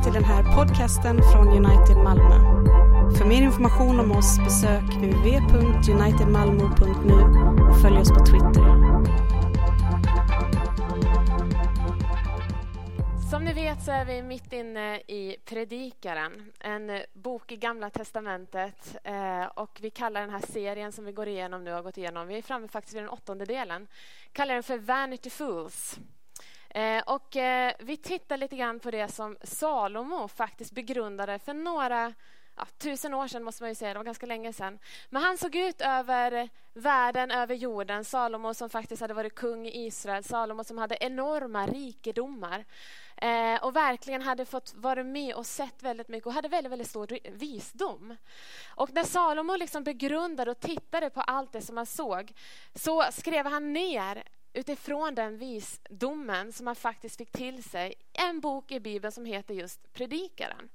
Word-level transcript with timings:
välkommen 0.00 0.02
till 0.02 0.12
den 0.12 0.24
här 0.24 0.42
podcasten 0.56 1.22
från 1.32 1.48
United 1.48 1.96
Malmö. 1.96 2.34
För 3.18 3.24
mer 3.24 3.42
information 3.42 4.00
om 4.00 4.12
oss 4.12 4.38
besök 4.38 4.82
uv.unitedmalmo.nu 5.02 7.14
och 7.70 7.80
följ 7.82 7.98
oss 7.98 8.08
på 8.08 8.24
Twitter. 8.24 8.80
Som 13.30 13.44
ni 13.44 13.52
vet 13.52 13.82
så 13.82 13.90
är 13.90 14.04
vi 14.04 14.22
mitt 14.22 14.52
inne 14.52 14.96
i 14.96 15.36
Predikaren, 15.44 16.52
en 16.60 17.02
bok 17.12 17.52
i 17.52 17.56
Gamla 17.56 17.90
Testamentet. 17.90 18.96
Eh, 19.04 19.44
och 19.44 19.78
vi 19.80 19.90
kallar 19.90 20.20
den 20.20 20.30
här 20.30 20.42
serien 20.52 20.92
som 20.92 21.04
vi 21.04 21.12
går 21.12 21.28
igenom 21.28 21.64
nu 21.64 21.72
har 21.72 21.82
gått 21.82 21.98
igenom, 21.98 22.28
vi 22.28 22.38
är 22.38 22.42
framme 22.42 22.68
faktiskt 22.68 22.96
vid 22.96 23.02
den 23.02 23.10
åttonde 23.10 23.44
delen, 23.44 23.86
kallar 24.32 24.54
den 24.54 24.62
för 24.62 24.78
Vanity 24.78 25.30
Fools. 25.30 25.98
Eh, 26.74 27.02
och 27.06 27.36
eh, 27.36 27.72
vi 27.78 27.96
tittar 27.96 28.36
lite 28.36 28.56
grann 28.56 28.80
på 28.80 28.90
det 28.90 29.08
som 29.08 29.36
Salomo 29.42 30.28
faktiskt 30.28 30.72
begrundade 30.72 31.38
för 31.38 31.54
några 31.54 32.14
ja, 32.56 32.66
tusen 32.78 33.14
år 33.14 33.28
sedan, 33.28 33.44
måste 33.44 33.62
man 33.62 33.70
ju 33.70 33.74
säga, 33.74 33.92
det 33.92 33.98
var 33.98 34.04
ganska 34.04 34.26
länge 34.26 34.52
sedan. 34.52 34.78
Men 35.08 35.22
han 35.22 35.38
såg 35.38 35.56
ut 35.56 35.80
över 35.80 36.48
världen, 36.74 37.30
över 37.30 37.54
jorden. 37.54 38.04
Salomo 38.04 38.54
som 38.54 38.70
faktiskt 38.70 39.00
hade 39.00 39.14
varit 39.14 39.34
kung 39.34 39.66
i 39.66 39.86
Israel, 39.86 40.24
Salomo 40.24 40.64
som 40.64 40.78
hade 40.78 40.96
enorma 41.00 41.66
rikedomar. 41.66 42.64
Eh, 43.16 43.64
och 43.64 43.76
verkligen 43.76 44.22
hade 44.22 44.44
fått 44.44 44.74
vara 44.76 45.04
med 45.04 45.34
och 45.34 45.46
sett 45.46 45.82
väldigt 45.82 46.08
mycket 46.08 46.26
och 46.26 46.32
hade 46.32 46.48
väldigt, 46.48 46.72
väldigt 46.72 46.90
stor 46.90 47.18
visdom. 47.30 48.16
Och 48.68 48.92
när 48.92 49.04
Salomo 49.04 49.56
liksom 49.56 49.84
begrundade 49.84 50.50
och 50.50 50.60
tittade 50.60 51.10
på 51.10 51.20
allt 51.20 51.52
det 51.52 51.62
som 51.62 51.76
han 51.76 51.86
såg 51.86 52.32
så 52.74 53.04
skrev 53.12 53.46
han 53.46 53.72
ner 53.72 54.22
utifrån 54.52 55.14
den 55.14 55.38
visdomen 55.38 56.52
som 56.52 56.66
han 56.66 56.76
faktiskt 56.76 57.16
fick 57.16 57.32
till 57.32 57.62
sig 57.62 57.94
en 58.12 58.40
bok 58.40 58.72
i 58.72 58.80
Bibeln 58.80 59.12
som 59.12 59.24
heter 59.24 59.54
just 59.54 59.92
Predikaren. 59.92 60.68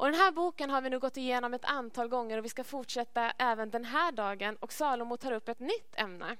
Och 0.00 0.06
den 0.06 0.14
här 0.14 0.32
boken 0.32 0.70
har 0.70 0.80
vi 0.80 0.90
nu 0.90 0.98
gått 0.98 1.16
igenom 1.16 1.54
ett 1.54 1.64
antal 1.64 2.08
gånger 2.08 2.38
och 2.38 2.44
vi 2.44 2.48
ska 2.48 2.64
fortsätta 2.64 3.30
även 3.30 3.70
den 3.70 3.84
här 3.84 4.12
dagen. 4.12 4.56
Och 4.56 4.72
Salomo 4.72 5.16
tar 5.16 5.32
upp 5.32 5.48
ett 5.48 5.60
nytt 5.60 5.94
ämne. 5.96 6.36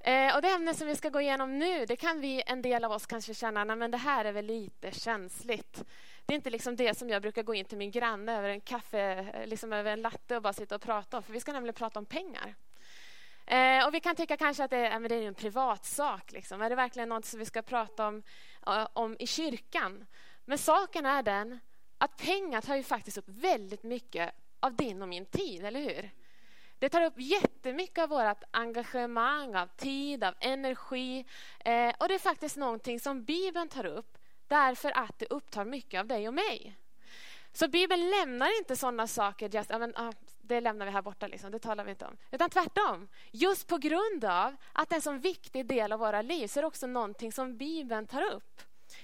Eh, 0.00 0.36
och 0.36 0.42
det 0.42 0.48
ämne 0.48 0.74
som 0.74 0.86
vi 0.86 0.96
ska 0.96 1.08
gå 1.08 1.20
igenom 1.20 1.58
nu, 1.58 1.86
det 1.86 1.96
kan 1.96 2.20
vi, 2.20 2.42
en 2.46 2.62
del 2.62 2.84
av 2.84 2.92
oss 2.92 3.06
kanske 3.06 3.34
känna, 3.34 3.64
nej, 3.64 3.76
men 3.76 3.90
det 3.90 3.98
här 3.98 4.24
är 4.24 4.32
väl 4.32 4.46
lite 4.46 4.90
känsligt. 4.90 5.84
Det 6.26 6.34
är 6.34 6.36
inte 6.36 6.50
liksom 6.50 6.76
det 6.76 6.98
som 6.98 7.08
jag 7.08 7.22
brukar 7.22 7.42
gå 7.42 7.54
in 7.54 7.64
till 7.64 7.78
min 7.78 7.90
granne 7.90 8.38
över 8.38 8.48
en 8.48 8.60
kaffe, 8.60 9.30
eh, 9.34 9.46
liksom 9.46 9.72
över 9.72 9.92
en 9.92 10.02
latte 10.02 10.36
och 10.36 10.42
bara 10.42 10.52
sitta 10.52 10.74
och 10.74 10.82
prata 10.82 11.16
om, 11.16 11.22
för 11.22 11.32
vi 11.32 11.40
ska 11.40 11.52
nämligen 11.52 11.74
prata 11.74 11.98
om 11.98 12.06
pengar. 12.06 12.54
Eh, 13.50 13.86
och 13.86 13.94
vi 13.94 14.00
kan 14.00 14.16
tycka 14.16 14.36
kanske 14.36 14.64
att 14.64 14.70
det, 14.70 14.76
är, 14.76 15.00
men 15.00 15.08
det 15.08 15.14
är 15.14 15.22
en 15.22 15.34
privatsak. 15.34 16.32
Liksom. 16.32 16.62
Är 16.62 16.70
det 16.70 16.76
verkligen 16.76 17.08
något 17.08 17.24
som 17.24 17.38
vi 17.38 17.44
ska 17.44 17.62
prata 17.62 18.08
om, 18.08 18.22
om 18.92 19.16
i 19.18 19.26
kyrkan? 19.26 20.06
Men 20.44 20.58
saken 20.58 21.06
är 21.06 21.22
den 21.22 21.58
att 21.98 22.16
pengar 22.16 22.60
tar 22.60 22.76
ju 22.76 22.82
faktiskt 22.82 23.18
upp 23.18 23.28
väldigt 23.28 23.82
mycket 23.82 24.34
av 24.60 24.74
din 24.74 25.02
och 25.02 25.08
min 25.08 25.26
tid, 25.26 25.64
eller 25.64 25.80
hur? 25.80 26.10
Det 26.78 26.88
tar 26.88 27.02
upp 27.02 27.14
jättemycket 27.16 27.98
av 27.98 28.08
vårt 28.08 28.42
engagemang, 28.50 29.56
av 29.56 29.66
tid, 29.66 30.24
av 30.24 30.34
energi. 30.40 31.24
Eh, 31.58 31.94
och 31.98 32.08
det 32.08 32.14
är 32.14 32.18
faktiskt 32.18 32.56
någonting 32.56 33.00
som 33.00 33.24
Bibeln 33.24 33.68
tar 33.68 33.86
upp 33.86 34.18
därför 34.48 34.98
att 34.98 35.18
det 35.18 35.26
upptar 35.26 35.64
mycket 35.64 36.00
av 36.00 36.06
dig 36.06 36.28
och 36.28 36.34
mig. 36.34 36.76
Så 37.52 37.68
Bibeln 37.68 38.10
lämnar 38.10 38.58
inte 38.58 38.76
sådana 38.76 39.06
saker, 39.06 39.48
just, 39.48 39.70
ja, 39.70 39.78
men, 39.78 39.92
ah, 39.96 40.12
det 40.48 40.60
lämnar 40.60 40.86
vi 40.86 40.92
här 40.92 41.02
borta, 41.02 41.26
liksom, 41.26 41.50
det 41.50 41.58
talar 41.58 41.84
vi 41.84 41.90
inte 41.90 42.06
om. 42.06 42.16
Utan 42.30 42.50
tvärtom, 42.50 43.08
just 43.32 43.66
på 43.66 43.76
grund 43.78 44.24
av 44.24 44.56
att 44.72 44.88
det 44.88 44.94
är 44.94 44.96
en 44.96 45.02
så 45.02 45.12
viktig 45.12 45.66
del 45.66 45.92
av 45.92 45.98
våra 45.98 46.22
liv 46.22 46.46
så 46.46 46.60
är 46.60 46.62
det 46.62 46.66
också 46.66 46.86
någonting 46.86 47.32
som 47.32 47.56
Bibeln 47.56 48.06
tar 48.06 48.22
upp. 48.22 48.62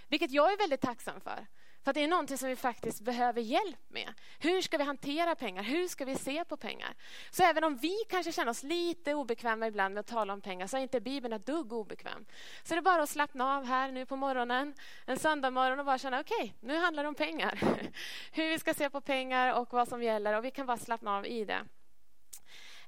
Vilket 0.08 0.30
jag 0.30 0.52
är 0.52 0.58
väldigt 0.58 0.80
tacksam 0.80 1.20
för. 1.20 1.46
För 1.84 1.92
det 1.92 2.04
är 2.04 2.08
någonting 2.08 2.38
som 2.38 2.48
vi 2.48 2.56
faktiskt 2.56 3.00
behöver 3.00 3.40
hjälp 3.40 3.78
med. 3.88 4.14
Hur 4.38 4.62
ska 4.62 4.78
vi 4.78 4.84
hantera 4.84 5.34
pengar? 5.34 5.62
Hur 5.62 5.88
ska 5.88 6.04
vi 6.04 6.16
se 6.16 6.44
på 6.44 6.56
pengar? 6.56 6.94
Så 7.30 7.42
även 7.42 7.64
om 7.64 7.76
vi 7.76 7.96
kanske 8.08 8.32
känner 8.32 8.50
oss 8.50 8.62
lite 8.62 9.14
obekväma 9.14 9.66
ibland 9.66 9.94
med 9.94 10.00
att 10.00 10.06
tala 10.06 10.32
om 10.32 10.40
pengar 10.40 10.66
så 10.66 10.76
är 10.76 10.80
inte 10.80 11.00
Bibeln 11.00 11.32
ett 11.32 11.46
dugg 11.46 11.72
obekväm. 11.72 12.24
Så 12.62 12.74
det 12.74 12.80
är 12.80 12.82
bara 12.82 13.02
att 13.02 13.08
slappna 13.08 13.56
av 13.56 13.64
här 13.64 13.92
nu 13.92 14.06
på 14.06 14.16
morgonen, 14.16 14.74
en 15.06 15.18
söndagmorgon 15.18 15.78
och 15.78 15.86
bara 15.86 15.98
känna 15.98 16.20
okej, 16.20 16.36
okay, 16.36 16.52
nu 16.60 16.76
handlar 16.78 17.02
det 17.02 17.08
om 17.08 17.14
pengar. 17.14 17.60
Hur 18.32 18.48
vi 18.48 18.58
ska 18.58 18.74
se 18.74 18.90
på 18.90 19.00
pengar 19.00 19.60
och 19.60 19.72
vad 19.72 19.88
som 19.88 20.02
gäller 20.02 20.36
och 20.36 20.44
vi 20.44 20.50
kan 20.50 20.66
bara 20.66 20.78
slappna 20.78 21.16
av 21.16 21.26
i 21.26 21.44
det. 21.44 21.64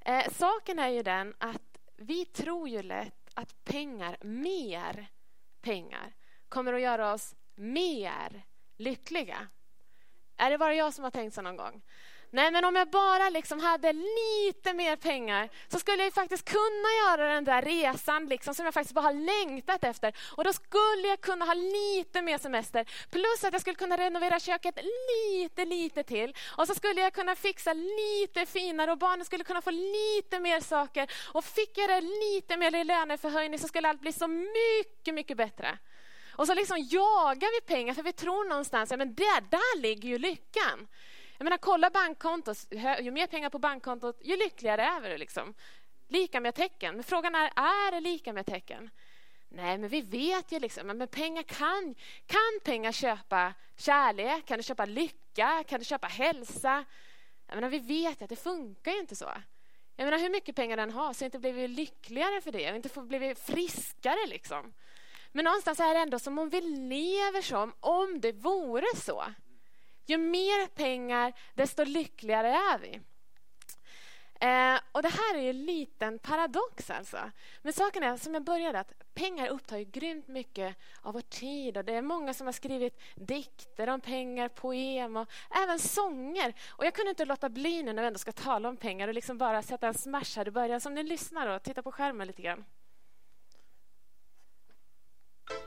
Eh, 0.00 0.32
saken 0.32 0.78
är 0.78 0.88
ju 0.88 1.02
den 1.02 1.34
att 1.38 1.78
vi 1.96 2.24
tror 2.24 2.68
ju 2.68 2.82
lätt 2.82 3.30
att 3.34 3.64
pengar, 3.64 4.16
mer 4.20 5.06
pengar, 5.60 6.14
kommer 6.48 6.72
att 6.72 6.80
göra 6.80 7.12
oss 7.12 7.34
mer 7.54 8.44
lyckliga. 8.76 9.48
Är 10.36 10.50
det 10.50 10.58
bara 10.58 10.74
jag 10.74 10.94
som 10.94 11.04
har 11.04 11.10
tänkt 11.10 11.34
så 11.34 11.42
någon 11.42 11.56
gång? 11.56 11.82
Nej, 12.30 12.50
men 12.50 12.64
om 12.64 12.76
jag 12.76 12.90
bara 12.90 13.30
liksom 13.30 13.60
hade 13.60 13.92
lite 13.92 14.74
mer 14.74 14.96
pengar 14.96 15.48
så 15.68 15.78
skulle 15.78 16.02
jag 16.02 16.12
faktiskt 16.12 16.44
kunna 16.44 16.88
göra 17.04 17.34
den 17.34 17.44
där 17.44 17.62
resan 17.62 18.26
liksom, 18.26 18.54
som 18.54 18.64
jag 18.64 18.74
faktiskt 18.74 18.94
bara 18.94 19.00
har 19.00 19.12
längtat 19.12 19.84
efter. 19.84 20.16
Och 20.36 20.44
då 20.44 20.52
skulle 20.52 21.08
jag 21.08 21.20
kunna 21.20 21.44
ha 21.44 21.54
lite 21.54 22.22
mer 22.22 22.38
semester. 22.38 22.86
Plus 23.10 23.44
att 23.44 23.52
jag 23.52 23.60
skulle 23.60 23.76
kunna 23.76 23.96
renovera 23.96 24.40
köket 24.40 24.78
lite, 24.82 25.64
lite 25.64 26.02
till. 26.02 26.34
Och 26.56 26.66
så 26.66 26.74
skulle 26.74 27.00
jag 27.00 27.12
kunna 27.12 27.34
fixa 27.36 27.72
lite 27.72 28.46
finare 28.46 28.92
och 28.92 28.98
barnen 28.98 29.24
skulle 29.24 29.44
kunna 29.44 29.62
få 29.62 29.70
lite 29.70 30.40
mer 30.40 30.60
saker. 30.60 31.10
Och 31.32 31.44
fick 31.44 31.78
jag 31.78 31.88
det 31.88 32.00
lite 32.00 32.56
mer 32.56 32.74
i 32.74 32.84
löneförhöjning 32.84 33.58
så 33.58 33.68
skulle 33.68 33.88
allt 33.88 34.00
bli 34.00 34.12
så 34.12 34.26
mycket, 34.26 35.14
mycket 35.14 35.36
bättre. 35.36 35.78
Och 36.36 36.46
så 36.46 36.54
liksom 36.54 36.76
jagar 36.90 37.60
vi 37.60 37.74
pengar 37.74 37.94
för 37.94 38.02
vi 38.02 38.12
tror 38.12 38.48
någonstans 38.48 38.92
att 38.92 38.98
ja, 38.98 39.04
där, 39.04 39.40
där 39.40 39.80
ligger 39.80 40.08
ju 40.08 40.18
lyckan. 40.18 40.86
Jag 41.38 41.44
menar, 41.44 41.58
kolla 41.58 41.90
bankkontot. 41.90 42.66
Ju 43.00 43.10
mer 43.10 43.26
pengar 43.26 43.50
på 43.50 43.58
bankkontot, 43.58 44.20
ju 44.24 44.36
lyckligare 44.36 44.82
är 44.82 45.00
vi. 45.00 45.18
Liksom. 45.18 45.54
Lika 46.08 46.40
med 46.40 46.54
tecken. 46.54 46.94
Men 46.94 47.04
frågan 47.04 47.34
är, 47.34 47.50
är 47.56 47.90
det 47.90 48.00
lika 48.00 48.32
med 48.32 48.46
tecken? 48.46 48.90
Nej, 49.48 49.78
men 49.78 49.88
vi 49.88 50.00
vet 50.00 50.52
ju 50.52 50.58
liksom, 50.58 50.86
men 50.86 51.08
pengar 51.08 51.42
kan, 51.42 51.94
kan 52.26 52.60
pengar 52.64 52.92
köpa 52.92 53.54
kärlek? 53.76 54.46
Kan 54.46 54.56
det 54.56 54.62
köpa 54.62 54.84
lycka? 54.84 55.64
Kan 55.68 55.78
det 55.78 55.84
köpa 55.84 56.06
hälsa? 56.06 56.84
Jag 57.46 57.54
menar, 57.54 57.68
vi 57.68 57.78
vet 57.78 58.20
ju 58.20 58.24
att 58.24 58.30
det 58.30 58.36
funkar 58.36 58.92
ju 58.92 58.98
inte 58.98 59.16
så. 59.16 59.32
Jag 59.96 60.04
menar, 60.04 60.18
hur 60.18 60.30
mycket 60.30 60.56
pengar 60.56 60.76
den 60.76 60.90
har 60.90 61.12
så 61.12 61.24
inte 61.24 61.38
blir 61.38 61.52
vi 61.52 61.68
lyckligare 61.68 62.40
för 62.40 62.52
det. 62.52 62.76
Inte 62.76 63.00
blir 63.00 63.18
vi 63.18 63.34
friskare 63.34 64.26
liksom. 64.26 64.72
Men 65.36 65.44
någonstans 65.44 65.80
är 65.80 65.94
det 65.94 66.00
ändå 66.00 66.18
som 66.18 66.38
om 66.38 66.48
vi 66.48 66.60
lever 66.60 67.42
som 67.42 67.72
om 67.80 68.20
det 68.20 68.32
vore 68.32 68.86
så. 68.96 69.24
Ju 70.06 70.16
mer 70.18 70.66
pengar, 70.66 71.32
desto 71.54 71.84
lyckligare 71.84 72.48
är 72.48 72.78
vi. 72.78 73.00
Eh, 74.40 74.80
och 74.92 75.02
Det 75.02 75.08
här 75.08 75.34
är 75.34 75.42
ju 75.42 75.50
en 75.50 75.64
liten 75.64 76.18
paradox. 76.18 76.90
alltså. 76.90 77.30
Men 77.62 77.72
saken 77.72 78.02
är, 78.02 78.16
som 78.16 78.34
jag 78.34 78.44
började, 78.44 78.80
att 78.80 78.92
pengar 79.14 79.48
upptar 79.48 79.76
ju 79.76 79.84
grymt 79.84 80.28
mycket 80.28 80.76
av 81.02 81.14
vår 81.14 81.20
tid. 81.20 81.76
Och 81.76 81.84
Det 81.84 81.94
är 81.94 82.02
många 82.02 82.34
som 82.34 82.46
har 82.46 82.52
skrivit 82.52 83.00
dikter 83.14 83.88
om 83.88 84.00
pengar, 84.00 84.48
poem 84.48 85.16
och 85.16 85.28
även 85.62 85.78
sånger. 85.78 86.54
Och 86.68 86.86
Jag 86.86 86.94
kunde 86.94 87.10
inte 87.10 87.24
låta 87.24 87.48
bli 87.48 87.82
nu 87.82 87.92
när 87.92 88.02
vi 88.02 88.06
ändå 88.06 88.18
ska 88.18 88.32
tala 88.32 88.68
om 88.68 88.76
pengar 88.76 89.08
och 89.08 89.14
liksom 89.14 89.38
bara 89.38 89.62
sätta 89.62 89.88
en 89.88 89.94
smash 89.94 90.36
här 90.36 90.48
i 90.48 90.50
början. 90.50 90.80
Så 90.80 90.88
om 90.88 90.94
ni 90.94 91.02
lyssnar 91.02 91.46
och 91.46 91.62
tittar 91.62 91.82
på 91.82 91.92
skärmen 91.92 92.26
lite 92.26 92.42
grann. 92.42 92.64
That's 95.48 95.58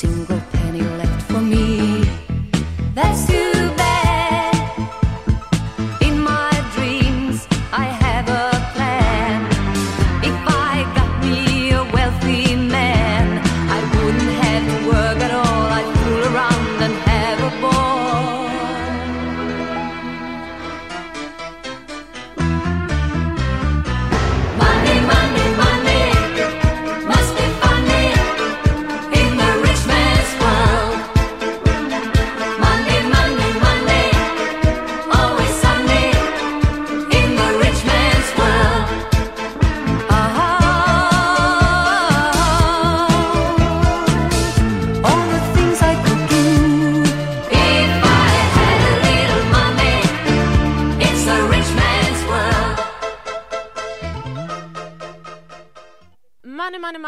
In 0.02 0.26
my 0.28 0.39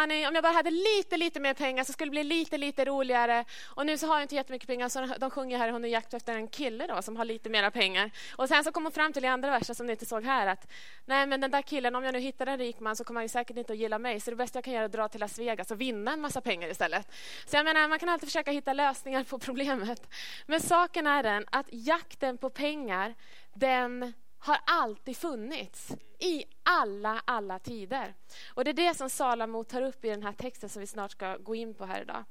money. 0.03 0.27
Om 0.27 0.35
jag 0.35 0.43
bara 0.43 0.53
hade 0.53 0.71
lite, 0.71 1.17
lite 1.17 1.41
mer 1.41 1.55
pengar 1.55 1.85
så 1.85 1.93
skulle 1.93 2.09
det 2.09 2.11
bli 2.11 2.25
lite, 2.25 2.59
lite 2.59 2.85
roligare. 2.85 3.45
Och 3.65 3.87
nu 3.87 3.99
så 3.99 4.07
har 4.07 4.15
jag 4.15 4.25
inte 4.25 4.35
jättemycket 4.35 4.69
pengar 4.69 4.89
så 4.89 5.07
de 5.19 5.31
sjunger 5.31 5.59
här 5.59 5.69
hon 5.69 5.85
är 5.85 5.89
jakt 5.89 6.15
efter 6.15 6.35
en 6.35 6.49
kille 6.49 6.87
då 6.87 7.03
som 7.03 7.17
har 7.17 7.25
lite 7.25 7.51
mera 7.51 7.71
pengar. 7.71 8.11
Och 8.37 8.49
sen 8.49 8.65
så 8.65 8.73
kommer 8.73 8.85
hon 8.85 8.93
fram 8.93 9.13
till 9.13 9.25
i 9.25 9.29
andra 9.29 9.51
versen 9.51 9.75
som 9.75 9.87
ni 9.87 9.93
inte 9.93 10.07
såg 10.07 10.25
här 10.25 10.47
att 10.47 10.71
nej 11.05 11.27
men 11.27 11.41
den 11.41 11.51
där 11.51 11.63
killen, 11.63 11.95
om 11.95 12.05
jag 12.05 12.13
nu 12.13 12.21
hittar 12.21 12.47
en 12.47 12.59
rik 12.59 12.81
man 12.81 12.97
så 12.97 13.05
kommer 13.05 13.21
han 13.21 13.25
ju 13.25 13.29
säkert 13.29 13.57
inte 13.57 13.73
att 13.73 13.79
gilla 13.79 13.99
mig. 13.99 14.21
Så 14.21 14.31
det 14.31 14.37
bästa 14.37 14.57
jag 14.57 14.65
kan 14.65 14.75
göra 14.75 14.83
är 14.83 14.87
att 14.87 14.93
dra 14.93 15.09
till 15.09 15.21
Las 15.21 15.39
Vegas 15.39 15.71
och 15.71 15.81
vinna 15.81 16.13
en 16.13 16.21
massa 16.21 16.41
pengar 16.41 16.69
istället. 16.69 17.07
Så 17.47 17.57
jag 17.57 17.65
menar, 17.65 17.89
man 17.89 17.99
kan 17.99 18.09
alltid 18.09 18.29
försöka 18.29 18.51
hitta 18.51 18.73
lösningar 18.73 19.25
på 19.25 19.39
problemet. 19.39 20.07
Men 20.47 20.61
saken 20.61 21.07
är 21.07 21.23
den 21.23 21.45
att 21.51 21.67
jakten 21.71 22.39
på 22.39 22.51
pengar, 22.51 23.15
den 23.55 24.13
har 24.43 24.59
alltid 24.67 25.17
funnits 25.17 25.91
i 26.19 26.45
alla, 26.63 27.23
alla 27.25 27.59
tider. 27.59 28.15
Och 28.55 28.65
Det 28.65 28.71
är 28.71 28.75
det 28.75 28.95
som 28.95 29.11
Salamo 29.11 29.65
tar 29.65 29.83
upp 29.83 30.05
i 30.05 30.09
den 30.09 30.23
här 30.23 30.33
texten 30.33 30.69
som 30.69 30.81
vi 30.81 30.87
snart 30.87 31.11
ska 31.11 31.37
gå 31.37 31.55
in 31.55 31.75
på 31.75 31.85
här 31.85 32.03
idag. 32.03 32.25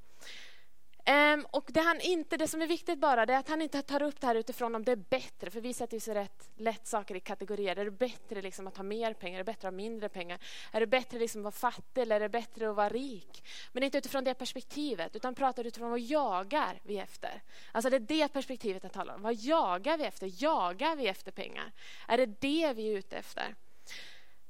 Um, 1.06 1.45
och 1.51 1.63
det, 1.68 1.81
han 1.81 2.01
inte, 2.01 2.38
det 2.38 2.48
som 2.48 2.62
är 2.62 2.68
viktigt 2.68 3.00
bara 3.00 3.24
är 3.24 3.38
att 3.38 3.50
han 3.50 3.62
inte 3.62 3.81
tar 3.81 4.01
upp 4.01 4.21
det 4.21 4.27
här 4.27 4.36
utifrån 4.36 4.75
om 4.75 4.86
det 4.86 4.92
är 4.92 4.95
bättre, 4.95 5.50
för 5.50 5.62
vi 5.62 5.74
sätter 5.74 5.94
ju 5.94 6.00
så 6.00 6.13
rätt 6.13 6.50
lätt 6.57 6.88
saker 6.88 7.15
i 7.15 7.19
kategorier. 7.19 7.75
Är 7.75 7.86
det 7.86 7.92
bättre 7.92 8.42
liksom 8.42 8.68
att 8.68 8.77
ha 8.77 8.83
mer 8.83 9.13
pengar? 9.13 9.36
Är 9.36 9.44
det 9.44 9.51
bättre 9.51 9.68
att 9.68 9.74
ha 9.74 9.77
mindre 9.77 10.09
pengar? 10.09 10.39
Är 10.71 10.80
det 10.80 10.88
bättre 10.88 11.19
liksom 11.19 11.42
att 11.42 11.44
vara 11.44 11.71
fattig 11.71 12.01
eller 12.01 12.15
är 12.15 12.19
det 12.19 12.30
bättre 12.30 12.69
att 12.69 12.75
vara 12.75 12.89
rik? 12.89 13.44
Men 13.71 13.83
inte 13.83 13.98
utifrån 13.98 14.24
det 14.24 14.33
perspektivet, 14.33 15.15
utan 15.15 15.36
pratar 15.36 15.68
utifrån 15.68 15.89
vad 15.89 16.00
jagar 16.00 16.80
vi 16.83 16.98
efter? 16.98 17.42
Alltså 17.71 17.89
det 17.89 17.98
är 17.98 18.00
det 18.00 18.27
perspektivet 18.27 18.83
jag 18.83 18.94
talar 18.94 19.15
om. 19.15 19.21
Vad 19.21 19.36
jagar 19.36 19.98
vi 19.98 20.03
efter? 20.03 20.44
Jagar 20.44 20.95
vi 20.95 21.07
efter 21.07 21.31
pengar? 21.31 21.71
Är 22.07 22.18
det 22.18 22.25
det 22.25 22.74
vi 22.74 22.94
är 22.94 22.98
ute 22.98 23.18
efter? 23.18 23.56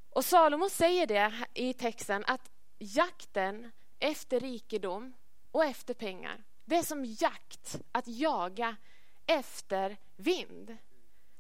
Och 0.10 0.26
Salomo 0.26 0.70
säger 0.70 1.08
det 1.08 1.34
i 1.54 1.74
texten 1.74 2.24
att 2.28 2.52
jakten 2.78 3.72
efter 4.00 4.40
rikedom 4.40 5.14
och 5.52 5.66
efter 5.66 5.94
pengar. 5.94 6.44
Det 6.66 6.76
är 6.76 6.84
som 6.84 7.06
jakt, 7.06 7.80
att 7.92 8.08
jaga 8.08 8.76
efter 9.26 9.98
vind. 10.16 10.78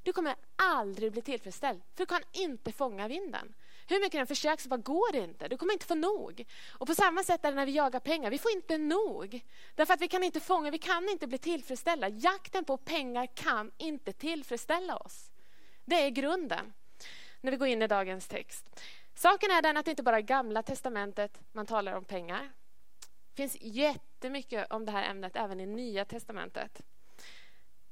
Du 0.03 0.13
kommer 0.13 0.35
aldrig 0.55 1.11
bli 1.11 1.21
tillfredsställd, 1.21 1.81
för 1.95 2.03
du 2.03 2.05
kan 2.05 2.21
inte 2.31 2.71
fånga 2.71 3.07
vinden. 3.07 3.53
Hur 3.87 3.99
mycket 3.99 4.19
den 4.19 4.27
försöker 4.27 4.63
så 4.63 4.69
bara 4.69 4.77
går 4.77 5.11
det 5.11 5.19
inte. 5.19 5.47
Du 5.47 5.57
kommer 5.57 5.73
inte 5.73 5.85
få 5.85 5.95
nog. 5.95 6.45
Och 6.71 6.87
på 6.87 6.95
samma 6.95 7.23
sätt 7.23 7.45
är 7.45 7.51
det 7.51 7.55
när 7.55 7.65
vi 7.65 7.71
jagar 7.71 7.99
pengar. 7.99 8.31
Vi 8.31 8.37
får 8.37 8.51
inte 8.51 8.77
nog. 8.77 9.41
Därför 9.75 9.93
att 9.93 10.01
vi 10.01 10.07
kan 10.07 10.23
inte 10.23 10.39
fånga, 10.39 10.71
vi 10.71 10.77
kan 10.77 11.09
inte 11.09 11.27
bli 11.27 11.37
tillfredsställda. 11.37 12.09
Jakten 12.09 12.65
på 12.65 12.77
pengar 12.77 13.25
kan 13.25 13.71
inte 13.77 14.13
tillfredsställa 14.13 14.97
oss. 14.97 15.31
Det 15.85 15.95
är 15.95 16.09
grunden 16.09 16.73
när 17.41 17.51
vi 17.51 17.57
går 17.57 17.67
in 17.67 17.81
i 17.81 17.87
dagens 17.87 18.27
text. 18.27 18.81
Saken 19.15 19.51
är 19.51 19.61
den 19.61 19.77
att 19.77 19.85
det 19.85 19.91
inte 19.91 20.03
bara 20.03 20.17
är 20.17 20.21
gamla 20.21 20.63
testamentet 20.63 21.39
man 21.51 21.65
talar 21.65 21.93
om 21.93 22.05
pengar. 22.05 22.51
Det 23.33 23.35
finns 23.35 23.57
jättemycket 23.61 24.71
om 24.71 24.85
det 24.85 24.91
här 24.91 25.09
ämnet 25.09 25.35
även 25.35 25.59
i 25.59 25.65
Nya 25.65 26.05
testamentet. 26.05 26.81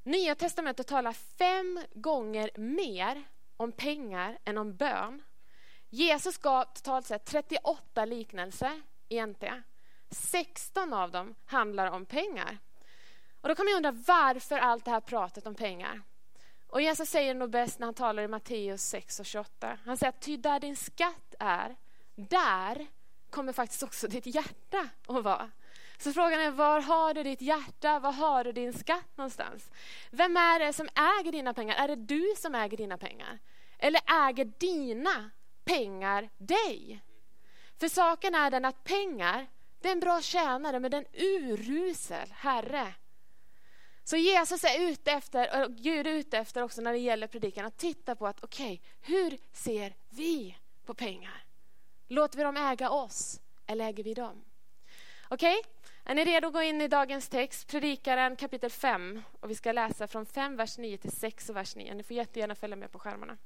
Nya 0.03 0.35
testamentet 0.35 0.87
talar 0.87 1.13
fem 1.13 1.79
gånger 1.93 2.51
mer 2.55 3.23
om 3.57 3.71
pengar 3.71 4.37
än 4.45 4.57
om 4.57 4.75
bön. 4.75 5.21
Jesus 5.89 6.37
gav 6.37 6.65
totalt 6.65 7.05
sett 7.05 7.25
38 7.25 8.05
liknelser 8.05 8.81
i 9.09 9.25
NT. 9.25 9.43
16 10.11 10.93
av 10.93 11.11
dem 11.11 11.35
handlar 11.45 11.91
om 11.91 12.05
pengar. 12.05 12.57
Och 13.41 13.49
Då 13.49 13.55
kan 13.55 13.65
man 13.65 13.75
undra 13.75 13.91
varför 13.91 14.57
allt 14.57 14.85
det 14.85 14.91
här 14.91 14.99
pratet 14.99 15.47
om 15.47 15.55
pengar. 15.55 16.01
Och 16.67 16.81
Jesus 16.81 17.09
säger 17.09 17.33
nog 17.33 17.49
bäst 17.49 17.79
när 17.79 17.87
han 17.87 17.93
talar 17.93 18.23
i 18.23 18.27
Matteus 18.27 18.81
6 18.81 19.19
och 19.19 19.25
28. 19.25 19.77
Han 19.85 19.97
säger 19.97 20.09
att 20.09 20.21
ty 20.21 20.37
där 20.37 20.59
din 20.59 20.75
skatt 20.75 21.35
är, 21.39 21.75
där 22.15 22.87
kommer 23.29 23.53
faktiskt 23.53 23.83
också 23.83 24.07
ditt 24.07 24.25
hjärta 24.25 24.89
att 25.07 25.23
vara. 25.23 25.51
Så 25.97 26.13
frågan 26.13 26.39
är, 26.39 26.51
var 26.51 26.81
har 26.81 27.13
du 27.13 27.23
ditt 27.23 27.41
hjärta? 27.41 27.99
Var 27.99 28.11
har 28.11 28.43
du 28.43 28.51
din 28.51 28.73
skatt 28.73 29.17
någonstans? 29.17 29.69
Vem 30.11 30.37
är 30.37 30.59
det 30.59 30.73
som 30.73 30.89
äger 31.19 31.31
dina 31.31 31.53
pengar? 31.53 31.75
Är 31.75 31.87
det 31.87 31.95
du 31.95 32.33
som 32.37 32.55
äger 32.55 32.77
dina 32.77 32.97
pengar? 32.97 33.39
Eller 33.77 34.01
äger 34.27 34.45
dina 34.45 35.29
pengar 35.65 36.29
dig? 36.37 37.03
För 37.79 37.87
saken 37.87 38.35
är 38.35 38.51
den 38.51 38.65
att 38.65 38.83
pengar, 38.83 39.47
det 39.81 39.87
är 39.87 39.91
en 39.91 39.99
bra 39.99 40.21
tjänare, 40.21 40.79
men 40.79 40.91
det 40.91 40.97
är 40.97 41.01
en 41.01 41.23
urusel 41.25 42.29
herre. 42.31 42.93
Så 44.03 44.17
Jesus 44.17 44.63
är 44.63 44.89
ute 44.89 45.11
efter, 45.11 45.65
och 45.65 45.75
Gud 45.75 46.07
är 46.07 46.11
ute 46.11 46.37
efter 46.37 46.63
också 46.63 46.81
när 46.81 46.91
det 46.91 46.99
gäller 46.99 47.27
predikan, 47.27 47.65
att 47.65 47.77
titta 47.77 48.15
på 48.15 48.27
att 48.27 48.43
okej, 48.43 48.81
okay, 48.83 49.15
hur 49.15 49.37
ser 49.53 49.95
vi 50.09 50.57
på 50.85 50.93
pengar? 50.93 51.48
Låter 52.11 52.37
vi 52.37 52.43
dem 52.43 52.57
äga 52.57 52.89
oss 52.89 53.41
eller 53.67 53.85
äger 53.85 54.03
vi 54.03 54.13
dem? 54.13 54.45
Okej, 55.27 55.59
okay? 55.59 55.71
är 56.03 56.15
ni 56.15 56.25
redo 56.25 56.47
att 56.47 56.53
gå 56.53 56.61
in 56.61 56.81
i 56.81 56.87
dagens 56.87 57.29
text? 57.29 57.67
Predikaren 57.67 58.35
kapitel 58.35 58.69
5 58.69 59.21
och 59.39 59.49
vi 59.49 59.55
ska 59.55 59.71
läsa 59.71 60.07
från 60.07 60.25
5 60.25 60.55
vers 60.55 60.77
9 60.77 60.97
till 60.97 61.11
6 61.11 61.49
och 61.49 61.55
vers 61.55 61.75
9. 61.75 61.93
Ni 61.93 62.03
får 62.03 62.17
jättegärna 62.17 62.55
följa 62.55 62.75
med 62.75 62.91
på 62.91 62.99
skärmarna. 62.99 63.37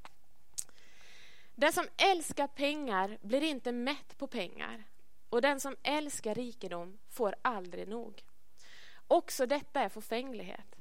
Den 1.56 1.74
som 1.74 1.88
älskar 1.98 2.48
pengar 2.48 3.18
blir 3.22 3.44
inte 3.44 3.72
mätt 3.72 4.18
på 4.18 4.28
pengar 4.28 4.84
och 5.30 5.42
den 5.42 5.60
som 5.60 5.76
älskar 5.84 6.36
rikedom 6.36 6.98
får 7.10 7.36
aldrig 7.42 7.88
nog. 7.88 8.24
Också 9.08 9.46
detta 9.46 9.82
är 9.82 9.90
förfänglighet. 9.90 10.76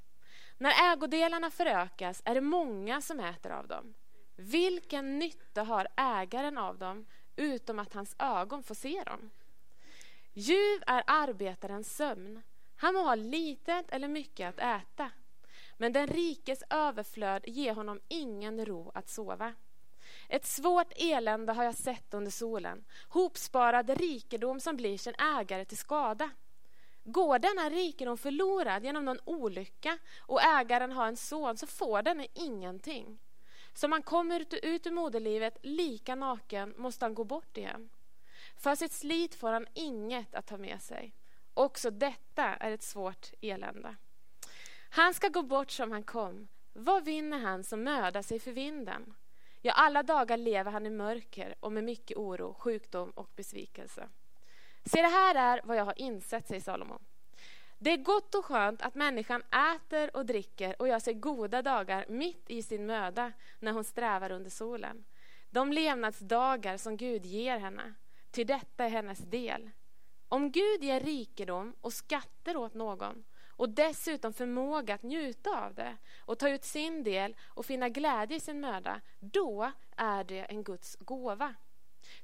När 0.58 0.92
ägodelarna 0.92 1.50
förökas 1.50 2.22
är 2.24 2.34
det 2.34 2.40
många 2.40 3.00
som 3.00 3.20
äter 3.20 3.52
av 3.52 3.68
dem. 3.68 3.94
Vilken 4.36 5.18
nytta 5.18 5.62
har 5.62 5.88
ägaren 5.96 6.58
av 6.58 6.78
dem 6.78 7.06
utom 7.36 7.78
att 7.78 7.94
hans 7.94 8.16
ögon 8.18 8.62
får 8.62 8.74
se 8.74 9.02
dem. 9.04 9.30
Ljuv 10.32 10.82
är 10.86 11.02
arbetarens 11.06 11.96
sömn. 11.96 12.42
Han 12.76 12.94
må 12.94 13.02
ha 13.02 13.14
litet 13.14 13.90
eller 13.90 14.08
mycket 14.08 14.48
att 14.48 14.82
äta. 14.82 15.10
Men 15.76 15.92
den 15.92 16.06
rikes 16.06 16.62
överflöd 16.70 17.44
ger 17.46 17.74
honom 17.74 18.00
ingen 18.08 18.66
ro 18.66 18.90
att 18.94 19.08
sova. 19.08 19.54
Ett 20.28 20.46
svårt 20.46 20.92
elände 20.96 21.52
har 21.52 21.64
jag 21.64 21.74
sett 21.74 22.14
under 22.14 22.30
solen, 22.30 22.84
hopsparad 23.08 23.90
rikedom 23.90 24.60
som 24.60 24.76
blir 24.76 24.98
sin 24.98 25.14
ägare 25.14 25.64
till 25.64 25.78
skada. 25.78 26.30
Går 27.04 27.38
denna 27.38 27.70
rikedom 27.70 28.18
förlorad 28.18 28.84
genom 28.84 29.04
någon 29.04 29.20
olycka 29.24 29.98
och 30.20 30.42
ägaren 30.42 30.92
har 30.92 31.06
en 31.06 31.16
son 31.16 31.56
så 31.56 31.66
får 31.66 32.02
denne 32.02 32.26
ingenting. 32.34 33.18
Som 33.74 33.92
han 33.92 34.02
kommer 34.02 34.40
ut 34.62 34.86
ur 34.86 34.90
moderlivet 34.90 35.58
lika 35.62 36.14
naken 36.14 36.74
måste 36.76 37.04
han 37.04 37.14
gå 37.14 37.24
bort 37.24 37.56
igen. 37.56 37.88
För 38.56 38.74
sitt 38.74 38.92
slit 38.92 39.34
får 39.34 39.52
han 39.52 39.66
inget 39.74 40.34
att 40.34 40.46
ta 40.46 40.56
med 40.56 40.82
sig. 40.82 41.12
Också 41.54 41.90
detta 41.90 42.44
är 42.44 42.70
ett 42.70 42.82
svårt 42.82 43.32
elände. 43.40 43.96
Han 44.90 45.14
ska 45.14 45.28
gå 45.28 45.42
bort 45.42 45.70
som 45.70 45.92
han 45.92 46.02
kom. 46.02 46.48
Vad 46.72 47.04
vinner 47.04 47.38
han 47.38 47.64
som 47.64 47.82
mödar 47.82 48.22
sig 48.22 48.38
för 48.38 48.52
vinden? 48.52 49.14
Ja, 49.60 49.72
alla 49.72 50.02
dagar 50.02 50.36
lever 50.36 50.70
han 50.70 50.86
i 50.86 50.90
mörker 50.90 51.54
och 51.60 51.72
med 51.72 51.84
mycket 51.84 52.16
oro, 52.16 52.54
sjukdom 52.54 53.10
och 53.10 53.30
besvikelse. 53.36 54.08
Se, 54.84 55.02
det 55.02 55.08
här 55.08 55.34
är 55.34 55.60
vad 55.64 55.76
jag 55.76 55.84
har 55.84 55.98
insett, 56.00 56.48
säger 56.48 56.60
Salomo. 56.60 56.98
Det 57.84 57.92
är 57.92 57.96
gott 57.96 58.34
och 58.34 58.44
skönt 58.44 58.82
att 58.82 58.94
människan 58.94 59.42
äter 59.74 60.16
och 60.16 60.26
dricker 60.26 60.82
och 60.82 60.88
gör 60.88 60.98
sig 60.98 61.14
goda 61.14 61.62
dagar 61.62 62.04
mitt 62.08 62.50
i 62.50 62.62
sin 62.62 62.86
möda 62.86 63.32
när 63.58 63.72
hon 63.72 63.84
strävar 63.84 64.30
under 64.30 64.50
solen. 64.50 65.04
De 65.50 65.72
levnadsdagar 65.72 66.76
som 66.76 66.96
Gud 66.96 67.26
ger 67.26 67.58
henne, 67.58 67.94
till 68.30 68.46
detta 68.46 68.84
är 68.84 68.88
hennes 68.88 69.18
del. 69.18 69.70
Om 70.28 70.50
Gud 70.50 70.84
ger 70.84 71.00
rikedom 71.00 71.74
och 71.80 71.92
skatter 71.92 72.56
åt 72.56 72.74
någon 72.74 73.24
och 73.46 73.68
dessutom 73.68 74.32
förmåga 74.32 74.94
att 74.94 75.02
njuta 75.02 75.66
av 75.66 75.74
det 75.74 75.96
och 76.20 76.38
ta 76.38 76.48
ut 76.48 76.64
sin 76.64 77.04
del 77.04 77.36
och 77.42 77.66
finna 77.66 77.88
glädje 77.88 78.36
i 78.36 78.40
sin 78.40 78.60
möda, 78.60 79.00
då 79.20 79.72
är 79.96 80.24
det 80.24 80.40
en 80.40 80.62
Guds 80.62 80.96
gåva. 81.00 81.54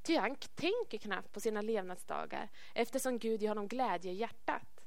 Ty 0.03 0.17
han 0.17 0.37
tänker 0.37 0.99
knappt 0.99 1.33
på 1.33 1.41
sina 1.41 1.63
levnadsdagar 1.63 2.49
eftersom 2.75 3.19
Gud 3.19 3.43
ger 3.43 3.49
honom 3.49 3.69
glädje 3.69 4.13
i 4.13 4.15
hjärtat. 4.15 4.78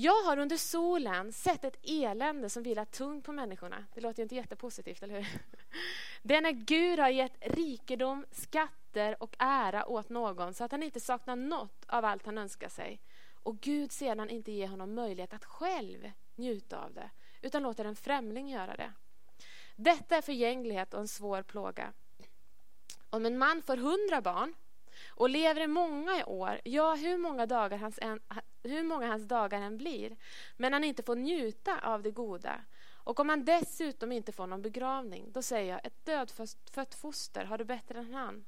Jag 0.00 0.22
har 0.22 0.38
under 0.38 0.56
solen 0.56 1.32
sett 1.32 1.64
ett 1.64 1.78
elände 1.82 2.50
som 2.50 2.62
vilar 2.62 2.84
tungt 2.84 3.24
på 3.24 3.32
människorna. 3.32 3.84
Det 3.94 4.00
låter 4.00 4.18
ju 4.18 4.22
inte 4.22 4.34
jättepositivt, 4.34 5.02
eller 5.02 5.14
hur? 5.14 5.26
Det 6.22 6.36
är 6.36 6.40
när 6.40 6.52
Gud 6.52 6.98
har 6.98 7.08
gett 7.08 7.36
rikedom, 7.40 8.26
skatter 8.30 9.22
och 9.22 9.36
ära 9.38 9.86
åt 9.86 10.08
någon 10.08 10.54
så 10.54 10.64
att 10.64 10.72
han 10.72 10.82
inte 10.82 11.00
saknar 11.00 11.36
något 11.36 11.84
av 11.86 12.04
allt 12.04 12.26
han 12.26 12.38
önskar 12.38 12.68
sig. 12.68 13.00
Och 13.42 13.60
Gud 13.60 13.92
sedan 13.92 14.30
inte 14.30 14.52
ger 14.52 14.68
honom 14.68 14.94
möjlighet 14.94 15.34
att 15.34 15.44
själv 15.44 16.10
njuta 16.34 16.84
av 16.84 16.94
det, 16.94 17.10
utan 17.42 17.62
låter 17.62 17.84
en 17.84 17.96
främling 17.96 18.48
göra 18.48 18.76
det. 18.76 18.92
Detta 19.76 20.16
är 20.16 20.22
förgänglighet 20.22 20.94
och 20.94 21.00
en 21.00 21.08
svår 21.08 21.42
plåga. 21.42 21.92
Om 23.10 23.26
en 23.26 23.38
man 23.38 23.62
får 23.62 23.76
hundra 23.76 24.20
barn 24.20 24.54
och 25.08 25.28
lever 25.28 25.60
i 25.60 25.66
många 25.66 26.26
år, 26.26 26.60
ja, 26.64 26.94
hur 26.94 27.18
många, 27.18 27.46
dagar 27.46 27.78
hans 27.78 27.98
en, 28.02 28.20
hur 28.62 28.82
många 28.82 29.06
hans 29.06 29.28
dagar 29.28 29.60
än 29.60 29.76
blir, 29.76 30.16
men 30.56 30.72
han 30.72 30.84
inte 30.84 31.02
får 31.02 31.16
njuta 31.16 31.80
av 31.80 32.02
det 32.02 32.10
goda. 32.10 32.60
Och 32.90 33.20
om 33.20 33.28
han 33.28 33.44
dessutom 33.44 34.12
inte 34.12 34.32
får 34.32 34.46
någon 34.46 34.62
begravning, 34.62 35.32
då 35.32 35.42
säger 35.42 35.72
jag, 35.72 35.86
ett 35.86 36.04
dödfött 36.04 36.94
foster 36.94 37.44
har 37.44 37.58
det 37.58 37.64
bättre 37.64 37.98
än 37.98 38.14
han. 38.14 38.44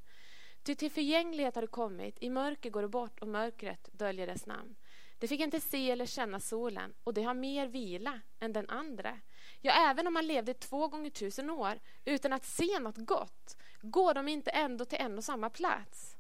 Ty 0.63 0.75
till 0.75 0.91
förgänglighet 0.91 1.55
har 1.55 1.63
det 1.63 1.69
kommit, 1.69 2.17
i 2.21 2.31
mörker 2.31 2.71
går 2.71 2.83
det 2.83 2.89
bort 2.89 3.21
och 3.21 3.29
mörkret 3.29 3.89
döljer 3.93 4.27
dess 4.27 4.47
namn. 4.47 4.77
Det 5.19 5.29
fick 5.29 5.41
inte 5.41 5.61
se 5.61 5.91
eller 5.91 6.07
känna 6.07 6.41
solen 6.41 6.95
och 7.05 7.15
det 7.15 7.23
har 7.23 7.35
mer 7.35 7.67
vila 7.67 8.21
än 8.39 8.53
den 8.53 8.71
andra. 8.71 9.19
Ja, 9.61 9.91
även 9.91 10.07
om 10.07 10.15
man 10.15 10.27
levde 10.27 10.55
två 10.55 10.89
gånger 10.89 11.11
tusen 11.11 11.51
år 11.51 11.81
utan 12.05 12.33
att 12.33 12.45
se 12.45 12.79
något 12.79 12.97
gott 12.97 13.57
går 13.83 14.15
de 14.15 14.29
inte 14.29 14.51
ändå 14.51 14.85
till 14.85 15.01
en 15.01 15.19
och 15.19 15.25
samma 15.25 15.51
plats. 15.51 16.17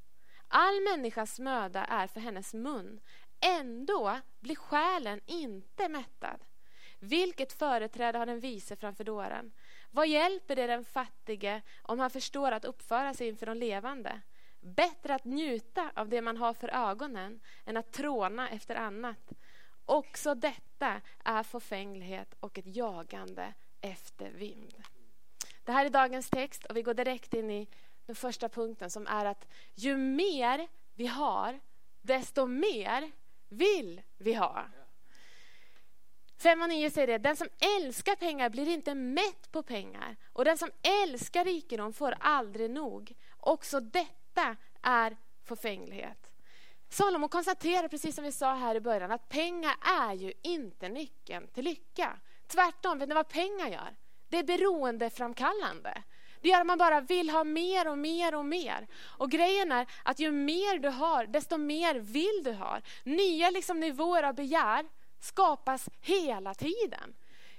All 0.48 0.80
människas 0.80 1.38
möda 1.38 1.84
är 1.84 2.06
för 2.06 2.20
hennes 2.20 2.54
mun. 2.54 3.00
Ändå 3.40 4.20
blir 4.40 4.56
själen 4.56 5.20
inte 5.26 5.88
mättad. 5.88 6.44
Vilket 6.98 7.52
företräde 7.52 8.18
har 8.18 8.26
den 8.26 8.40
vise 8.40 8.76
framför 8.76 9.04
dåren? 9.04 9.52
Vad 9.90 10.08
hjälper 10.08 10.56
det 10.56 10.66
den 10.66 10.84
fattige 10.84 11.62
om 11.82 11.98
han 11.98 12.10
förstår 12.10 12.52
att 12.52 12.64
uppföra 12.64 13.14
sig 13.14 13.28
inför 13.28 13.46
de 13.46 13.56
levande? 13.56 14.20
Bättre 14.60 15.14
att 15.14 15.24
njuta 15.24 15.90
av 15.94 16.08
det 16.08 16.22
man 16.22 16.36
har 16.36 16.54
för 16.54 16.68
ögonen 16.68 17.40
än 17.64 17.76
att 17.76 17.92
tråna 17.92 18.50
efter 18.50 18.74
annat. 18.74 19.32
Också 19.84 20.34
detta 20.34 21.00
är 21.24 21.42
förfänglighet 21.42 22.34
och 22.40 22.58
ett 22.58 22.76
jagande 22.76 23.54
efter 23.80 24.30
vind. 24.30 24.74
Det 25.64 25.72
här 25.72 25.86
är 25.86 25.90
dagens 25.90 26.30
text 26.30 26.64
och 26.64 26.76
vi 26.76 26.82
går 26.82 26.94
direkt 26.94 27.34
in 27.34 27.50
i 27.50 27.68
den 28.06 28.16
första 28.16 28.48
punkten 28.48 28.90
som 28.90 29.06
är 29.06 29.24
att 29.24 29.46
ju 29.74 29.96
mer 29.96 30.68
vi 30.94 31.06
har, 31.06 31.60
desto 32.02 32.46
mer 32.46 33.10
vill 33.50 34.02
vi 34.18 34.34
ha. 34.34 34.64
5 36.36 36.62
och 36.62 36.68
9 36.68 36.90
säger 36.90 37.06
det, 37.06 37.18
den 37.18 37.36
som 37.36 37.48
älskar 37.78 38.16
pengar 38.16 38.50
blir 38.50 38.68
inte 38.68 38.94
mätt 38.94 39.52
på 39.52 39.62
pengar 39.62 40.16
och 40.32 40.44
den 40.44 40.58
som 40.58 40.70
älskar 41.02 41.44
rikedom 41.44 41.92
får 41.92 42.14
aldrig 42.20 42.70
nog. 42.70 43.12
Också 43.36 43.80
detta 43.80 44.56
är 44.82 45.16
förfänglighet. 45.44 46.32
Salomo 46.88 47.28
konstaterar, 47.28 47.88
precis 47.88 48.14
som 48.14 48.24
vi 48.24 48.32
sa 48.32 48.54
här 48.54 48.74
i 48.74 48.80
början, 48.80 49.10
att 49.10 49.28
pengar 49.28 49.74
är 49.80 50.14
ju 50.14 50.32
inte 50.42 50.88
nyckeln 50.88 51.48
till 51.48 51.64
lycka. 51.64 52.18
Tvärtom, 52.46 52.98
vet 52.98 53.08
ni 53.08 53.14
vad 53.14 53.28
pengar 53.28 53.68
gör? 53.68 53.96
Det 54.28 54.38
är 54.38 54.44
beroendeframkallande. 54.44 56.02
Det 56.40 56.48
gör 56.48 56.60
att 56.60 56.66
man 56.66 56.78
bara 56.78 57.00
vill 57.00 57.30
ha 57.30 57.44
mer 57.44 57.88
och 57.88 57.98
mer 57.98 58.34
och 58.34 58.44
mer. 58.44 58.86
Och 59.18 59.30
grejen 59.30 59.72
är 59.72 59.86
att 60.02 60.18
ju 60.18 60.30
mer 60.30 60.78
du 60.78 60.88
har, 60.88 61.26
desto 61.26 61.56
mer 61.56 61.94
vill 61.94 62.40
du 62.44 62.52
ha. 62.52 62.80
Nya 63.04 63.50
liksom 63.50 63.80
nivåer 63.80 64.22
av 64.22 64.34
begär 64.34 64.86
skapas 65.20 65.88
hela 66.00 66.54
tiden. 66.54 67.14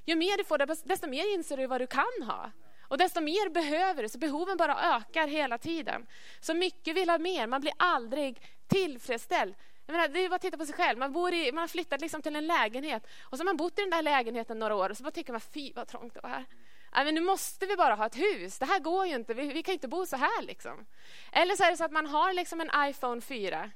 Ju 0.05 0.15
mer 0.15 0.37
du 0.37 0.43
får, 0.43 0.87
desto 0.87 1.07
mer 1.07 1.33
inser 1.33 1.57
du 1.57 1.67
vad 1.67 1.81
du 1.81 1.87
kan 1.87 2.23
ha. 2.25 2.51
Och 2.87 2.97
desto 2.97 3.21
mer 3.21 3.49
behöver 3.49 4.03
du, 4.03 4.09
så 4.09 4.17
behoven 4.17 4.57
bara 4.57 4.95
ökar 4.95 5.27
hela 5.27 5.57
tiden. 5.57 6.07
Så 6.39 6.53
mycket 6.53 6.95
vill 6.95 7.09
ha 7.09 7.17
mer, 7.17 7.47
man 7.47 7.61
blir 7.61 7.73
aldrig 7.77 8.41
tillfredsställd. 8.67 9.55
Jag 9.85 9.93
menar, 9.93 10.07
det 10.07 10.19
är 10.19 10.29
bara 10.29 10.35
att 10.35 10.41
titta 10.41 10.57
på 10.57 10.65
sig 10.65 10.75
själv. 10.75 10.99
Man, 10.99 11.13
bor 11.13 11.33
i, 11.33 11.51
man 11.51 11.61
har 11.61 11.67
flyttat 11.67 12.01
liksom 12.01 12.21
till 12.21 12.35
en 12.35 12.47
lägenhet 12.47 13.07
och 13.21 13.37
så 13.37 13.41
har 13.41 13.45
man 13.45 13.57
bott 13.57 13.79
i 13.79 13.81
den 13.81 13.89
där 13.89 14.01
lägenheten 14.01 14.59
några 14.59 14.75
år 14.75 14.89
och 14.89 14.97
så 14.97 15.03
bara 15.03 15.11
tycker 15.11 15.31
man, 15.31 15.41
fy 15.41 15.73
vad 15.75 15.87
trångt 15.87 16.13
det 16.13 16.19
var 16.23 16.29
här. 16.29 16.45
Nej, 16.93 17.05
men 17.05 17.15
nu 17.15 17.21
måste 17.21 17.65
vi 17.65 17.75
bara 17.75 17.95
ha 17.95 18.05
ett 18.05 18.17
hus. 18.17 18.59
Det 18.59 18.65
här 18.65 18.79
går 18.79 19.07
ju 19.07 19.15
inte. 19.15 19.33
Vi, 19.33 19.53
vi 19.53 19.63
kan 19.63 19.73
inte 19.73 19.87
bo 19.87 20.05
så 20.05 20.15
här. 20.15 20.41
Liksom. 20.41 20.85
Eller 21.31 21.55
så 21.55 21.63
är 21.63 21.71
det 21.71 21.77
så 21.77 21.83
att 21.83 21.91
man 21.91 22.07
har 22.07 22.33
liksom 22.33 22.61
en 22.61 22.89
iPhone 22.89 23.21
4 23.21 23.71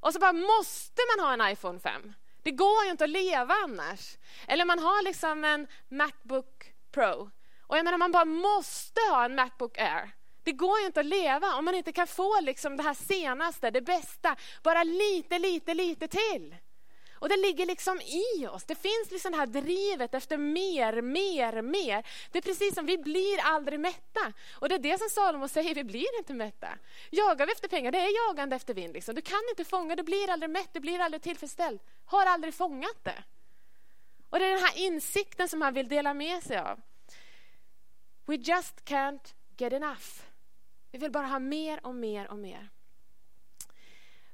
och 0.00 0.12
så 0.12 0.18
bara 0.18 0.32
måste 0.32 1.02
man 1.16 1.26
ha 1.26 1.32
en 1.32 1.52
iPhone 1.52 1.80
5. 1.80 2.14
Det 2.42 2.50
går 2.50 2.84
ju 2.84 2.90
inte 2.90 3.04
att 3.04 3.10
leva 3.10 3.54
annars. 3.64 4.16
Eller 4.46 4.64
man 4.64 4.78
har 4.78 5.02
liksom 5.04 5.44
en 5.44 5.66
Macbook 5.88 6.72
Pro. 6.90 7.30
Och 7.62 7.78
jag 7.78 7.84
menar, 7.84 7.98
man 7.98 8.12
bara 8.12 8.24
måste 8.24 9.00
ha 9.10 9.24
en 9.24 9.34
Macbook 9.34 9.78
Air. 9.78 10.10
Det 10.42 10.52
går 10.52 10.80
ju 10.80 10.86
inte 10.86 11.00
att 11.00 11.06
leva 11.06 11.54
om 11.54 11.64
man 11.64 11.74
inte 11.74 11.92
kan 11.92 12.06
få 12.06 12.40
liksom 12.40 12.76
det 12.76 12.82
här 12.82 12.94
senaste, 12.94 13.70
det 13.70 13.80
bästa, 13.80 14.36
bara 14.62 14.84
lite, 14.84 15.38
lite, 15.38 15.74
lite 15.74 16.08
till. 16.08 16.56
Och 17.20 17.28
det 17.28 17.36
ligger 17.36 17.66
liksom 17.66 18.00
i 18.00 18.46
oss. 18.46 18.64
Det 18.64 18.74
finns 18.74 19.10
liksom 19.10 19.32
det 19.32 19.38
här 19.38 19.46
drivet 19.46 20.14
efter 20.14 20.38
mer, 20.38 21.02
mer, 21.02 21.62
mer. 21.62 22.06
Det 22.32 22.38
är 22.38 22.42
precis 22.42 22.74
som 22.74 22.86
vi 22.86 22.98
blir 22.98 23.38
aldrig 23.42 23.80
mätta. 23.80 24.32
Och 24.52 24.68
det 24.68 24.74
är 24.74 24.78
det 24.78 24.98
som 24.98 25.08
Salomo 25.08 25.48
säger, 25.48 25.74
vi 25.74 25.84
blir 25.84 26.18
inte 26.18 26.34
mätta. 26.34 26.68
Jagar 27.10 27.46
vi 27.46 27.52
efter 27.52 27.68
pengar, 27.68 27.92
det 27.92 27.98
är 27.98 28.28
jagande 28.28 28.56
efter 28.56 28.74
vind. 28.74 28.92
Liksom. 28.92 29.14
Du 29.14 29.20
kan 29.20 29.42
inte 29.50 29.64
fånga, 29.64 29.96
du 29.96 30.02
blir 30.02 30.30
aldrig 30.30 30.50
mätt, 30.50 30.68
du 30.72 30.80
blir 30.80 30.98
aldrig 30.98 31.22
tillfredsställd. 31.22 31.80
Har 32.04 32.26
aldrig 32.26 32.54
fångat 32.54 33.04
det. 33.04 33.22
Och 34.30 34.38
det 34.38 34.44
är 34.44 34.50
den 34.50 34.64
här 34.64 34.78
insikten 34.78 35.48
som 35.48 35.62
han 35.62 35.74
vill 35.74 35.88
dela 35.88 36.14
med 36.14 36.42
sig 36.42 36.58
av. 36.58 36.80
We 38.26 38.34
just 38.34 38.84
can't 38.84 39.34
get 39.56 39.72
enough. 39.72 40.22
Vi 40.90 40.98
vill 40.98 41.10
bara 41.10 41.26
ha 41.26 41.38
mer 41.38 41.86
och 41.86 41.94
mer 41.94 42.30
och 42.30 42.38
mer. 42.38 42.68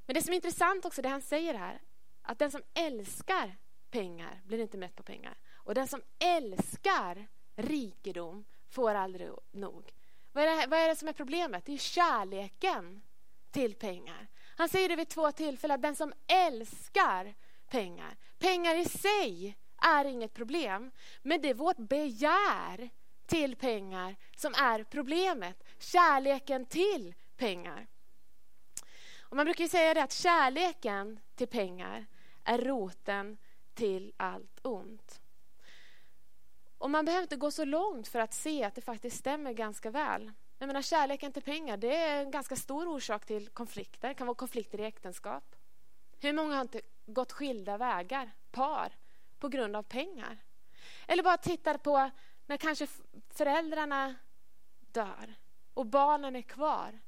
Men 0.07 0.15
det 0.15 0.23
som 0.23 0.33
är 0.33 0.37
intressant 0.37 0.85
också, 0.85 1.03
det 1.03 1.09
han 1.09 1.23
säger 1.23 1.55
här, 1.55 1.81
att 2.25 2.39
den 2.39 2.51
som 2.51 2.63
älskar 2.75 3.57
pengar 3.91 4.41
blir 4.45 4.59
inte 4.59 4.79
mätt 4.79 4.97
på 4.97 5.03
pengar. 5.03 5.35
Och 5.55 5.75
den 5.75 5.89
som 5.89 6.03
älskar 6.19 7.27
rikedom 7.57 8.45
får 8.69 8.95
aldrig 8.95 9.31
nog. 9.53 9.93
Vad 10.33 10.45
är, 10.45 10.61
det, 10.61 10.67
vad 10.67 10.79
är 10.79 10.89
det 10.89 10.97
som 10.97 11.09
är 11.09 11.13
problemet? 11.13 11.65
Det 11.65 11.73
är 11.73 11.79
kärleken 11.79 13.03
till 13.51 13.75
pengar. 13.75 14.29
Han 14.57 14.69
säger 14.69 14.89
det 14.89 14.97
vid 14.97 15.09
två 15.09 15.33
tillfällen, 15.33 15.75
att 15.75 15.83
den 15.83 15.97
som 15.97 16.13
älskar 16.27 17.35
pengar. 17.69 18.17
Pengar 18.39 18.77
i 18.77 18.85
sig 18.85 19.57
är 19.83 20.05
inget 20.05 20.35
problem, 20.35 20.91
men 21.23 21.43
det 21.43 21.51
är 21.51 21.55
vårt 21.55 21.77
begär 21.77 22.91
till 23.27 23.57
pengar 23.57 24.17
som 24.37 24.55
är 24.55 24.85
problemet. 24.85 25.65
Kärleken 25.79 26.67
till 26.67 27.15
pengar. 27.37 27.87
Och 29.21 29.37
man 29.37 29.45
brukar 29.45 29.69
säga 29.69 29.95
det 29.95 30.03
att 30.03 30.13
kärleken 30.13 31.21
till 31.35 31.49
pengar 31.49 32.07
är 32.45 32.59
roten 32.59 33.37
till 33.75 34.13
allt 34.17 34.59
ont. 34.63 35.21
Och 36.79 36.91
man 36.91 37.05
behöver 37.05 37.23
inte 37.23 37.37
gå 37.37 37.51
så 37.51 37.65
långt 37.65 38.09
för 38.09 38.21
att 38.21 38.35
se 38.35 38.65
att 38.65 38.75
det 38.75 38.81
faktiskt 38.81 39.17
stämmer 39.17 39.53
ganska 39.53 39.91
väl. 39.91 40.33
Jag 40.59 40.67
menar, 40.67 40.83
kärleken 40.83 41.33
till 41.33 41.43
pengar 41.43 41.77
det 41.77 41.97
är 41.97 42.23
en 42.23 42.31
ganska 42.31 42.57
stor 42.57 42.89
orsak 42.89 43.27
till 43.27 43.49
konflikter. 43.49 44.09
Det 44.09 44.15
kan 44.15 44.27
vara 44.27 44.35
konflikter 44.35 44.81
i 44.81 44.85
äktenskap. 44.85 45.57
Hur 46.21 46.33
många 46.33 46.55
har 46.55 46.63
inte 46.63 46.81
gått 47.07 47.33
skilda 47.33 47.79
vägar, 47.79 48.31
par, 48.51 48.93
på 49.39 49.49
grund 49.49 49.77
av 49.77 49.83
pengar? 49.83 50.39
Eller 51.07 51.23
bara 51.23 51.37
tittar 51.37 51.79
på 51.79 52.11
när 52.47 52.57
kanske 52.57 52.87
föräldrarna 53.31 54.15
dör 54.81 55.35
och 55.75 55.87
barnen 55.87 56.37
är 56.37 56.43
kvar. 56.43 57.01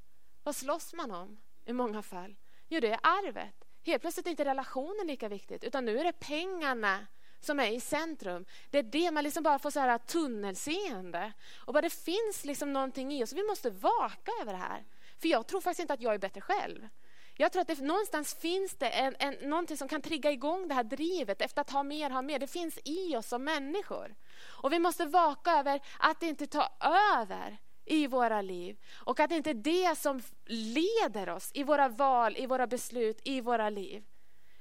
Vad 0.43 0.57
slåss 0.57 0.95
man 0.95 1.11
om 1.11 1.39
i 1.65 1.73
många 1.73 2.03
fall? 2.03 2.37
Jo, 2.69 2.81
det 2.81 2.91
är 2.91 3.01
arvet. 3.03 3.66
Helt 3.87 4.03
plötsligt 4.03 4.27
är 4.27 4.31
inte 4.31 4.45
relationen 4.45 5.07
lika 5.07 5.29
viktigt, 5.29 5.65
utan 5.65 5.85
nu 5.85 5.99
är 5.99 6.05
det 6.05 6.13
pengarna 6.13 7.07
som 7.41 7.61
är 7.61 7.71
i 7.71 7.81
centrum. 7.81 8.45
Det 8.71 8.79
är 8.79 8.83
det 8.83 9.11
man 9.11 9.25
liksom 9.25 9.43
bara 9.43 9.59
får 9.59 9.71
så 9.71 9.81
här 9.81 9.99
tunnelseende. 9.99 11.33
Och 11.57 11.73
bara 11.73 11.83
det 11.83 11.91
finns 11.91 12.45
liksom 12.45 12.73
någonting 12.73 13.13
i 13.13 13.25
oss. 13.25 13.33
Vi 13.33 13.43
måste 13.43 13.71
vaka 13.71 14.33
över 14.43 14.53
det 14.53 14.59
här. 14.59 14.85
För 15.19 15.29
jag 15.29 15.47
tror 15.47 15.61
faktiskt 15.61 15.81
inte 15.81 15.93
att 15.93 16.01
jag 16.01 16.15
är 16.15 16.19
bättre 16.19 16.41
själv. 16.41 16.89
Jag 17.37 17.53
tror 17.53 17.61
att 17.61 17.69
det, 17.69 17.81
någonstans 17.81 18.35
finns 18.35 18.75
det 18.75 18.89
en, 18.89 19.17
en, 19.19 19.35
någonting 19.51 19.77
som 19.77 19.89
kan 19.89 20.03
trigga 20.03 20.31
igång 20.31 20.69
det 20.69 20.75
här 20.75 20.85
drivet 20.85 21.43
efter 21.43 21.61
att 21.61 21.71
ha 21.71 21.83
mer, 21.83 22.11
ha 22.11 22.23
mer. 22.23 22.39
Det 22.39 22.47
finns 22.47 22.79
i 22.85 23.17
oss 23.17 23.29
som 23.29 23.45
människor. 23.45 24.15
Och 24.63 24.73
vi 24.73 24.79
måste 24.79 25.05
vaka 25.05 25.51
över 25.51 25.81
att 25.99 26.21
det 26.21 26.27
inte 26.27 26.47
tar 26.47 26.69
över 27.15 27.59
i 27.87 28.07
våra 28.07 28.43
liv. 28.43 28.77
Och 28.95 29.21
att 29.21 29.31
det 29.31 29.37
inte 29.37 29.51
är 29.51 29.55
det 29.55 29.99
som 29.99 30.23
leder 30.47 31.29
oss 31.29 31.51
i 31.55 31.63
våra 31.63 31.89
val, 31.89 32.37
i 32.37 32.47
våra 32.47 32.67
beslut, 32.67 33.21
i 33.25 33.41
våra 33.41 33.71
liv. 33.71 34.05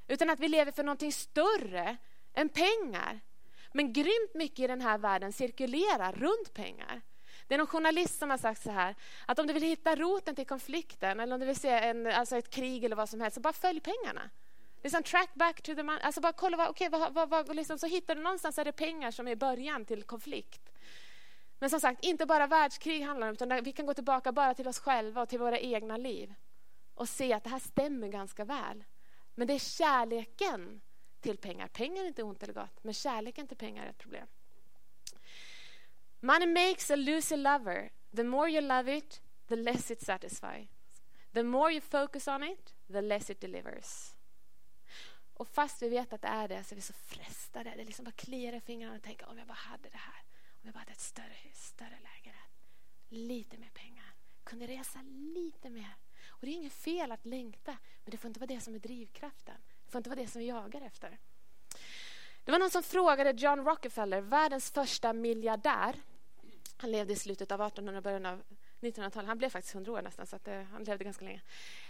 Utan 0.07 0.29
att 0.29 0.39
vi 0.39 0.47
lever 0.47 0.71
för 0.71 0.83
någonting 0.83 1.11
större 1.11 1.97
än 2.33 2.49
pengar. 2.49 3.19
Men 3.71 3.93
grymt 3.93 4.33
mycket 4.33 4.59
i 4.59 4.67
den 4.67 4.81
här 4.81 4.97
världen 4.97 5.33
cirkulerar 5.33 6.11
runt 6.11 6.53
pengar. 6.53 7.01
Det 7.47 7.53
är 7.53 7.57
någon 7.57 7.67
journalist 7.67 8.19
som 8.19 8.29
har 8.29 8.37
sagt 8.37 8.63
så 8.63 8.71
här, 8.71 8.95
att 9.25 9.39
om 9.39 9.47
du 9.47 9.53
vill 9.53 9.63
hitta 9.63 9.95
roten 9.95 10.35
till 10.35 10.47
konflikten 10.47 11.19
eller 11.19 11.33
om 11.33 11.39
du 11.39 11.45
vill 11.45 11.55
se 11.55 11.69
en, 11.69 12.07
alltså 12.07 12.37
ett 12.37 12.49
krig 12.49 12.83
eller 12.83 12.95
vad 12.95 13.09
som 13.09 13.21
helst, 13.21 13.35
så 13.35 13.41
bara 13.41 13.53
följ 13.53 13.79
pengarna. 13.79 14.29
Liksom 14.83 15.03
track 15.03 15.33
back 15.33 15.61
to 15.61 15.75
the 15.75 15.83
money. 15.83 16.01
Alltså 16.01 16.21
bara 16.21 16.33
kolla, 16.33 16.57
vad, 16.57 16.69
okay, 16.69 16.89
vad, 16.89 17.13
vad, 17.13 17.29
vad, 17.29 17.55
liksom, 17.55 17.79
så 17.79 17.87
hittar 17.87 18.15
du 18.15 18.21
någonstans 18.21 18.57
är 18.57 18.65
det 18.65 18.71
pengar 18.71 19.11
som 19.11 19.27
är 19.27 19.35
början 19.35 19.85
till 19.85 20.03
konflikt. 20.03 20.69
Men 21.59 21.69
som 21.69 21.79
sagt, 21.79 22.03
inte 22.03 22.25
bara 22.25 22.47
världskrig 22.47 23.01
handlar 23.01 23.27
om, 23.27 23.33
utan 23.33 23.63
vi 23.63 23.71
kan 23.71 23.85
gå 23.85 23.93
tillbaka 23.93 24.31
bara 24.31 24.53
till 24.53 24.67
oss 24.67 24.79
själva 24.79 25.21
och 25.21 25.29
till 25.29 25.39
våra 25.39 25.59
egna 25.59 25.97
liv 25.97 26.33
och 26.93 27.09
se 27.09 27.33
att 27.33 27.43
det 27.43 27.49
här 27.49 27.59
stämmer 27.59 28.07
ganska 28.07 28.45
väl. 28.45 28.83
Men 29.35 29.47
det 29.47 29.53
är 29.53 29.59
kärleken 29.59 30.81
till 31.21 31.37
pengar. 31.37 31.67
Pengar 31.67 32.03
är 32.03 32.07
inte 32.07 32.23
ont 32.23 32.43
eller 32.43 32.53
gott, 32.53 32.83
men 32.83 32.93
kärleken 32.93 33.47
till 33.47 33.57
pengar 33.57 33.85
är 33.85 33.89
ett 33.89 33.97
problem. 33.97 34.27
Money 36.19 36.47
makes 36.47 36.91
a 36.91 36.95
loser 36.95 37.37
lover. 37.37 37.91
The 38.15 38.23
more 38.23 38.51
you 38.51 38.61
love 38.61 38.97
it, 38.97 39.21
the 39.47 39.55
less 39.55 39.91
it 39.91 40.01
satisfies. 40.01 40.67
The 41.33 41.43
more 41.43 41.71
you 41.71 41.81
focus 41.81 42.27
on 42.27 42.43
it, 42.43 42.73
the 42.87 43.01
less 43.01 43.29
it 43.29 43.41
delivers. 43.41 44.13
Och 45.33 45.47
fast 45.47 45.81
vi 45.81 45.89
vet 45.89 46.13
att 46.13 46.21
det 46.21 46.27
är 46.27 46.47
det 46.47 46.63
så 46.63 46.73
är 46.73 46.75
vi 46.75 46.81
så 46.81 46.93
frestade. 46.93 47.73
Det 47.77 47.83
liksom 47.83 48.05
bara 48.05 48.11
kliar 48.11 48.53
i 48.53 48.59
fingrarna 48.59 48.95
och 48.95 49.03
tänker 49.03 49.29
om 49.29 49.37
jag 49.37 49.47
bara 49.47 49.53
hade 49.53 49.89
det 49.89 49.97
här. 49.97 50.23
Om 50.65 50.67
vi 50.67 50.73
bara 50.73 50.79
hade 50.79 50.91
ett 50.91 50.99
större 50.99 51.33
hus, 51.43 51.67
större 51.67 51.99
lägenhet, 52.03 52.49
lite 53.09 53.57
mer 53.57 53.69
pengar, 53.73 54.13
kunde 54.43 54.67
resa 54.67 55.01
lite 55.01 55.69
mer. 55.69 55.95
Och 56.27 56.45
det 56.45 56.47
är 56.51 56.53
inget 56.53 56.73
fel 56.73 57.11
att 57.11 57.25
längta, 57.25 57.77
men 58.03 58.11
det 58.11 58.17
får 58.17 58.27
inte 58.27 58.39
vara 58.39 58.47
det 58.47 58.61
som 58.61 58.75
är 58.75 58.79
drivkraften. 58.79 59.55
Det 59.85 59.91
får 59.91 59.99
inte 59.99 60.09
vara 60.09 60.19
det 60.19 60.27
som 60.27 60.39
vi 60.39 60.47
jagar 60.47 60.81
efter. 60.81 61.17
Det 62.43 62.51
var 62.51 62.59
någon 62.59 62.71
som 62.71 62.83
frågade 62.83 63.31
John 63.31 63.65
Rockefeller, 63.65 64.21
världens 64.21 64.71
första 64.71 65.13
miljardär. 65.13 65.95
Han 66.77 66.91
levde 66.91 67.13
i 67.13 67.15
slutet 67.15 67.51
av 67.51 67.61
1800 67.61 68.01
början 68.01 68.25
av 68.25 68.43
1900-talet. 68.81 69.27
Han 69.27 69.37
blev 69.37 69.49
faktiskt 69.49 69.75
100 69.75 69.91
år 69.91 70.01
nästan, 70.01 70.27
så 70.27 70.35
att, 70.35 70.47
eh, 70.47 70.61
han 70.61 70.83
levde 70.83 71.03
ganska 71.03 71.25
länge. 71.25 71.41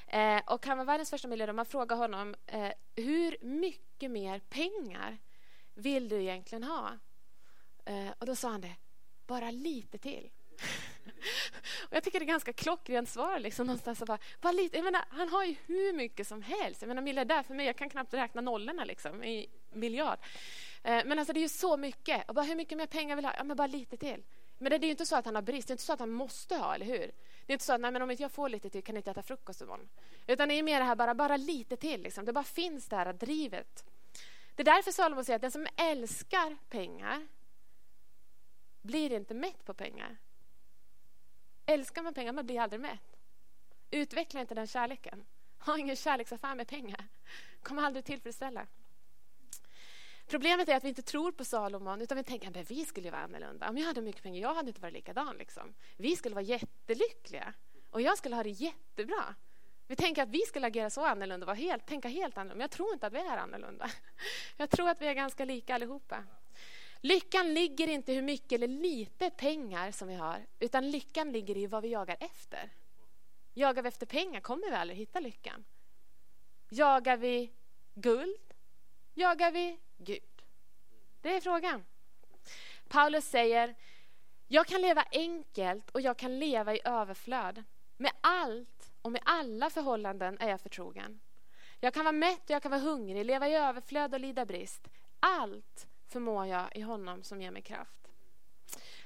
Eh, 0.07 0.41
och 0.47 0.65
han 0.65 0.77
var 0.77 0.85
världens 0.85 1.09
första 1.09 1.27
miljardär. 1.27 1.53
Man 1.53 1.65
frågade 1.65 2.01
honom 2.01 2.35
eh, 2.45 2.71
hur 2.95 3.37
mycket 3.41 4.11
mer 4.11 4.39
pengar 4.39 5.17
vill 5.73 6.09
du 6.09 6.21
egentligen 6.21 6.63
ha? 6.63 6.97
Eh, 7.85 8.09
och 8.19 8.25
då 8.25 8.35
sa 8.35 8.49
han 8.49 8.61
det, 8.61 8.75
bara 9.27 9.51
lite 9.51 9.97
till. 9.97 10.29
och 11.81 11.93
jag 11.95 12.03
tycker 12.03 12.19
det 12.19 12.23
är 12.23 12.27
ganska 12.27 12.53
klockrent 12.53 13.09
svar. 13.09 13.39
Liksom, 13.39 13.67
någonstans 13.67 13.99
bara, 13.99 14.17
bara 14.41 14.53
lite. 14.53 14.77
Jag 14.77 14.83
menar, 14.83 15.05
han 15.09 15.29
har 15.29 15.43
ju 15.43 15.55
hur 15.65 15.93
mycket 15.93 16.27
som 16.27 16.41
helst. 16.41 16.81
Jag 16.81 16.87
menar, 16.87 17.01
miljardär 17.01 17.43
för 17.43 17.53
mig, 17.53 17.65
jag 17.65 17.77
kan 17.77 17.89
knappt 17.89 18.13
räkna 18.13 18.41
nollorna 18.41 18.85
liksom, 18.85 19.23
i 19.23 19.49
miljard. 19.73 20.19
Eh, 20.83 21.05
men 21.05 21.19
alltså, 21.19 21.33
det 21.33 21.39
är 21.39 21.41
ju 21.41 21.49
så 21.49 21.77
mycket. 21.77 22.29
Och 22.29 22.35
bara, 22.35 22.45
hur 22.45 22.55
mycket 22.55 22.77
mer 22.77 22.85
pengar 22.85 23.15
vill 23.15 23.23
jag 23.23 23.31
ha? 23.31 23.37
Ja, 23.37 23.43
men 23.43 23.57
bara 23.57 23.67
lite 23.67 23.97
till. 23.97 24.23
Men 24.57 24.69
det 24.69 24.75
är 24.75 24.79
ju 24.79 24.89
inte 24.89 25.05
så 25.05 25.15
att 25.15 25.25
han 25.25 25.35
har 25.35 25.41
brist, 25.41 25.67
det 25.67 25.71
är 25.71 25.73
inte 25.73 25.83
så 25.83 25.93
att 25.93 25.99
han 25.99 26.11
måste 26.11 26.55
ha, 26.55 26.75
eller 26.75 26.85
hur? 26.85 27.11
Det 27.45 27.51
är 27.51 27.53
inte 27.53 27.65
så 27.65 27.73
att 27.73 27.81
nej, 27.81 27.91
men 27.91 28.01
om 28.01 28.11
inte 28.11 28.23
jag 28.23 28.31
får 28.31 28.49
lite 28.49 28.69
till 28.69 28.83
kan 28.83 28.95
jag 28.95 28.99
inte 28.99 29.11
äta 29.11 29.23
frukost 29.23 29.61
imorgon. 29.61 29.89
Utan 30.27 30.49
det 30.49 30.55
är 30.55 30.63
mer 30.63 30.79
det 30.79 30.85
här 30.85 30.95
bara, 30.95 31.15
bara 31.15 31.37
lite 31.37 31.77
till. 31.77 32.01
Liksom. 32.01 32.25
Det 32.25 32.33
bara 32.33 32.43
finns 32.43 32.87
det 32.87 32.95
här 32.95 33.13
drivet. 33.13 33.85
Det 34.55 34.63
är 34.63 34.75
därför 34.75 34.91
Salomo 34.91 35.23
säger 35.23 35.35
att 35.35 35.41
den 35.41 35.51
som 35.51 35.67
älskar 35.77 36.57
pengar 36.69 37.27
blir 38.85 39.11
inte 39.11 39.33
mätt 39.33 39.65
på 39.65 39.73
pengar. 39.73 40.17
Älskar 41.65 42.03
man 42.03 42.13
pengar, 42.13 42.33
man 42.33 42.45
blir 42.45 42.59
aldrig 42.59 42.81
mätt. 42.81 43.17
Utveckla 43.91 44.41
inte 44.41 44.55
den 44.55 44.67
kärleken. 44.67 45.25
Ha 45.59 45.77
ingen 45.77 45.95
kärleksaffär 45.95 46.55
med 46.55 46.67
pengar. 46.67 47.07
kommer 47.61 47.83
aldrig 47.83 48.05
tillfredsställa. 48.05 48.67
Problemet 50.27 50.69
är 50.69 50.75
att 50.75 50.83
vi 50.83 50.89
inte 50.89 51.01
tror 51.01 51.31
på 51.31 51.45
Salomon 51.45 52.01
utan 52.01 52.17
vi 52.17 52.23
tänker 52.23 52.59
att 52.59 52.71
vi 52.71 52.85
skulle 52.85 53.11
vara 53.11 53.21
annorlunda. 53.21 53.69
Om 53.69 53.77
jag 53.77 53.85
hade 53.85 54.01
mycket 54.01 54.23
pengar, 54.23 54.41
jag 54.41 54.53
hade 54.53 54.67
inte 54.67 54.81
varit 54.81 54.93
likadan. 54.93 55.37
Liksom. 55.37 55.73
Vi 55.97 56.15
skulle 56.15 56.35
vara 56.35 56.45
jättelyckliga 56.45 57.53
och 57.89 58.01
jag 58.01 58.17
skulle 58.17 58.35
ha 58.35 58.43
det 58.43 58.49
jättebra. 58.49 59.35
Vi 59.87 59.95
tänker 59.95 60.23
att 60.23 60.29
vi 60.29 60.41
skulle 60.41 60.67
agera 60.67 60.89
så 60.89 61.05
annorlunda 61.05 61.45
vara 61.45 61.55
helt, 61.55 61.85
tänka 61.85 62.07
helt 62.07 62.37
annorlunda. 62.37 62.55
Men 62.55 62.61
jag 62.61 62.71
tror 62.71 62.93
inte 62.93 63.07
att 63.07 63.13
vi 63.13 63.19
är 63.19 63.37
annorlunda. 63.37 63.91
Jag 64.57 64.69
tror 64.69 64.89
att 64.89 65.01
vi 65.01 65.07
är 65.07 65.13
ganska 65.13 65.45
lika 65.45 65.75
allihopa. 65.75 66.23
Lyckan 67.01 67.53
ligger 67.53 67.87
inte 67.87 68.11
i 68.11 68.15
hur 68.15 68.21
mycket 68.21 68.51
eller 68.51 68.67
lite 68.67 69.29
pengar 69.29 69.91
som 69.91 70.07
vi 70.07 70.15
har, 70.15 70.45
utan 70.59 70.91
lyckan 70.91 71.31
ligger 71.31 71.57
i 71.57 71.67
vad 71.67 71.83
vi 71.83 71.89
jagar 71.89 72.17
efter. 72.19 72.69
Jagar 73.53 73.81
vi 73.81 73.87
efter 73.87 74.05
pengar 74.05 74.39
kommer 74.39 74.69
vi 74.69 74.75
aldrig 74.75 74.99
hitta 74.99 75.19
lyckan. 75.19 75.65
Jagar 76.69 77.17
vi 77.17 77.51
guld? 77.93 78.53
Jagar 79.13 79.51
vi 79.51 79.79
Gud? 79.97 80.43
Det 81.21 81.35
är 81.35 81.41
frågan. 81.41 81.85
Paulus 82.87 83.25
säger, 83.25 83.75
jag 84.47 84.67
kan 84.67 84.81
leva 84.81 85.05
enkelt 85.11 85.89
och 85.89 86.01
jag 86.01 86.17
kan 86.17 86.39
leva 86.39 86.75
i 86.75 86.81
överflöd. 86.85 87.63
Med 87.97 88.11
allt 88.21 88.91
och 89.01 89.11
med 89.11 89.21
alla 89.25 89.69
förhållanden 89.69 90.37
är 90.39 90.49
jag 90.49 90.61
förtrogen. 90.61 91.19
Jag 91.79 91.93
kan 91.93 92.05
vara 92.05 92.11
mätt 92.11 92.43
och 92.43 92.49
jag 92.49 92.61
kan 92.61 92.71
vara 92.71 92.81
hungrig, 92.81 93.25
leva 93.25 93.49
i 93.49 93.55
överflöd 93.55 94.13
och 94.13 94.19
lida 94.19 94.45
brist. 94.45 94.87
Allt 95.19 95.87
förmår 96.07 96.45
jag 96.45 96.75
i 96.75 96.81
honom 96.81 97.23
som 97.23 97.41
ger 97.41 97.51
mig 97.51 97.61
kraft. 97.61 98.05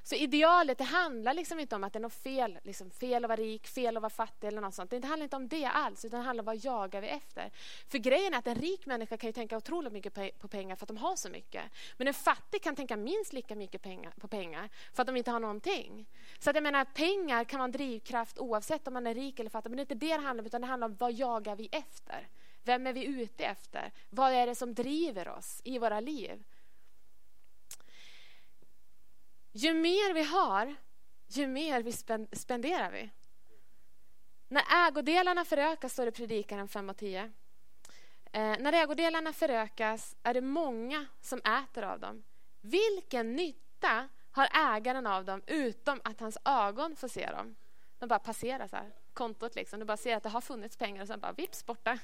Så 0.03 0.15
idealet 0.15 0.77
det 0.77 0.83
handlar 0.83 1.33
liksom 1.33 1.59
inte 1.59 1.75
om 1.75 1.83
att 1.83 1.93
det 1.93 1.99
är 1.99 2.01
något 2.01 2.13
fel, 2.13 2.59
liksom 2.63 2.91
fel 2.91 3.25
att 3.25 3.29
vara 3.29 3.41
rik, 3.41 3.67
fel 3.67 3.97
att 3.97 4.03
vara 4.03 4.09
fattig 4.09 4.47
eller 4.47 4.61
något 4.61 4.75
sånt. 4.75 4.91
Det 4.91 5.05
handlar 5.05 5.23
inte 5.23 5.35
om 5.35 5.47
det 5.47 5.65
alls, 5.65 6.05
utan 6.05 6.19
det 6.19 6.25
handlar 6.25 6.41
om 6.41 6.45
vad 6.45 6.65
jagar 6.65 7.01
vi 7.01 7.07
efter. 7.07 7.51
För 7.87 7.97
grejen 7.97 8.33
är 8.33 8.37
att 8.37 8.47
en 8.47 8.55
rik 8.55 8.85
människa 8.85 9.17
kan 9.17 9.27
ju 9.27 9.33
tänka 9.33 9.57
otroligt 9.57 9.93
mycket 9.93 10.39
på 10.39 10.47
pengar 10.47 10.75
för 10.75 10.83
att 10.83 10.87
de 10.87 10.97
har 10.97 11.15
så 11.15 11.29
mycket. 11.29 11.63
Men 11.97 12.07
en 12.07 12.13
fattig 12.13 12.61
kan 12.61 12.75
tänka 12.75 12.97
minst 12.97 13.33
lika 13.33 13.55
mycket 13.55 13.81
pengar, 13.81 14.13
på 14.19 14.27
pengar 14.27 14.69
för 14.93 15.01
att 15.01 15.07
de 15.07 15.17
inte 15.17 15.31
har 15.31 15.39
någonting. 15.39 16.05
Så 16.39 16.49
att 16.49 16.55
jag 16.55 16.63
menar, 16.63 16.85
pengar 16.85 17.43
kan 17.43 17.59
vara 17.59 17.65
en 17.65 17.71
drivkraft 17.71 18.39
oavsett 18.39 18.87
om 18.87 18.93
man 18.93 19.07
är 19.07 19.13
rik 19.13 19.39
eller 19.39 19.49
fattig. 19.49 19.69
Men 19.69 19.77
det 19.77 19.81
är 19.81 19.95
inte 19.95 20.05
det 20.05 20.17
det 20.17 20.23
handlar 20.23 20.43
om, 20.43 20.45
utan 20.45 20.61
det 20.61 20.67
handlar 20.67 20.87
om 20.87 20.95
vad 20.95 21.11
jagar 21.11 21.55
vi 21.55 21.69
efter? 21.71 22.27
Vem 22.63 22.87
är 22.87 22.93
vi 22.93 23.05
ute 23.05 23.45
efter? 23.45 23.91
Vad 24.09 24.33
är 24.33 24.47
det 24.47 24.55
som 24.55 24.73
driver 24.73 25.27
oss 25.29 25.61
i 25.63 25.79
våra 25.79 25.99
liv? 25.99 26.43
Ju 29.51 29.73
mer 29.73 30.13
vi 30.13 30.23
har, 30.23 30.75
ju 31.27 31.47
mer 31.47 31.83
vi 31.83 31.91
spenderar 32.35 32.91
vi. 32.91 33.09
När 34.47 34.87
ägodelarna 34.87 35.45
förökas, 35.45 35.93
står 35.93 36.05
det 36.05 36.11
predikaren 36.11 36.67
5 36.67 36.89
och 36.89 36.97
10. 36.97 37.31
Eh, 38.31 38.55
när 38.59 38.73
ägodelarna 38.73 39.33
förökas 39.33 40.15
är 40.23 40.33
det 40.33 40.41
många 40.41 41.05
som 41.21 41.39
äter 41.39 41.83
av 41.83 41.99
dem. 41.99 42.23
Vilken 42.61 43.35
nytta 43.35 44.09
har 44.31 44.75
ägaren 44.75 45.07
av 45.07 45.25
dem 45.25 45.41
utom 45.47 46.01
att 46.03 46.19
hans 46.19 46.37
ögon 46.45 46.95
får 46.95 47.07
se 47.07 47.31
dem? 47.31 47.55
De 47.99 48.09
bara 48.09 48.19
passerar 48.19 48.67
så 48.67 48.75
här, 48.75 48.91
kontot 49.13 49.55
liksom. 49.55 49.79
Du 49.79 49.85
bara 49.85 49.97
ser 49.97 50.15
att 50.15 50.23
det 50.23 50.29
har 50.29 50.41
funnits 50.41 50.77
pengar 50.77 51.01
och 51.01 51.07
sen 51.07 51.19
bara 51.19 51.31
vips 51.31 51.65
borta. 51.65 51.99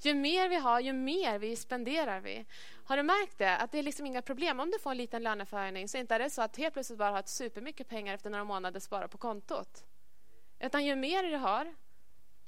Ju 0.00 0.14
mer 0.14 0.48
vi 0.48 0.56
har, 0.56 0.80
ju 0.80 0.92
mer 0.92 1.38
vi 1.38 1.56
spenderar 1.56 2.20
vi. 2.20 2.44
Har 2.84 2.96
du 2.96 3.02
märkt 3.02 3.38
det? 3.38 3.56
Att 3.56 3.72
det 3.72 3.78
är 3.78 3.82
liksom 3.82 4.06
inga 4.06 4.22
problem. 4.22 4.60
Om 4.60 4.70
du 4.70 4.78
får 4.78 4.90
en 4.90 4.96
liten 4.96 5.22
löneförhöjning 5.22 5.88
så 5.88 5.96
är 5.96 6.04
det 6.04 6.14
inte 6.14 6.30
så 6.30 6.42
att 6.42 6.56
helt 6.56 6.74
plötsligt 6.74 6.98
bara 6.98 7.10
har 7.10 7.18
ett 7.18 7.28
supermycket 7.28 7.88
pengar 7.88 8.14
efter 8.14 8.30
några 8.30 8.44
månader 8.44 8.80
spara 8.80 9.08
på 9.08 9.18
kontot. 9.18 9.84
Utan 10.60 10.84
ju 10.84 10.96
mer 10.96 11.22
du 11.22 11.36
har, 11.36 11.74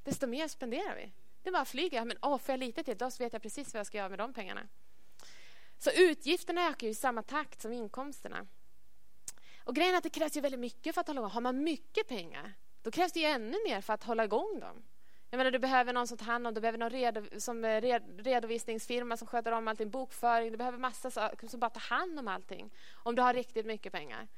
desto 0.04 0.26
mer 0.26 0.48
spenderar 0.48 0.96
vi. 0.96 1.12
Det 1.42 1.50
bara 1.50 1.64
flyger. 1.64 2.04
Men 2.04 2.18
åh, 2.22 2.38
får 2.38 2.52
jag 2.52 2.60
lite 2.60 2.82
till, 2.82 2.96
då 2.96 3.10
vet 3.18 3.32
jag 3.32 3.42
precis 3.42 3.74
vad 3.74 3.78
jag 3.78 3.86
ska 3.86 3.98
göra 3.98 4.08
med 4.08 4.18
de 4.18 4.32
pengarna. 4.32 4.68
Så 5.78 5.90
utgifterna 5.90 6.68
ökar 6.68 6.86
i 6.86 6.94
samma 6.94 7.22
takt 7.22 7.62
som 7.62 7.72
inkomsterna. 7.72 8.46
Och 9.64 9.74
grejen 9.74 9.94
är 9.94 9.98
att 9.98 10.04
det 10.04 10.10
krävs 10.10 10.36
ju 10.36 10.40
väldigt 10.40 10.60
mycket 10.60 10.94
för 10.94 11.00
att 11.00 11.06
hålla 11.06 11.20
igång. 11.20 11.30
Har 11.30 11.40
man 11.40 11.64
mycket 11.64 12.08
pengar, 12.08 12.54
då 12.82 12.90
krävs 12.90 13.12
det 13.12 13.20
ju 13.20 13.26
ännu 13.26 13.56
mer 13.68 13.80
för 13.80 13.92
att 13.92 14.04
hålla 14.04 14.24
igång 14.24 14.60
dem. 14.60 14.82
Jag 15.30 15.38
menar, 15.38 15.50
du 15.50 15.58
behöver 15.58 15.92
någon 15.92 16.06
som 16.06 16.18
tar 16.18 16.26
hand 16.26 16.46
om 16.46 16.54
du 16.54 16.60
behöver 16.60 16.78
någon 16.78 16.90
redo, 16.90 17.40
som 17.40 17.64
eh, 17.64 17.80
red, 17.80 18.20
redovisningsfirma 18.24 19.16
som 19.16 19.26
sköter 19.26 19.52
om 19.52 19.68
allting, 19.68 19.90
bokföring, 19.90 20.50
du 20.50 20.56
behöver 20.56 20.78
massa 20.78 21.10
saker 21.10 21.48
som 21.48 21.60
bara 21.60 21.70
tar 21.70 21.96
hand 21.96 22.18
om 22.18 22.28
allting. 22.28 22.70
Om 22.94 23.14
du 23.14 23.22
har 23.22 23.34
riktigt 23.34 23.66
mycket 23.66 23.92
pengar. 23.92 24.28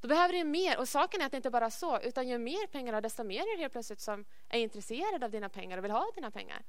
Då 0.00 0.08
behöver 0.08 0.34
du 0.34 0.44
mer. 0.44 0.78
Och 0.78 0.88
saken 0.88 1.20
är 1.20 1.26
att 1.26 1.32
det 1.32 1.36
inte 1.36 1.50
bara 1.50 1.66
är 1.66 1.70
så, 1.70 2.00
utan 2.00 2.28
ju 2.28 2.38
mer 2.38 2.66
pengar 2.66 2.92
du 2.92 2.96
har, 2.96 3.02
desto 3.02 3.24
mer 3.24 3.40
är 3.40 3.56
det 3.56 3.62
helt 3.62 3.72
plötsligt 3.72 4.00
som 4.00 4.24
är 4.48 4.58
intresserad 4.58 5.24
av 5.24 5.30
dina 5.30 5.48
pengar 5.48 5.78
och 5.78 5.84
vill 5.84 5.90
ha 5.90 6.10
dina 6.14 6.30
pengar. 6.30 6.62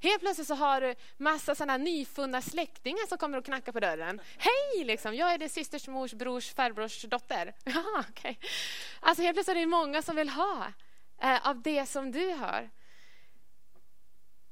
Helt 0.00 0.20
plötsligt 0.20 0.46
så 0.46 0.54
har 0.54 0.80
du 0.80 0.94
massa 1.16 1.54
såna 1.54 1.76
nyfunna 1.76 2.42
släktingar 2.42 3.06
som 3.06 3.18
kommer 3.18 3.38
och 3.38 3.44
knackar 3.44 3.72
på 3.72 3.80
dörren. 3.80 4.20
Hej, 4.38 4.84
liksom, 4.84 5.14
jag 5.14 5.32
är 5.32 5.38
din 5.38 5.50
systers, 5.50 5.88
mors, 5.88 6.12
brors, 6.14 6.54
farbrors 6.54 7.02
dotter. 7.02 7.54
Ja, 7.64 8.04
okay. 8.10 8.36
Alltså 9.00 9.22
helt 9.22 9.36
plötsligt 9.36 9.56
är 9.56 9.60
det 9.60 9.66
många 9.66 10.02
som 10.02 10.16
vill 10.16 10.28
ha 10.28 10.72
eh, 11.22 11.48
av 11.48 11.62
det 11.62 11.86
som 11.86 12.12
du 12.12 12.30
har. 12.30 12.70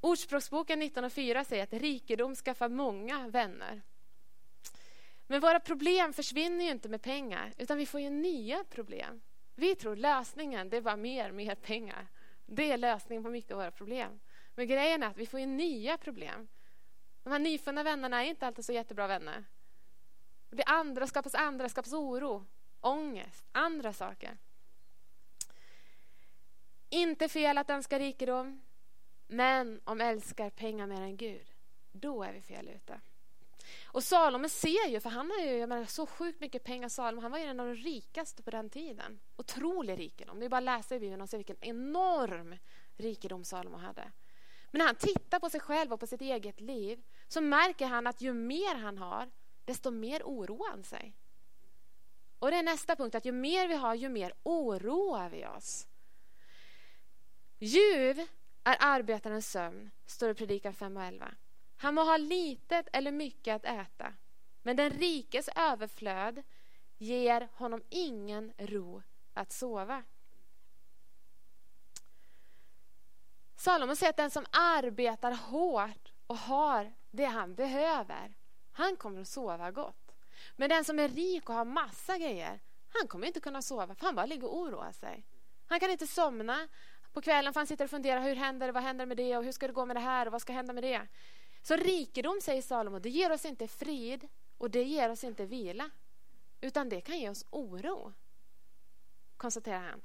Ordspråksboken 0.05 0.83
19.4 0.83 1.45
säger 1.45 1.63
att 1.63 1.73
rikedom 1.73 2.35
skaffar 2.35 2.69
många 2.69 3.29
vänner. 3.29 3.83
Men 5.27 5.41
våra 5.41 5.61
problem 5.61 6.13
försvinner 6.13 6.65
ju 6.65 6.71
inte 6.71 6.89
med 6.89 7.03
pengar, 7.03 7.53
utan 7.59 7.79
vi 7.79 7.87
får 7.87 8.01
ju 8.01 8.11
nya 8.11 8.65
problem. 8.65 9.21
Vi 9.55 9.75
tror 9.75 9.97
lösningen 9.97 10.71
det 10.71 10.77
är 10.77 10.81
bara 10.81 10.97
mer, 10.97 11.33
mer 11.33 11.55
pengar. 11.55 12.07
Det 12.47 12.73
är 12.73 12.79
lösningen 12.79 13.23
på 13.23 13.31
mycket 13.31 13.51
av 13.51 13.59
våra 13.59 13.71
problem. 13.71 14.21
Men 14.55 14.67
grejen 14.67 15.03
är 15.03 15.07
att 15.07 15.17
vi 15.17 15.27
får 15.27 15.41
ju 15.41 15.47
nya 15.47 15.99
problem. 15.99 16.49
De 17.23 17.31
här 17.31 17.39
nyfunna 17.39 17.83
vännerna 17.83 18.25
är 18.25 18.29
inte 18.29 18.47
alltid 18.47 18.65
så 18.65 18.73
jättebra 18.73 19.07
vänner. 19.07 19.45
Det 20.51 20.65
andra 20.65 21.07
skapas 21.07 21.35
andra, 21.35 21.69
skapas 21.69 21.93
oro, 21.93 22.47
ångest, 22.81 23.45
andra 23.53 23.93
saker. 23.93 24.39
Inte 26.89 27.29
fel 27.29 27.59
att 27.59 27.71
önska 27.71 27.99
rikedom, 27.99 28.61
men 29.27 29.81
om 29.85 30.01
älskar 30.01 30.51
pengar 30.51 30.87
mer 30.87 31.01
än 31.01 31.17
Gud, 31.17 31.47
då 31.93 32.23
är 32.23 32.33
vi 32.33 32.41
fel 32.41 32.69
ute. 32.69 33.01
Och 33.85 34.05
Salomo 34.05 34.49
ser 34.49 34.89
ju, 34.89 35.01
för 35.01 35.11
han 35.11 35.31
har 35.31 35.39
ju 35.39 35.57
jag 35.57 35.69
menar, 35.69 35.85
så 35.85 36.07
sjukt 36.07 36.41
mycket 36.41 36.65
pengar, 36.65 36.89
Salomo, 36.89 37.23
han 37.23 37.31
var 37.31 37.39
ju 37.39 37.45
en 37.45 37.61
av 37.61 37.67
de 37.67 37.75
rikaste 37.75 38.43
på 38.43 38.51
den 38.51 38.71
tiden. 38.71 39.21
Otrolig 39.37 39.99
rikedom. 39.99 40.41
Det 40.41 40.45
är 40.45 40.49
bara 40.49 40.57
att 40.57 40.65
läsa 40.65 40.97
i 40.97 41.01
Bibeln 41.01 41.21
och 41.21 41.29
se 41.29 41.37
vilken 41.37 41.57
enorm 41.61 42.57
rikedom 42.97 43.45
Salomo 43.45 43.77
hade. 43.77 44.13
Men 44.71 44.79
när 44.79 44.87
han 44.87 44.95
tittar 44.95 45.41
på 45.41 45.51
sig 45.51 45.61
själv 45.61 45.93
och 45.93 46.01
på 46.01 46.07
sitt 46.07 46.21
eget 46.21 46.61
liv 46.61 47.03
så 47.29 47.41
märker 47.41 47.87
han 47.87 48.07
att 48.07 48.21
ju 48.21 48.33
mer 48.33 48.75
han 48.75 48.99
har, 48.99 49.31
desto 49.65 49.91
mer 49.91 50.23
oroar 50.23 50.71
han 50.71 50.85
sig. 50.85 51.13
Och 52.39 52.51
det 52.51 52.57
är 52.57 52.63
nästa 52.63 52.97
punkt, 52.97 53.15
att 53.15 53.25
ju 53.25 53.33
mer 53.33 53.69
vi 53.69 53.75
har, 53.75 53.95
ju 53.95 54.09
mer 54.09 54.33
oroar 54.43 55.29
vi 55.29 55.47
oss. 55.47 55.87
Ljuv 57.59 58.27
är 58.65 58.77
arbetarens 58.81 59.51
sömn, 59.51 59.91
står 60.07 60.27
det 60.27 60.33
i 60.33 60.35
Predikan 60.35 60.75
5 60.75 60.97
och 60.97 61.03
11. 61.03 61.35
Han 61.77 61.95
må 61.95 62.05
ha 62.05 62.17
litet 62.17 62.89
eller 62.93 63.13
mycket 63.13 63.57
att 63.57 63.65
äta, 63.65 64.13
men 64.63 64.77
den 64.77 64.91
rikes 64.91 65.49
överflöd 65.57 66.43
ger 66.99 67.49
honom 67.53 67.83
ingen 67.89 68.53
ro 68.59 69.03
att 69.35 69.53
sova. 69.53 70.03
Salomo 73.57 73.97
säger 73.97 74.11
att 74.11 74.17
den 74.17 74.31
som 74.31 74.47
arbetar 74.51 75.33
hårt 75.33 76.13
och 76.27 76.37
har 76.37 76.93
det 77.11 77.25
han 77.25 77.55
behöver, 77.55 78.35
han 78.73 78.97
kommer 78.97 79.21
att 79.21 79.29
sova 79.29 79.71
gott. 79.71 80.17
Men 80.57 80.69
den 80.69 80.85
som 80.85 80.99
är 80.99 81.09
rik 81.09 81.49
och 81.49 81.55
har 81.55 81.65
massa 81.65 82.19
grejer, 82.19 82.61
han 82.89 83.09
kommer 83.09 83.27
inte 83.27 83.41
kunna 83.41 83.63
sova 83.63 83.95
för 83.95 84.07
han 84.07 84.15
bara 84.15 84.27
ligger 84.27 84.47
och 84.47 84.59
oroar 84.59 84.93
sig. 84.93 85.27
Han 85.67 85.81
kan 85.81 85.91
inte 85.91 86.07
somna 86.07 86.69
på 87.15 87.21
kvällen 87.21 87.53
för 87.53 87.61
han 87.61 87.67
sitter 87.67 87.85
och 87.85 87.91
funderar 87.91 88.21
hur 88.21 88.37
händer 88.37 88.67
det, 88.67 88.73
vad 88.73 88.83
händer 88.83 89.07
med 89.07 89.17
det 89.17 89.37
och 89.37 89.45
hur 89.45 89.53
ska 89.53 89.67
det 89.67 89.73
gå 89.73 89.87
med 89.87 89.97
det 89.97 90.01
här 90.01 90.27
och 90.27 90.33
vad 90.33 90.41
ska 90.41 90.53
hända 90.53 90.73
med 90.73 90.83
det. 90.83 91.07
Så 91.63 91.77
rikedom, 91.77 92.41
säger 92.43 92.63
Salomo, 92.63 92.99
det 92.99 93.11
ger 93.11 93.33
oss 93.33 93.45
inte 93.45 93.69
frid 93.69 94.29
och 94.59 94.71
det 94.71 94.83
ger 94.83 95.11
oss 95.11 95.25
inte 95.25 95.47
vila. 95.47 95.91
Utan 96.61 96.89
det 96.89 97.01
kan 97.01 97.19
ge 97.19 97.29
oss 97.29 97.45
oro, 97.51 98.13
konstaterar 99.37 99.81
han. 99.81 100.03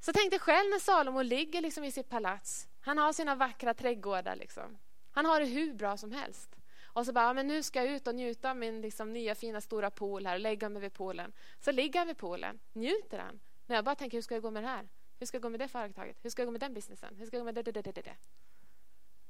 Så 0.00 0.12
tänk 0.12 0.30
dig 0.30 0.38
själv 0.38 0.70
när 0.70 0.78
Salomo 0.78 1.22
ligger 1.22 1.60
liksom 1.60 1.84
i 1.84 1.92
sitt 1.92 2.08
palats. 2.08 2.68
Han 2.80 2.98
har 2.98 3.12
sina 3.12 3.34
vackra 3.34 3.74
trädgårdar. 3.74 4.36
Liksom. 4.36 4.78
Han 5.10 5.26
har 5.26 5.40
det 5.40 5.46
hur 5.46 5.74
bra 5.74 5.96
som 5.96 6.12
helst. 6.12 6.56
Och 6.84 7.06
så 7.06 7.12
bara, 7.12 7.24
ja, 7.24 7.32
men 7.32 7.46
nu 7.46 7.62
ska 7.62 7.84
jag 7.84 7.94
ut 7.94 8.06
och 8.06 8.14
njuta 8.14 8.50
av 8.50 8.56
min 8.56 8.80
liksom, 8.80 9.12
nya 9.12 9.34
fina 9.34 9.60
stora 9.60 9.90
pool 9.90 10.26
här 10.26 10.34
och 10.34 10.40
lägga 10.40 10.68
mig 10.68 10.82
vid 10.82 10.92
poolen. 10.92 11.32
Så 11.60 11.72
ligger 11.72 12.00
han 12.00 12.06
vid 12.06 12.16
poolen, 12.16 12.58
njuter 12.72 13.18
han. 13.18 13.40
När 13.66 13.76
jag 13.76 13.84
bara 13.84 13.94
tänker, 13.94 14.18
hur 14.18 14.22
ska 14.22 14.34
det 14.34 14.40
gå 14.40 14.50
med 14.50 14.62
det 14.62 14.68
här? 14.68 14.88
Hur 15.22 15.26
ska 15.26 15.38
det 15.38 15.42
gå 15.42 15.48
med 15.48 15.60
det 15.60 15.68
företaget? 15.68 16.16
Hur 16.22 16.30
ska 16.30 16.42
det 16.42 16.46
gå 16.46 16.52
med 16.52 16.60
den 16.60 16.74
businessen? 16.74 17.16
Hur 17.16 17.26
ska 17.26 17.36
jag 17.36 17.40
gå 17.40 17.44
med 17.44 17.54
det, 17.54 17.62
det, 17.62 17.72
det, 17.72 17.92
det, 17.92 18.02
det? 18.02 18.16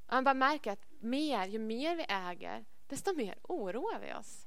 Och 0.07 0.15
han 0.15 0.25
bara 0.25 0.35
märker 0.35 0.73
att 0.73 0.87
mer, 1.01 1.47
ju 1.47 1.59
mer 1.59 1.97
vi 1.97 2.05
äger, 2.09 2.65
desto 2.87 3.15
mer 3.15 3.39
oroar 3.43 3.99
vi 3.99 4.15
oss. 4.15 4.47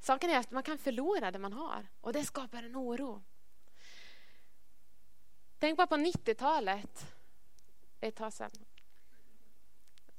Saken 0.00 0.30
är 0.30 0.38
att 0.38 0.50
man 0.50 0.62
kan 0.62 0.78
förlora 0.78 1.30
det 1.30 1.38
man 1.38 1.52
har 1.52 1.86
och 2.00 2.12
det 2.12 2.24
skapar 2.24 2.62
en 2.62 2.76
oro. 2.76 3.22
Tänk 5.58 5.76
bara 5.76 5.86
på 5.86 5.96
90-talet. 5.96 7.06
Det 7.98 8.06
är 8.06 8.08
ett 8.08 8.16
tag 8.16 8.32
sedan. 8.32 8.50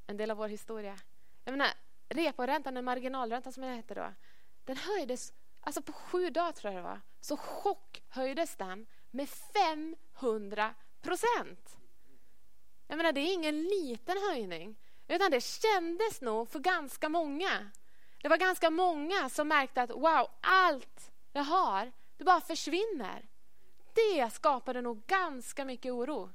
En 0.07 0.17
del 0.17 0.31
av 0.31 0.37
vår 0.37 0.47
historia. 0.47 0.99
Jag 1.43 1.51
menar, 1.51 1.69
reporäntan, 2.09 2.73
den 2.73 2.85
marginalräntan 2.85 3.53
som 3.53 3.63
det 3.63 3.69
hette 3.69 3.93
då, 3.93 4.13
den 4.63 4.77
höjdes, 4.77 5.33
alltså 5.61 5.81
på 5.81 5.93
sju 5.93 6.29
dagar 6.29 6.51
tror 6.51 6.73
jag 6.73 6.83
det 6.83 6.87
var, 6.87 7.01
så 7.21 7.37
chockhöjdes 7.37 8.55
den 8.55 8.85
med 9.15 9.29
500 9.29 10.73
procent. 11.01 11.77
Jag 12.87 12.97
menar, 12.97 13.11
det 13.11 13.21
är 13.21 13.33
ingen 13.33 13.61
liten 13.61 14.17
höjning, 14.29 14.75
utan 15.07 15.31
det 15.31 15.41
kändes 15.43 16.21
nog 16.21 16.49
för 16.49 16.59
ganska 16.59 17.09
många. 17.09 17.71
Det 18.21 18.29
var 18.29 18.37
ganska 18.37 18.69
många 18.69 19.29
som 19.29 19.47
märkte 19.47 19.81
att 19.81 19.89
wow, 19.89 20.27
allt 20.41 21.11
jag 21.33 21.43
har, 21.43 21.91
det 22.17 22.23
bara 22.23 22.41
försvinner. 22.41 23.29
Det 23.93 24.33
skapade 24.33 24.81
nog 24.81 25.05
ganska 25.05 25.65
mycket 25.65 25.91
oro. 25.91 26.29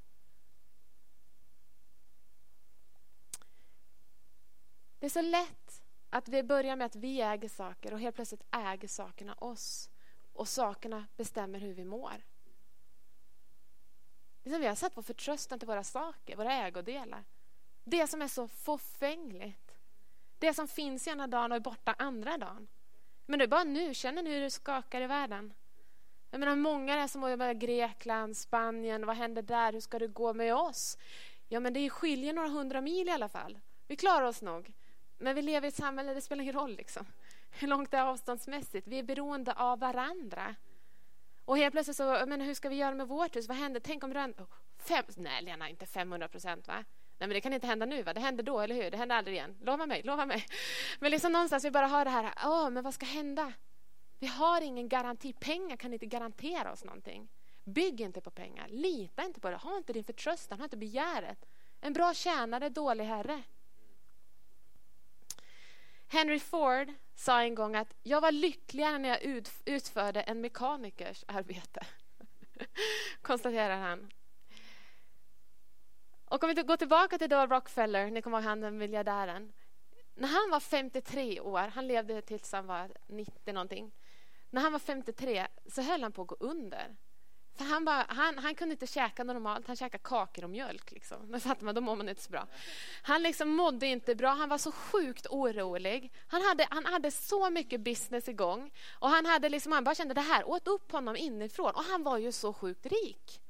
Det 4.98 5.06
är 5.06 5.10
så 5.10 5.22
lätt 5.22 5.82
att 6.10 6.28
vi 6.28 6.42
börjar 6.42 6.76
med 6.76 6.86
att 6.86 6.96
vi 6.96 7.20
äger 7.20 7.48
saker 7.48 7.92
och 7.92 8.00
helt 8.00 8.16
plötsligt 8.16 8.44
äger 8.50 8.88
sakerna 8.88 9.34
oss. 9.34 9.90
Och 10.32 10.48
sakerna 10.48 11.06
bestämmer 11.16 11.58
hur 11.58 11.74
vi 11.74 11.84
mår. 11.84 12.24
Det 14.42 14.50
som 14.50 14.60
vi 14.60 14.66
har 14.66 14.74
satt 14.74 14.96
vår 14.96 15.02
förtröstan 15.02 15.58
till 15.58 15.68
våra 15.68 15.84
saker, 15.84 16.36
våra 16.36 16.52
ägodelar. 16.52 17.24
Det 17.84 18.06
som 18.06 18.22
är 18.22 18.28
så 18.28 18.48
förfängligt. 18.48 19.76
Det 20.38 20.54
som 20.54 20.68
finns 20.68 21.08
ena 21.08 21.26
dagen 21.26 21.52
och 21.52 21.56
är 21.56 21.60
borta 21.60 21.94
andra 21.98 22.38
dagen. 22.38 22.68
Men 23.26 23.38
det 23.38 23.44
är 23.44 23.48
bara 23.48 23.64
nu, 23.64 23.94
känner 23.94 24.22
ni 24.22 24.30
hur 24.30 24.40
det 24.40 24.50
skakar 24.50 25.00
i 25.00 25.06
världen? 25.06 25.52
Jag 26.30 26.40
menar, 26.40 26.56
många 26.56 26.94
är 26.94 27.06
som 27.06 27.20
med 27.20 27.60
Grekland, 27.60 28.36
Spanien, 28.36 29.06
vad 29.06 29.16
händer 29.16 29.42
där? 29.42 29.72
Hur 29.72 29.80
ska 29.80 29.98
det 29.98 30.06
gå 30.06 30.34
med 30.34 30.54
oss? 30.54 30.98
Ja, 31.48 31.60
men 31.60 31.72
det 31.72 31.90
skiljer 31.90 32.32
några 32.32 32.48
hundra 32.48 32.80
mil 32.80 33.08
i 33.08 33.10
alla 33.10 33.28
fall. 33.28 33.58
Vi 33.86 33.96
klarar 33.96 34.26
oss 34.26 34.42
nog. 34.42 34.72
Men 35.18 35.34
vi 35.34 35.42
lever 35.42 35.66
i 35.66 35.68
ett 35.68 35.74
samhälle, 35.74 36.14
det 36.14 36.20
spelar 36.20 36.42
ingen 36.42 36.54
roll 36.54 36.76
liksom. 36.76 37.06
hur 37.50 37.68
långt 37.68 37.90
det 37.90 37.96
är 37.96 38.02
avståndsmässigt. 38.02 38.86
Vi 38.86 38.98
är 38.98 39.02
beroende 39.02 39.52
av 39.52 39.78
varandra. 39.78 40.54
Och 41.50 41.58
helt 41.58 41.72
plötsligt 41.72 41.96
så, 41.96 42.24
men 42.26 42.40
hur 42.40 42.54
ska 42.54 42.68
vi 42.68 42.76
göra 42.76 42.94
med 42.94 43.08
vårt 43.08 43.36
hus? 43.36 43.48
Vad 43.48 43.56
händer? 43.56 43.80
Tänk 43.80 44.04
om 44.04 44.14
räntan... 44.14 44.46
fem, 44.78 45.04
Nej, 45.16 45.42
Lena, 45.42 45.68
inte 45.68 45.86
500 45.86 46.28
procent 46.28 46.68
va? 46.68 46.74
Nej, 46.74 46.84
men 47.18 47.28
det 47.28 47.40
kan 47.40 47.52
inte 47.52 47.66
hända 47.66 47.86
nu, 47.86 48.02
va? 48.02 48.12
Det 48.12 48.20
händer 48.20 48.44
då, 48.44 48.60
eller 48.60 48.74
hur? 48.74 48.90
Det 48.90 48.96
händer 48.96 49.16
aldrig 49.16 49.36
igen. 49.36 49.56
Lova 49.60 49.86
mig, 49.86 50.02
lova 50.02 50.26
mig. 50.26 50.46
Men 51.00 51.10
liksom 51.10 51.32
någonstans 51.32 51.64
vi 51.64 51.70
bara 51.70 51.86
har 51.86 52.04
det 52.04 52.10
här, 52.10 52.32
åh, 52.44 52.70
men 52.70 52.84
vad 52.84 52.94
ska 52.94 53.06
hända? 53.06 53.52
Vi 54.18 54.26
har 54.26 54.60
ingen 54.60 54.88
garanti. 54.88 55.32
Pengar 55.32 55.76
kan 55.76 55.92
inte 55.92 56.06
garantera 56.06 56.72
oss 56.72 56.84
någonting. 56.84 57.28
Bygg 57.64 58.00
inte 58.00 58.20
på 58.20 58.30
pengar. 58.30 58.68
Lita 58.68 59.24
inte 59.24 59.40
på 59.40 59.50
det. 59.50 59.56
Ha 59.56 59.76
inte 59.76 59.92
din 59.92 60.04
förtröstan, 60.04 60.58
ha 60.58 60.64
inte 60.64 60.76
begäret. 60.76 61.46
En 61.80 61.92
bra 61.92 62.14
tjänare, 62.14 62.68
dålig 62.68 63.04
herre. 63.04 63.42
Henry 66.12 66.38
Ford 66.38 66.92
sa 67.14 67.42
en 67.42 67.54
gång 67.54 67.76
att 67.76 67.94
jag 68.02 68.20
var 68.20 68.32
lyckligare 68.32 68.98
när 68.98 69.08
jag 69.08 69.44
utförde 69.64 70.20
en 70.20 70.40
mekanikers 70.40 71.24
arbete. 71.28 71.86
Konstaterar 73.22 73.76
han. 73.76 74.10
Och 76.24 76.44
om 76.44 76.54
vi 76.56 76.62
går 76.62 76.76
tillbaka 76.76 77.18
till 77.18 77.28
då 77.28 77.46
Rockefeller, 77.46 78.10
ni 78.10 78.22
kommer 78.22 78.38
ihåg 78.38 78.44
han 78.44 78.60
den 78.60 78.78
miljardären. 78.78 79.52
När 80.14 80.28
han 80.28 80.50
var 80.50 80.60
53 80.60 81.40
år, 81.40 81.68
han 81.74 81.88
levde 81.88 82.22
tills 82.22 82.52
han 82.52 82.66
var 82.66 82.92
90 83.06 83.52
någonting. 83.52 83.92
När 84.50 84.60
han 84.60 84.72
var 84.72 84.78
53 84.78 85.46
så 85.66 85.82
höll 85.82 86.02
han 86.02 86.12
på 86.12 86.22
att 86.22 86.28
gå 86.28 86.36
under. 86.40 86.96
För 87.60 87.64
han, 87.64 87.84
bara, 87.84 88.06
han, 88.08 88.38
han 88.38 88.54
kunde 88.54 88.72
inte 88.72 88.86
käka 88.86 89.24
normalt, 89.24 89.66
han 89.66 89.76
käkade 89.76 90.02
kakor 90.04 90.44
och 90.44 90.50
mjölk. 90.50 90.92
Liksom. 90.92 91.32
Då 91.32 91.40
fattar 91.40 91.64
man, 91.64 91.74
då 91.74 91.80
mår 91.80 91.96
man 91.96 92.08
inte 92.08 92.22
så 92.22 92.30
bra. 92.30 92.46
Han 93.02 93.22
liksom 93.22 93.48
mådde 93.48 93.86
inte 93.86 94.14
bra, 94.14 94.30
han 94.30 94.48
var 94.48 94.58
så 94.58 94.72
sjukt 94.72 95.26
orolig. 95.30 96.12
Han 96.26 96.42
hade, 96.42 96.66
han 96.70 96.84
hade 96.84 97.10
så 97.10 97.50
mycket 97.50 97.80
business 97.80 98.28
igång. 98.28 98.70
Och 98.92 99.08
han, 99.08 99.26
hade 99.26 99.48
liksom, 99.48 99.72
han 99.72 99.84
bara 99.84 99.94
kände 99.94 100.14
det 100.14 100.20
här 100.20 100.48
åt 100.48 100.68
upp 100.68 100.92
honom 100.92 101.16
inifrån. 101.16 101.74
Och 101.74 101.84
han 101.84 102.02
var 102.02 102.18
ju 102.18 102.32
så 102.32 102.52
sjukt 102.52 102.86
rik. 102.86 103.40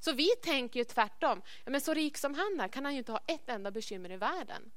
Så 0.00 0.12
vi 0.12 0.28
tänker 0.42 0.80
ju 0.80 0.84
tvärtom. 0.84 1.42
Men 1.66 1.80
så 1.80 1.94
rik 1.94 2.18
som 2.18 2.34
han 2.34 2.60
är 2.60 2.68
kan 2.68 2.84
han 2.84 2.94
ju 2.94 2.98
inte 2.98 3.12
ha 3.12 3.20
ett 3.26 3.48
enda 3.48 3.70
bekymmer 3.70 4.12
i 4.12 4.16
världen. 4.16 4.70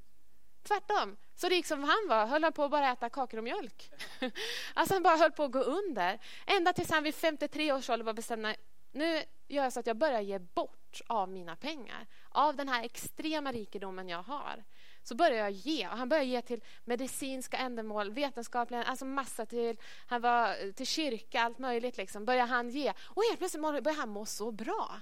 Tvärtom. 0.63 1.17
Så 1.35 1.49
rik 1.49 1.65
som 1.65 1.83
han 1.83 2.07
var 2.09 2.25
höll 2.25 2.43
han 2.43 2.53
på 2.53 2.63
att 2.63 2.71
bara 2.71 2.91
äta 2.91 3.09
kakor 3.09 3.37
och 3.37 3.43
mjölk. 3.43 3.91
Alltså 4.73 4.93
han 4.93 5.03
bara 5.03 5.17
höll 5.17 5.31
på 5.31 5.43
att 5.43 5.51
gå 5.51 5.59
under. 5.59 6.19
Ända 6.45 6.73
tills 6.73 6.91
han 6.91 7.03
vid 7.03 7.15
53 7.15 7.73
års 7.73 7.89
ålder 7.89 8.05
var 8.05 8.13
bestämd 8.13 8.55
nu 8.91 9.23
gör 9.47 9.63
jag 9.63 9.73
så 9.73 9.79
att 9.79 9.87
jag 9.87 9.97
börjar 9.97 10.21
ge 10.21 10.39
bort 10.39 11.01
av 11.07 11.29
mina 11.29 11.55
pengar. 11.55 12.07
Av 12.29 12.55
den 12.55 12.69
här 12.69 12.83
extrema 12.83 13.51
rikedomen 13.51 14.09
jag 14.09 14.23
har. 14.23 14.63
Så 15.03 15.15
börjar 15.15 15.37
jag 15.37 15.51
ge. 15.51 15.87
Och 15.87 15.97
han 15.97 16.09
började 16.09 16.29
ge 16.29 16.41
till 16.41 16.63
medicinska 16.83 17.57
ändamål, 17.57 18.11
vetenskapliga, 18.11 18.83
alltså 18.83 19.05
massa 19.05 19.45
till, 19.45 19.77
han 20.07 20.21
var 20.21 20.71
till 20.71 20.87
kyrka, 20.87 21.41
allt 21.41 21.59
möjligt. 21.59 21.97
Liksom. 21.97 22.25
Började 22.25 22.49
han 22.49 22.69
ge. 22.69 22.93
Och 23.03 23.23
helt 23.23 23.37
plötsligt 23.37 23.61
började 23.61 23.91
han 23.91 24.09
må 24.09 24.25
så 24.25 24.51
bra. 24.51 25.01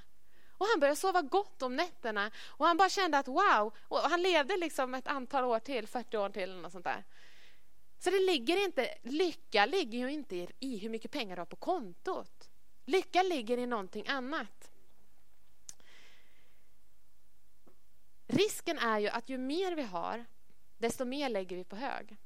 Och 0.59 0.65
han 0.65 0.79
började 0.79 0.95
sova 0.95 1.21
gott 1.21 1.61
om 1.61 1.75
nätterna. 1.75 2.31
Och 2.47 2.65
han 2.65 2.77
bara 2.77 2.89
kände 2.89 3.17
att 3.17 3.27
wow. 3.27 3.73
Och 3.79 3.99
han 3.99 4.21
levde 4.21 4.57
liksom 4.57 4.93
ett 4.93 5.07
antal 5.07 5.43
år 5.43 5.59
till, 5.59 5.87
40 5.87 6.17
år 6.17 6.29
till. 6.29 6.43
Eller 6.43 6.61
något 6.61 6.71
sånt 6.71 6.85
där. 6.85 7.03
Så 7.99 8.09
det 8.09 8.19
ligger 8.19 8.63
inte, 8.63 8.97
lycka 9.03 9.65
ligger 9.65 9.99
ju 9.99 10.11
inte 10.11 10.47
i 10.59 10.77
hur 10.77 10.89
mycket 10.89 11.11
pengar 11.11 11.35
du 11.35 11.39
har 11.39 11.45
på 11.45 11.55
kontot. 11.55 12.49
Lycka 12.85 13.23
ligger 13.23 13.57
i 13.57 13.65
någonting 13.65 14.07
annat. 14.07 14.71
Risken 18.27 18.77
är 18.77 18.99
ju 18.99 19.07
att 19.07 19.29
ju 19.29 19.37
mer 19.37 19.75
vi 19.75 19.83
har, 19.83 20.25
desto 20.77 21.05
mer 21.05 21.29
lägger 21.29 21.55
vi 21.55 21.63
på 21.63 21.75
hög. 21.75 22.17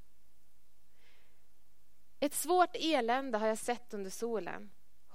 Ett 2.19 2.33
svårt 2.33 2.75
elände 2.75 3.37
har 3.37 3.47
jag 3.47 3.57
sett 3.57 3.93
under 3.93 4.09
solen 4.09 4.71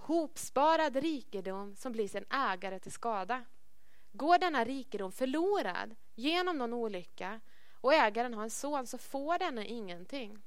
hopsparad 0.09 0.97
rikedom 0.97 1.77
som 1.77 1.92
blir 1.92 2.09
sin 2.09 2.25
ägare 2.31 2.79
till 2.79 2.92
skada. 2.92 3.44
Går 4.12 4.38
denna 4.38 4.64
rikedom 4.64 5.12
förlorad 5.12 5.94
genom 6.14 6.59
någon 6.59 6.73
olycka 6.73 7.40
och 7.81 7.94
ägaren 7.94 8.35
har 8.35 8.42
en 8.42 8.51
son 8.51 8.87
så 8.87 8.99
får 8.99 9.38
denne 9.38 9.66
ingenting. 9.66 10.42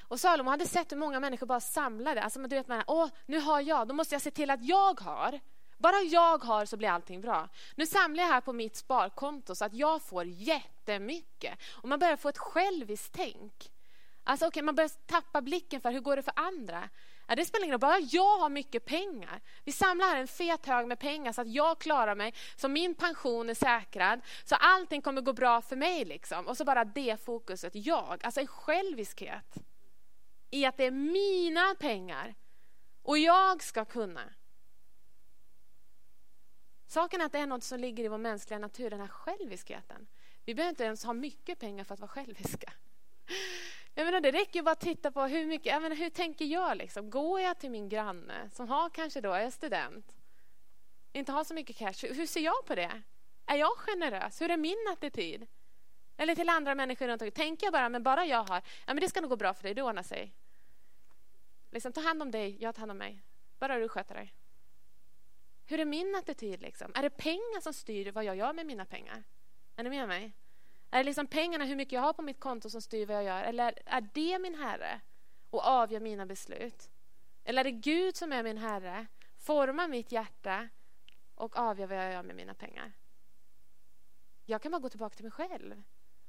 Och 0.00 0.20
Salomo 0.20 0.50
hade 0.50 0.66
sett 0.66 0.92
hur 0.92 0.96
många 0.96 1.20
människor 1.20 1.46
bara 1.46 1.60
samlade. 1.60 2.22
Alltså, 2.22 2.42
du 2.42 2.56
vet, 2.56 2.68
man, 2.68 2.82
Åh, 2.86 3.08
nu 3.26 3.38
har 3.40 3.60
jag, 3.60 3.88
då 3.88 3.94
måste 3.94 4.14
jag 4.14 4.22
se 4.22 4.30
till 4.30 4.50
att 4.50 4.64
jag 4.64 5.00
har. 5.00 5.40
Bara 5.76 6.00
jag 6.00 6.44
har 6.44 6.66
så 6.66 6.76
blir 6.76 6.88
allting 6.88 7.20
bra. 7.20 7.48
Nu 7.74 7.86
samlar 7.86 8.22
jag 8.22 8.30
här 8.30 8.40
på 8.40 8.52
mitt 8.52 8.76
sparkonto 8.76 9.54
så 9.54 9.64
att 9.64 9.74
jag 9.74 10.02
får 10.02 10.24
jättemycket. 10.24 11.58
Och 11.82 11.88
man 11.88 11.98
börjar 11.98 12.16
få 12.16 12.28
ett 12.28 12.38
själviskt 12.38 13.12
tänk. 13.12 13.70
Alltså, 14.24 14.46
okay, 14.46 14.62
man 14.62 14.74
börjar 14.74 14.90
tappa 15.06 15.40
blicken 15.40 15.80
för 15.80 15.90
hur 15.92 16.00
går 16.00 16.16
det 16.16 16.22
för 16.22 16.34
andra. 16.36 16.88
Ja, 17.30 17.34
det 17.34 17.44
spelar 17.44 17.64
ingen 17.64 17.72
roll, 17.72 17.80
bara 17.80 18.00
jag 18.00 18.38
har 18.38 18.48
mycket 18.48 18.84
pengar. 18.84 19.40
Vi 19.64 19.72
samlar 19.72 20.06
här 20.06 20.16
en 20.16 20.28
fet 20.28 20.66
hög 20.66 20.86
med 20.86 20.98
pengar 20.98 21.32
så 21.32 21.40
att 21.40 21.48
jag 21.48 21.78
klarar 21.78 22.14
mig, 22.14 22.34
så 22.56 22.68
min 22.68 22.94
pension 22.94 23.50
är 23.50 23.54
säkrad, 23.54 24.20
så 24.44 24.54
allting 24.54 25.02
kommer 25.02 25.20
gå 25.20 25.32
bra 25.32 25.62
för 25.62 25.76
mig. 25.76 26.04
Liksom. 26.04 26.46
Och 26.46 26.56
så 26.56 26.64
bara 26.64 26.84
det 26.84 27.24
fokuset, 27.24 27.74
jag. 27.74 28.20
Alltså 28.24 28.40
en 28.40 28.46
själviskhet 28.46 29.56
i 30.50 30.64
att 30.64 30.76
det 30.76 30.84
är 30.84 30.90
mina 30.90 31.74
pengar 31.74 32.34
och 33.02 33.18
jag 33.18 33.62
ska 33.62 33.84
kunna. 33.84 34.22
Saken 36.86 37.20
är 37.20 37.24
att 37.24 37.32
det 37.32 37.38
är 37.38 37.46
något 37.46 37.64
som 37.64 37.80
ligger 37.80 38.04
i 38.04 38.08
vår 38.08 38.18
mänskliga 38.18 38.58
natur, 38.58 38.90
den 38.90 39.00
här 39.00 39.08
själviskheten. 39.08 40.06
Vi 40.44 40.54
behöver 40.54 40.70
inte 40.70 40.84
ens 40.84 41.04
ha 41.04 41.12
mycket 41.12 41.58
pengar 41.58 41.84
för 41.84 41.94
att 41.94 42.00
vara 42.00 42.08
själviska. 42.08 42.72
Jag 43.98 44.04
menar, 44.04 44.20
det 44.20 44.30
räcker 44.30 44.58
ju 44.58 44.62
bara 44.62 44.72
att 44.72 44.80
titta 44.80 45.10
på 45.10 45.22
hur 45.22 45.46
mycket, 45.46 45.66
jag 45.66 45.82
menar, 45.82 45.96
hur 45.96 46.10
tänker 46.10 46.44
jag 46.44 46.76
liksom? 46.76 47.10
Går 47.10 47.40
jag 47.40 47.58
till 47.58 47.70
min 47.70 47.88
granne 47.88 48.50
som 48.50 48.68
har 48.68 48.90
kanske 48.90 49.20
då 49.20 49.32
är 49.32 49.50
student, 49.50 50.16
inte 51.12 51.32
har 51.32 51.44
så 51.44 51.54
mycket 51.54 51.76
cash, 51.76 52.08
hur 52.14 52.26
ser 52.26 52.40
jag 52.40 52.66
på 52.66 52.74
det? 52.74 53.02
Är 53.46 53.56
jag 53.56 53.76
generös? 53.76 54.40
Hur 54.40 54.50
är 54.50 54.56
min 54.56 54.88
attityd? 54.92 55.46
Eller 56.16 56.34
till 56.34 56.48
andra 56.48 56.74
människor 56.74 57.08
runt 57.08 57.22
omkring. 57.22 57.44
Tänker 57.46 57.66
jag 57.66 57.72
bara, 57.72 57.88
men 57.88 58.02
bara 58.02 58.26
jag 58.26 58.44
har, 58.44 58.62
ja 58.86 58.94
men 58.94 59.00
det 59.00 59.08
ska 59.08 59.20
nog 59.20 59.30
gå 59.30 59.36
bra 59.36 59.54
för 59.54 59.62
dig, 59.62 59.74
det 59.74 59.82
ordnar 59.82 60.02
sig. 60.02 60.34
Liksom, 61.70 61.92
ta 61.92 62.00
hand 62.00 62.22
om 62.22 62.30
dig, 62.30 62.56
jag 62.60 62.74
tar 62.74 62.80
hand 62.80 62.90
om 62.90 62.98
mig. 62.98 63.22
Bara 63.58 63.78
du 63.78 63.88
sköter 63.88 64.14
dig. 64.14 64.34
Hur 65.66 65.80
är 65.80 65.84
min 65.84 66.14
attityd? 66.14 66.62
Liksom? 66.62 66.92
Är 66.94 67.02
det 67.02 67.10
pengar 67.10 67.60
som 67.60 67.72
styr 67.72 68.12
vad 68.12 68.24
jag 68.24 68.36
gör 68.36 68.52
med 68.52 68.66
mina 68.66 68.84
pengar? 68.84 69.24
Är 69.76 69.82
ni 69.84 69.90
med 69.90 70.08
mig? 70.08 70.32
Är 70.90 70.98
det 70.98 71.04
liksom 71.04 71.26
pengarna, 71.26 71.64
hur 71.64 71.76
mycket 71.76 71.92
jag 71.92 72.00
har 72.00 72.12
på 72.12 72.22
mitt 72.22 72.40
konto 72.40 72.70
som 72.70 72.82
styr 72.82 73.06
vad 73.06 73.16
jag 73.16 73.24
gör? 73.24 73.42
Eller 73.42 73.74
är 73.86 74.08
det 74.12 74.38
min 74.38 74.54
Herre 74.54 75.00
och 75.50 75.64
avgör 75.64 76.00
mina 76.00 76.26
beslut? 76.26 76.90
Eller 77.44 77.60
är 77.60 77.64
det 77.64 77.70
Gud 77.70 78.16
som 78.16 78.32
är 78.32 78.42
min 78.42 78.58
Herre, 78.58 79.06
formar 79.36 79.88
mitt 79.88 80.12
hjärta 80.12 80.68
och 81.34 81.56
avgör 81.56 81.86
vad 81.86 81.98
jag 81.98 82.12
gör 82.12 82.22
med 82.22 82.36
mina 82.36 82.54
pengar? 82.54 82.92
Jag 84.44 84.62
kan 84.62 84.72
bara 84.72 84.78
gå 84.78 84.88
tillbaka 84.88 85.16
till 85.16 85.24
mig 85.24 85.32
själv. 85.32 85.82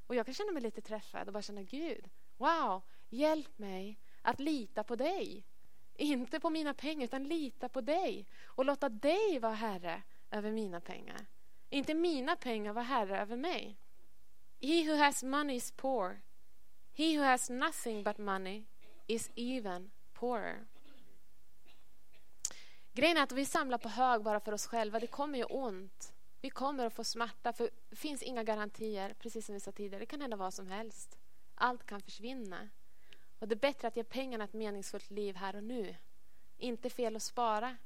Och 0.08 0.16
jag 0.16 0.26
kan 0.26 0.36
känna 0.36 0.52
mig 0.52 0.64
lite 0.64 0.82
träffad 0.82 1.28
och 1.28 1.34
bara 1.34 1.42
känna 1.42 1.64
Gud, 1.64 2.10
wow, 2.38 2.82
hjälp 3.10 3.58
mig 3.58 4.00
att 4.22 4.40
lita 4.40 4.84
på 4.84 4.96
dig. 4.96 5.46
Inte 5.96 6.40
på 6.40 6.50
mina 6.50 6.74
pengar, 6.74 7.06
utan 7.06 7.24
lita 7.24 7.70
på 7.70 7.82
dig 7.82 8.28
och 8.46 8.66
låta 8.66 8.90
dig 8.90 9.40
vara 9.40 9.54
herre 9.54 10.02
över 10.32 10.52
mina 10.52 10.82
pengar. 10.82 11.26
Inte 11.70 11.94
mina 11.94 12.36
pengar 12.36 12.74
vara 12.74 12.86
herre 12.86 13.22
över 13.22 13.38
mig. 13.38 13.78
He 14.62 14.84
who 14.84 14.96
has 14.96 15.24
money 15.24 15.56
is 15.56 15.72
poor. 15.72 16.22
He 16.92 17.18
who 17.18 17.24
has 17.24 17.50
nothing 17.50 18.04
but 18.04 18.18
money 18.18 18.66
is 19.08 19.32
even 19.36 19.92
poorer. 20.14 20.66
Grejen 22.94 23.18
är 23.18 23.24
att 23.24 23.32
vi 23.32 23.46
samlar 23.46 23.78
på 23.78 23.90
hög 23.90 24.24
bara 24.24 24.40
för 24.40 24.52
oss 24.52 24.68
själva. 24.68 25.00
Det 25.00 25.08
kommer 25.08 25.38
ju 25.38 25.44
ont. 25.44 26.14
Vi 26.42 26.50
kommer 26.50 26.86
att 26.86 26.94
få 26.94 27.04
smärta, 27.04 27.54
för 27.54 27.70
det 27.90 27.96
finns 27.96 28.24
inga 28.24 28.44
garantier, 28.44 29.14
precis 29.14 29.46
som 29.46 29.54
vi 29.54 29.60
sa 29.60 29.72
tidigare. 29.72 30.00
Det 30.00 30.06
kan 30.06 30.22
hända 30.22 30.38
vad 30.38 30.54
som 30.54 30.68
helst. 30.68 31.18
Allt 31.56 31.86
kan 31.86 32.02
försvinna. 32.02 32.70
Och 33.40 33.48
Det 33.48 33.56
är 33.56 33.60
bättre 33.60 33.88
att 33.88 33.98
ge 33.98 34.04
pengarna 34.04 34.44
ett 34.44 34.54
meningsfullt 34.54 35.12
liv 35.12 35.36
här 35.36 35.56
och 35.56 35.64
nu. 35.64 35.96
Inte 36.58 36.90
fel 36.90 37.16
att 37.16 37.24
spara, 37.24 37.78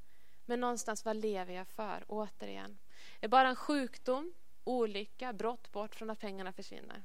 men 0.45 0.59
någonstans 0.59 1.05
vad 1.05 1.15
lever 1.15 1.53
jag 1.53 1.67
för? 1.67 2.03
Återigen. 2.07 2.77
Är 3.21 3.27
bara 3.27 3.49
en 3.49 3.55
sjukdom, 3.55 4.33
olycka, 4.63 5.33
brott 5.33 5.71
bort 5.71 5.95
från 5.95 6.09
att 6.09 6.19
pengarna 6.19 6.53
försvinner. 6.53 7.03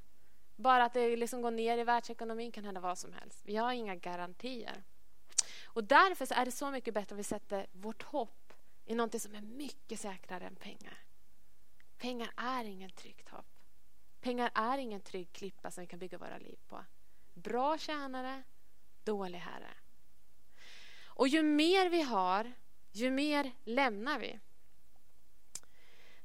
Bara 0.57 0.85
att 0.85 0.94
det 0.94 1.16
liksom 1.16 1.42
går 1.42 1.51
ner 1.51 1.79
i 1.79 1.85
världsekonomin 1.85 2.53
kan 2.53 2.64
hända 2.64 2.81
vad 2.81 2.99
som 2.99 3.12
helst. 3.12 3.42
Vi 3.44 3.57
har 3.57 3.73
inga 3.73 3.94
garantier. 3.94 4.83
Och 5.64 5.85
Därför 5.85 6.33
är 6.33 6.44
det 6.44 6.53
så 6.53 6.71
mycket 6.71 6.94
bättre 6.94 7.14
om 7.14 7.16
vi 7.16 7.25
sätter 7.25 7.66
vårt 7.73 8.03
hopp 8.03 8.53
i 8.87 8.94
något 8.94 9.23
som 9.23 9.35
är 9.35 9.40
mycket 9.40 10.01
säkrare 10.01 10.47
än 10.47 10.57
pengar. 10.57 10.99
Pengar 11.99 12.31
är 12.37 12.64
ingen 12.64 12.90
tryggt 12.90 13.29
hopp. 13.29 13.47
Pengar 14.21 14.51
är 14.55 14.79
ingen 14.79 15.01
trygg 15.01 15.33
klippa 15.33 15.71
som 15.71 15.81
vi 15.81 15.87
kan 15.87 15.99
bygga 15.99 16.18
våra 16.18 16.38
liv 16.38 16.59
på. 16.68 16.85
Bra 17.35 17.79
tjänare, 17.79 18.42
dålig 19.05 19.38
herre. 19.38 19.75
Och 21.07 21.29
ju 21.29 21.42
mer 21.42 21.88
vi 21.88 22.03
har, 22.03 22.53
ju 22.92 23.11
mer 23.11 23.53
lämnar 23.64 24.18
vi. 24.18 24.38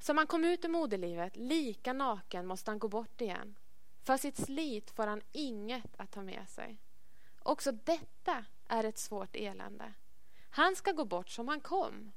Som 0.03 0.17
han 0.17 0.27
kom 0.27 0.45
ut 0.45 0.65
ur 0.65 0.69
moderlivet, 0.69 1.35
lika 1.35 1.93
naken 1.93 2.45
måste 2.45 2.71
han 2.71 2.79
gå 2.79 2.87
bort 2.87 3.21
igen. 3.21 3.55
För 4.01 4.17
sitt 4.17 4.37
slit 4.37 4.91
får 4.91 5.07
han 5.07 5.21
inget 5.31 5.95
att 5.97 6.11
ta 6.11 6.21
med 6.21 6.49
sig. 6.49 6.77
Också 7.43 7.71
detta 7.71 8.45
är 8.67 8.83
ett 8.83 8.97
svårt 8.97 9.35
elände. 9.35 9.93
Han 10.49 10.75
ska 10.75 10.91
gå 10.91 11.05
bort 11.05 11.29
som 11.29 11.47
han 11.47 11.59
kom. 11.59 12.11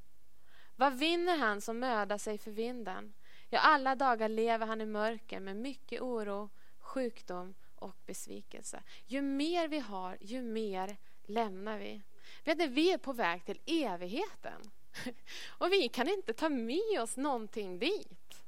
Vad 0.77 0.99
vinner 0.99 1.37
han 1.37 1.61
som 1.61 1.79
mödar 1.79 2.19
sig 2.19 2.39
för 2.39 2.51
vinden? 2.51 3.13
Ja, 3.49 3.59
alla 3.59 3.95
dagar 3.95 4.29
lever 4.29 4.67
han 4.67 4.81
i 4.81 4.87
mörker 4.87 5.41
med 5.41 5.57
mycket 5.57 6.01
oro, 6.01 6.51
sjukdom 6.79 7.55
och 7.75 7.97
besvikelse. 8.07 8.83
Ju 9.07 9.23
mer 9.23 9.69
vi 9.69 9.79
har, 9.79 10.19
ju 10.21 10.43
mer 10.43 10.97
lämnar 11.25 11.79
vi. 11.79 12.03
Vet 12.45 12.59
ni, 12.59 12.67
vi 12.67 12.93
är 12.93 12.99
på 12.99 13.13
väg 13.13 13.45
till 13.45 13.61
evigheten. 13.67 14.71
Och 15.49 15.73
vi 15.73 15.89
kan 15.89 16.09
inte 16.09 16.33
ta 16.33 16.49
med 16.49 17.03
oss 17.03 17.17
någonting 17.17 17.79
dit. 17.79 18.45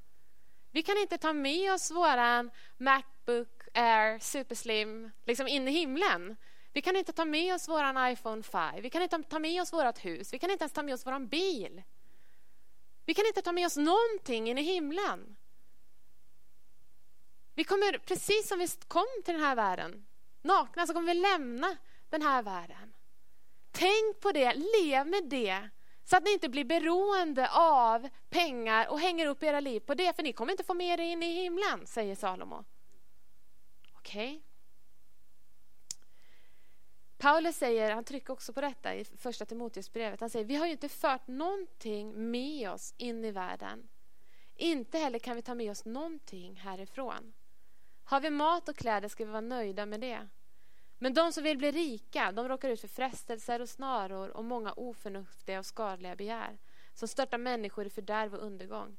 Vi 0.71 0.83
kan 0.83 0.99
inte 0.99 1.19
ta 1.19 1.33
med 1.33 1.73
oss 1.73 1.91
våran 1.91 2.51
Macbook 2.77 3.63
Air 3.75 4.19
Superslim 4.19 5.11
liksom 5.25 5.49
in 5.49 5.69
i 5.69 5.71
himlen. 5.71 6.37
Vi 6.73 6.83
kan 6.83 6.97
inte 6.97 7.13
ta 7.13 7.25
med 7.25 7.55
oss 7.55 7.69
våran 7.69 8.13
iPhone 8.13 8.43
5. 8.43 8.83
Vi 8.83 8.91
kan 8.91 9.03
inte 9.03 9.23
ta 9.23 9.39
med 9.39 9.63
oss 9.63 9.73
vårt 9.73 10.05
hus. 10.05 10.33
Vi 10.33 10.39
kan 10.39 10.51
inte 10.51 10.63
ens 10.63 10.73
ta 10.73 10.83
med 10.83 10.95
oss 10.95 11.07
våran 11.07 11.29
bil. 11.29 11.83
Vi 13.05 13.15
kan 13.15 13.27
inte 13.27 13.43
ta 13.43 13.53
med 13.53 13.67
oss 13.67 13.77
någonting 13.77 14.49
in 14.49 14.59
i 14.59 14.63
himlen. 14.63 15.37
Vi 17.55 17.65
kommer, 17.65 17.99
precis 17.99 18.49
som 18.49 18.59
vi 18.59 18.69
kom 18.89 19.07
till 19.25 19.35
den 19.35 19.43
här 19.43 19.57
världen, 19.57 20.07
nakna, 20.43 20.87
så 20.87 20.93
kommer 20.93 21.15
vi 21.15 21.21
lämna 21.21 21.77
den 22.09 22.23
här 22.23 22.43
världen. 22.43 22.95
Tänk 23.71 24.21
på 24.21 24.33
det, 24.33 24.55
lev 24.55 25.07
med 25.07 25.25
det. 25.25 25.69
Så 26.09 26.17
att 26.17 26.25
ni 26.25 26.33
inte 26.33 26.49
blir 26.49 26.65
beroende 26.65 27.51
av 27.53 28.09
pengar 28.29 28.89
och 28.89 29.01
hänger 29.01 29.27
upp 29.27 29.43
era 29.43 29.61
liv 29.61 29.81
på 29.81 29.95
det. 29.95 30.17
För 30.17 30.23
ni 30.23 30.33
kommer 30.33 30.53
inte 30.53 30.65
få 30.65 30.75
med 30.75 31.01
er 31.01 31.05
in 31.05 31.23
i 31.23 31.33
himlen, 31.33 31.87
säger 31.87 32.15
Salomo. 32.15 32.65
Okej? 33.93 34.29
Okay. 34.29 34.43
Paulus 37.19 37.57
säger, 37.57 37.95
han 37.95 38.05
trycker 38.05 38.33
också 38.33 38.53
på 38.53 38.61
detta 38.61 38.95
i 38.95 39.05
första 39.05 39.45
Timoteusbrevet. 39.45 40.21
Han 40.21 40.31
säger, 40.31 40.45
vi 40.45 40.57
har 40.57 40.67
ju 40.67 40.73
inte 40.73 40.89
fört 40.89 41.27
någonting 41.27 42.31
med 42.31 42.71
oss 42.71 42.95
in 42.97 43.25
i 43.25 43.31
världen. 43.31 43.89
Inte 44.55 44.99
heller 44.99 45.19
kan 45.19 45.37
vi 45.37 45.43
ta 45.43 45.55
med 45.55 45.71
oss 45.71 45.85
någonting 45.85 46.57
härifrån. 46.57 47.33
Har 48.05 48.21
vi 48.21 48.31
mat 48.31 48.69
och 48.69 48.77
kläder 48.77 49.09
ska 49.09 49.25
vi 49.25 49.31
vara 49.31 49.41
nöjda 49.41 49.87
med 49.87 50.01
det. 50.01 50.29
Men 50.99 51.15
de 51.15 51.33
som 51.33 51.45
vill 51.45 51.59
bli 51.59 51.71
rika, 51.71 52.33
de 52.33 52.49
råkar 52.49 52.69
ut 52.69 52.81
för 52.81 52.89
frestelser 52.89 53.61
och 53.61 53.69
snaror 53.69 54.29
och 54.29 54.45
många 54.45 54.73
oförnuftiga 54.73 55.59
och 55.59 55.67
skadliga 55.67 56.17
begär 56.17 56.59
som 56.95 57.09
störtar 57.09 57.39
människor 57.39 57.87
i 57.87 57.91
fördärv 57.91 58.35
och 58.35 58.43
undergång. 58.47 58.97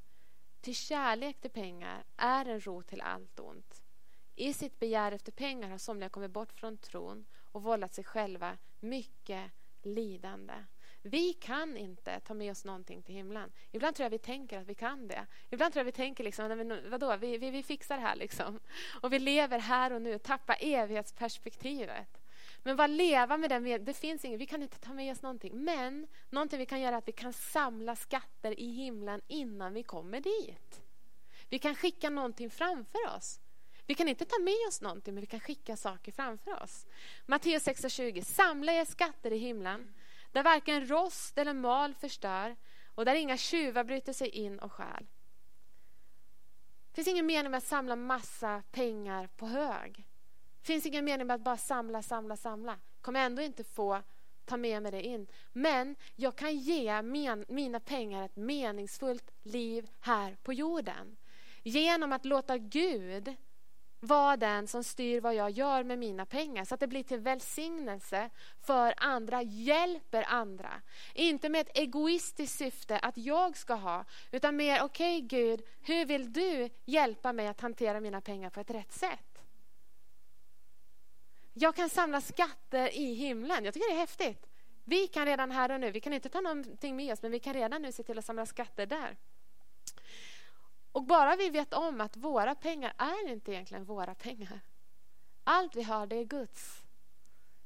Till 0.62 0.76
kärlek 0.76 1.42
till 1.42 1.52
pengar 1.52 2.04
är 2.18 2.46
en 2.46 2.60
rot 2.60 2.88
till 2.88 3.02
allt 3.02 3.40
ont. 3.40 3.84
I 4.36 4.54
sitt 4.54 4.80
begär 4.80 5.12
efter 5.12 5.32
pengar 5.32 5.70
har 5.70 5.78
somliga 5.78 6.10
kommit 6.10 6.32
bort 6.32 6.54
från 6.54 6.78
tron 6.78 7.26
och 7.52 7.64
vållat 7.64 7.94
sig 7.94 8.04
själva 8.04 8.58
mycket 8.80 9.52
lidande. 9.82 10.54
Vi 11.02 11.34
kan 11.34 11.78
inte 11.78 12.20
ta 12.20 12.34
med 12.34 12.52
oss 12.52 12.66
någonting 12.66 13.02
till 13.02 13.16
himlen. 13.16 13.52
Ibland 13.72 13.96
tror 13.96 14.06
jag 14.06 14.10
vi 14.10 14.18
tänker 14.18 14.60
att 14.60 14.68
vi 14.68 14.76
kan 14.76 15.08
det. 15.08 15.26
Ibland 15.50 15.74
tror 15.74 15.80
jag 15.80 15.86
vi 15.86 15.92
tänker 15.92 16.24
liksom, 16.24 16.80
vadå, 16.86 17.18
vi, 17.18 17.38
vi, 17.38 17.50
vi 17.50 17.64
fixar 17.64 17.96
det 17.96 18.02
här 18.02 18.16
liksom. 18.16 18.60
Och 19.02 19.14
vi 19.14 19.20
lever 19.20 19.60
här 19.60 19.94
och 19.94 20.02
nu, 20.02 20.20
tappar 20.20 20.58
evighetsperspektivet. 20.60 22.22
Men 22.64 22.76
vad 22.76 22.90
leva 22.90 23.38
med 23.38 23.50
den, 23.50 23.86
det 23.86 23.94
finns 23.94 24.26
inget, 24.26 24.40
vi 24.40 24.46
kan 24.46 24.64
inte 24.64 24.80
ta 24.80 24.94
med 24.94 25.12
oss 25.12 25.22
någonting. 25.22 25.64
Men 25.64 26.08
någonting 26.30 26.60
vi 26.60 26.66
kan 26.66 26.82
göra 26.82 26.96
är 26.96 26.98
att 26.98 27.08
vi 27.08 27.12
kan 27.12 27.34
samla 27.34 27.96
skatter 27.96 28.60
i 28.60 28.72
himlen 28.72 29.22
innan 29.28 29.74
vi 29.74 29.84
kommer 29.84 30.22
dit. 30.22 30.82
Vi 31.50 31.60
kan 31.60 31.76
skicka 31.76 32.10
någonting 32.10 32.50
framför 32.50 33.16
oss. 33.18 33.40
Vi 33.86 33.96
kan 33.96 34.08
inte 34.08 34.26
ta 34.26 34.40
med 34.40 34.68
oss 34.68 34.82
någonting, 34.82 35.14
men 35.14 35.22
vi 35.22 35.28
kan 35.28 35.40
skicka 35.40 35.78
saker 35.78 36.12
framför 36.12 36.64
oss. 36.64 36.86
Matteus 37.26 37.68
6.20. 37.68 38.24
Samla 38.24 38.74
er 38.74 38.86
skatter 38.86 39.32
i 39.32 39.38
himlen, 39.38 39.94
där 40.32 40.44
varken 40.44 40.90
rost 40.90 41.38
eller 41.38 41.54
mal 41.54 41.94
förstör 41.94 42.56
och 42.86 43.06
där 43.06 43.16
inga 43.16 43.38
tjuvar 43.38 43.84
bryter 43.84 44.14
sig 44.14 44.30
in 44.30 44.60
och 44.60 44.72
stjäl. 44.72 45.08
Det 46.92 46.96
finns 46.96 47.08
ingen 47.08 47.26
mening 47.26 47.52
med 47.52 47.58
att 47.58 47.64
samla 47.64 47.96
massa 47.96 48.64
pengar 48.72 49.28
på 49.28 49.48
hög. 49.48 50.06
Det 50.62 50.68
finns 50.68 50.86
ingen 50.86 51.06
mening 51.06 51.28
med 51.28 51.36
att 51.36 51.42
bara 51.42 51.58
samla, 51.58 52.02
samla, 52.02 52.38
samla. 52.38 52.80
kommer 53.02 53.20
ändå 53.20 53.42
inte 53.42 53.64
få 53.64 54.02
ta 54.46 54.58
med 54.58 54.84
mig 54.84 54.92
det 54.92 55.02
in. 55.02 55.28
Men 55.54 55.96
jag 56.16 56.36
kan 56.36 56.58
ge 56.58 57.02
men, 57.02 57.46
mina 57.48 57.80
pengar 57.80 58.26
ett 58.26 58.36
meningsfullt 58.36 59.32
liv 59.44 59.90
här 60.00 60.38
på 60.44 60.54
jorden. 60.54 61.18
Genom 61.64 62.14
att 62.14 62.26
låta 62.26 62.58
Gud 62.58 63.36
vara 64.00 64.38
den 64.38 64.68
som 64.68 64.84
styr 64.84 65.22
vad 65.22 65.36
jag 65.36 65.52
gör 65.52 65.84
med 65.84 66.00
mina 66.00 66.26
pengar 66.26 66.66
så 66.66 66.74
att 66.74 66.80
det 66.80 66.88
blir 66.88 67.04
till 67.04 67.20
välsignelse 67.20 68.30
för 68.62 68.94
andra, 68.98 69.42
hjälper 69.42 70.26
andra. 70.28 70.82
Inte 71.14 71.50
med 71.50 71.62
ett 71.62 71.78
egoistiskt 71.78 72.58
syfte 72.58 73.00
att 73.00 73.18
jag 73.18 73.58
ska 73.58 73.74
ha, 73.74 74.06
utan 74.32 74.56
mer 74.56 74.84
okej 74.84 75.18
okay, 75.18 75.40
Gud, 75.40 75.62
hur 75.82 76.06
vill 76.06 76.34
du 76.34 76.70
hjälpa 76.86 77.34
mig 77.34 77.48
att 77.48 77.62
hantera 77.62 78.00
mina 78.00 78.22
pengar 78.22 78.50
på 78.50 78.60
ett 78.60 78.72
rätt 78.72 78.92
sätt? 78.92 79.40
Jag 81.54 81.76
kan 81.76 81.90
samla 81.90 82.22
skatter 82.22 82.96
i 82.98 83.14
himlen. 83.14 83.66
Jag 83.66 83.74
tycker 83.74 83.90
det 83.90 83.96
är 83.96 84.00
häftigt. 84.00 84.46
Vi 84.84 85.08
kan 85.08 85.26
redan 85.26 85.52
här 85.52 85.72
och 85.72 85.80
nu, 85.80 85.92
vi 85.92 86.00
kan 86.00 86.14
inte 86.14 86.30
ta 86.30 86.42
någonting 86.42 86.96
med 86.96 87.14
oss, 87.14 87.22
men 87.22 87.32
vi 87.32 87.40
kan 87.40 87.54
redan 87.54 87.82
nu 87.82 87.92
se 87.92 88.04
till 88.04 88.20
att 88.20 88.26
samla 88.26 88.46
skatter 88.46 88.86
där. 88.86 89.18
Och 90.92 91.04
bara 91.04 91.36
vi 91.36 91.50
vet 91.50 91.74
om 91.74 92.02
att 92.02 92.18
våra 92.18 92.56
pengar 92.56 92.94
är 92.98 93.30
inte 93.30 93.52
egentligen 93.52 93.84
våra 93.84 94.16
pengar. 94.16 94.60
Allt 95.44 95.76
vi 95.76 95.84
har, 95.84 96.08
det 96.08 96.16
är 96.16 96.24
Guds. 96.24 96.84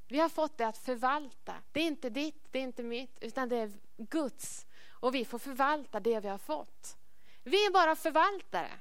Vi 0.08 0.20
har 0.20 0.30
fått 0.30 0.58
det 0.58 0.68
att 0.68 0.78
förvalta. 0.78 1.56
Det 1.72 1.80
är 1.80 1.88
inte 1.88 2.10
ditt, 2.10 2.48
det 2.52 2.60
är 2.60 2.64
inte 2.64 2.84
mitt, 2.84 3.18
utan 3.22 3.50
det 3.50 3.56
är 3.56 3.72
Guds. 3.98 4.66
Och 4.90 5.16
vi 5.16 5.26
får 5.26 5.40
förvalta 5.40 6.00
det 6.00 6.20
vi 6.20 6.28
har 6.28 6.38
fått. 6.38 6.98
Vi 7.44 7.66
är 7.66 7.72
bara 7.72 7.96
förvaltare, 7.96 8.72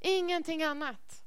ingenting 0.00 0.62
annat. 0.62 1.24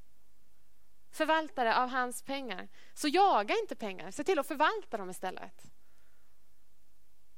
Förvaltare 1.12 1.78
av 1.78 1.90
hans 1.90 2.22
pengar. 2.22 2.68
Så 2.94 3.08
jaga 3.08 3.56
inte 3.56 3.76
pengar, 3.76 4.12
se 4.12 4.24
till 4.24 4.40
att 4.40 4.48
förvalta 4.48 4.98
dem 4.98 5.10
istället. 5.10 5.64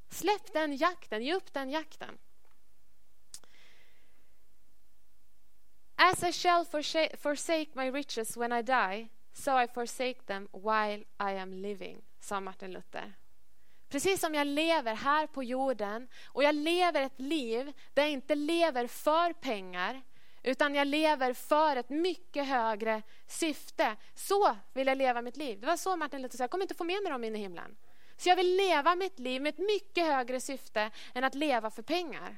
Släpp 0.10 0.54
den 0.54 0.76
jakten, 0.76 1.24
ge 1.24 1.34
upp 1.34 1.54
den 1.54 1.70
jakten. 1.70 2.18
As 6.06 6.24
I 6.24 6.32
shall 6.32 6.66
forsake 7.18 7.76
my 7.76 7.88
riches 7.88 8.38
when 8.38 8.52
I 8.52 8.62
die, 8.62 9.10
so 9.34 9.56
I 9.56 9.68
forsake 9.68 10.26
them 10.26 10.48
while 10.52 11.04
I 11.20 11.32
am 11.32 11.62
living, 11.62 12.02
sa 12.20 12.40
Martin 12.40 12.74
Luther. 12.74 13.14
Precis 13.90 14.20
som 14.20 14.36
jag 14.36 14.48
lever 14.48 14.96
här 14.96 15.28
på 15.28 15.44
jorden 15.44 16.08
och 16.26 16.44
jag 16.44 16.56
lever 16.56 17.02
ett 17.02 17.20
liv 17.20 17.74
där 17.94 18.04
jag 18.04 18.12
inte 18.12 18.36
lever 18.36 18.88
för 18.88 19.34
pengar 19.34 20.02
utan 20.44 20.76
jag 20.76 20.88
lever 20.88 21.34
för 21.34 21.76
ett 21.76 21.90
mycket 21.90 22.48
högre 22.48 23.02
syfte. 23.28 23.96
Så 24.16 24.58
vill 24.74 24.88
jag 24.88 24.98
leva 24.98 25.22
mitt 25.22 25.38
liv. 25.38 25.60
Det 25.60 25.68
var 25.68 25.78
så 25.78 25.96
Martin 25.96 26.22
Luther 26.22 26.38
sa, 26.38 26.44
jag 26.44 26.52
kommer 26.52 26.64
inte 26.64 26.76
få 26.76 26.84
med 26.84 27.04
mig 27.04 27.12
dem 27.12 27.24
in 27.24 27.36
i 27.36 27.40
himlen. 27.40 27.76
Så 28.18 28.30
jag 28.30 28.36
vill 28.36 28.56
leva 28.56 28.96
mitt 28.96 29.20
liv 29.20 29.42
med 29.42 29.50
ett 29.50 29.68
mycket 29.68 30.06
högre 30.06 30.40
syfte 30.40 30.92
än 31.14 31.24
att 31.24 31.36
leva 31.36 31.70
för 31.70 31.82
pengar. 31.82 32.38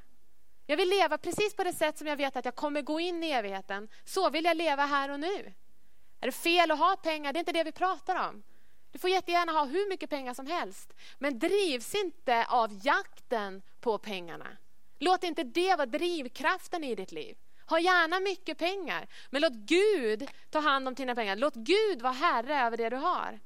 Jag 0.65 0.77
vill 0.77 0.89
leva 0.89 1.17
precis 1.17 1.55
på 1.55 1.63
det 1.63 1.73
sätt 1.73 1.97
som 1.97 2.07
jag 2.07 2.15
vet 2.15 2.35
att 2.35 2.45
jag 2.45 2.55
kommer 2.55 2.81
gå 2.81 2.99
in 2.99 3.23
i 3.23 3.31
evigheten. 3.31 3.87
Så 4.05 4.29
vill 4.29 4.45
jag 4.45 4.57
leva 4.57 4.85
här 4.85 5.11
och 5.11 5.19
nu. 5.19 5.53
Är 6.19 6.25
det 6.25 6.31
fel 6.31 6.71
att 6.71 6.79
ha 6.79 6.95
pengar? 6.95 7.33
Det 7.33 7.37
är 7.37 7.41
inte 7.41 7.51
det 7.51 7.63
vi 7.63 7.71
pratar 7.71 8.29
om. 8.29 8.43
Du 8.91 8.99
får 8.99 9.09
jättegärna 9.09 9.51
ha 9.51 9.65
hur 9.65 9.89
mycket 9.89 10.09
pengar 10.09 10.33
som 10.33 10.47
helst. 10.47 10.93
Men 11.19 11.39
drivs 11.39 11.95
inte 11.95 12.45
av 12.45 12.79
jakten 12.83 13.61
på 13.79 13.97
pengarna. 13.97 14.47
Låt 14.99 15.23
inte 15.23 15.43
det 15.43 15.75
vara 15.75 15.85
drivkraften 15.85 16.83
i 16.83 16.95
ditt 16.95 17.11
liv. 17.11 17.37
Ha 17.67 17.79
gärna 17.79 18.19
mycket 18.19 18.57
pengar, 18.57 19.07
men 19.29 19.41
låt 19.41 19.53
Gud 19.53 20.29
ta 20.49 20.59
hand 20.59 20.87
om 20.87 20.93
dina 20.93 21.15
pengar. 21.15 21.35
Låt 21.35 21.55
Gud 21.55 22.01
vara 22.01 22.13
herre 22.13 22.61
över 22.61 22.77
det 22.77 22.89
du 22.89 22.95
har. 22.95 23.39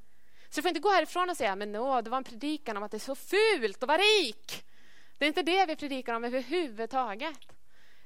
Så 0.50 0.56
du 0.56 0.62
får 0.62 0.70
inte 0.70 0.80
gå 0.80 0.92
härifrån 0.92 1.30
och 1.30 1.38
säga, 1.38 1.56
men 1.56 1.72
nå, 1.72 2.02
det 2.02 2.10
var 2.10 2.18
en 2.18 2.24
predikan 2.24 2.78
om 2.78 2.84
att 2.84 2.92
det 2.92 2.98
är 2.98 3.00
så 3.00 3.16
fult 3.16 3.84
att 3.84 3.88
vara 3.88 3.98
rik. 3.98 4.66
Det 5.20 5.26
är 5.26 5.28
inte 5.28 5.44
det 5.44 5.66
vi 5.66 5.76
predikar 5.76 6.14
om 6.14 6.24
överhuvudtaget. 6.24 7.56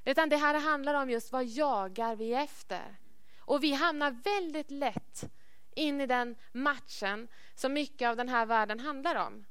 Utan 0.04 0.28
det 0.28 0.36
här 0.36 0.60
handlar 0.60 0.94
om 0.94 1.10
just 1.10 1.32
vad 1.32 1.44
jagar 1.44 2.16
vi 2.16 2.34
efter? 2.34 2.96
Och 3.38 3.64
vi 3.64 3.72
hamnar 3.72 4.10
väldigt 4.10 4.70
lätt 4.70 5.30
in 5.74 6.00
i 6.00 6.06
den 6.06 6.36
matchen 6.52 7.28
som 7.54 7.72
mycket 7.72 8.08
av 8.08 8.16
den 8.16 8.28
här 8.28 8.46
världen 8.46 8.80
handlar 8.80 9.14
om. 9.14 9.44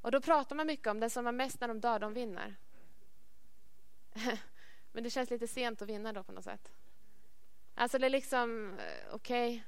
Och 0.00 0.10
då 0.10 0.20
pratar 0.20 0.56
man 0.56 0.66
mycket 0.66 0.86
om 0.86 1.00
den 1.00 1.10
som 1.10 1.24
var 1.24 1.32
mest 1.32 1.60
när 1.60 1.68
de 1.68 1.80
dör, 1.80 1.98
de 1.98 2.14
vinner. 2.14 2.56
Men 4.92 5.04
det 5.04 5.10
känns 5.10 5.30
lite 5.30 5.48
sent 5.48 5.82
att 5.82 5.88
vinna 5.88 6.12
då 6.12 6.22
på 6.22 6.32
något 6.32 6.44
sätt. 6.44 6.72
Alltså 7.74 7.98
det 7.98 8.06
är 8.06 8.10
liksom, 8.10 8.78
eh, 8.78 9.14
okej. 9.14 9.50
Okay. 9.50 9.62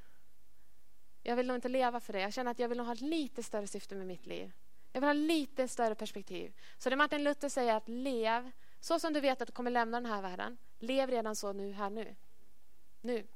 Jag 1.23 1.37
vill 1.37 1.46
nog 1.46 1.57
inte 1.57 1.68
leva 1.68 2.01
för 2.01 2.12
det. 2.12 2.20
Jag 2.20 2.33
känner 2.33 2.51
att 2.51 2.59
jag 2.59 2.68
vill 2.68 2.79
nog 2.79 2.87
ha 2.87 2.94
ett 2.94 3.01
lite 3.01 3.42
större 3.42 3.66
syfte 3.66 3.94
med 3.94 4.07
mitt 4.07 4.27
liv. 4.27 4.53
Jag 4.92 5.00
vill 5.00 5.09
ha 5.09 5.12
lite 5.12 5.68
större 5.68 5.94
perspektiv. 5.94 6.53
Så 6.79 6.90
det 6.90 6.96
Martin 6.96 7.24
Luther 7.24 7.48
säger 7.48 7.74
att 7.74 7.88
lev 7.88 8.50
så 8.81 8.98
som 8.98 9.12
du 9.12 9.20
vet 9.20 9.42
att 9.42 9.48
du 9.48 9.53
kommer 9.53 9.70
lämna 9.70 10.00
den 10.00 10.11
här 10.11 10.22
världen. 10.22 10.57
Lev 10.79 11.11
redan 11.11 11.37
så 11.37 11.53
nu, 11.53 11.72
här 11.72 11.90
nu. 11.90 12.16
Nu. 13.00 13.26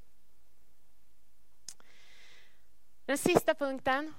Den 3.05 3.17
sista 3.17 3.53
punkten, 3.53 4.13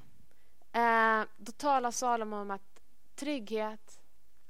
eh, 0.72 1.22
då 1.36 1.52
talar 1.52 1.90
Salomo 1.90 2.36
om 2.36 2.50
att 2.50 2.80
trygghet, 3.14 4.00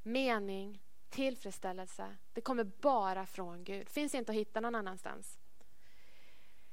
mening, 0.03 0.83
tillfredsställelse, 1.09 2.17
det 2.33 2.41
kommer 2.41 2.65
bara 2.65 3.27
från 3.27 3.65
Gud. 3.65 3.89
finns 3.89 4.15
inte 4.15 4.33
att 4.33 4.39
hitta 4.39 4.61
någon 4.61 4.75
annanstans. 4.75 5.39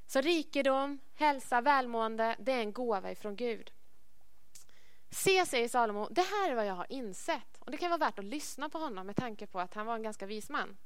Så 0.08 0.22
rikedom, 0.22 1.00
hälsa, 1.14 1.62
välmående, 1.62 2.36
det 2.40 2.52
är 2.52 2.60
en 2.60 2.74
gåva 2.74 3.12
ifrån 3.12 3.36
Gud. 3.36 3.72
Se, 5.14 5.46
säger 5.46 5.68
Salomo, 5.68 6.08
det 6.12 6.22
här 6.22 6.52
är 6.52 6.56
vad 6.56 6.66
jag 6.66 6.74
har 6.74 6.86
insett. 6.90 7.58
Och 7.60 7.72
Det 7.72 7.78
kan 7.78 7.90
vara 7.90 7.98
värt 7.98 8.20
att 8.20 8.26
lyssna 8.26 8.70
på 8.70 8.78
honom 8.78 9.08
med 9.08 9.16
tanke 9.16 9.48
på 9.48 9.60
att 9.60 9.74
han 9.74 9.86
var 9.86 9.96
en 9.96 10.04
ganska 10.04 10.26
vis 10.26 10.50
man. 10.50 10.78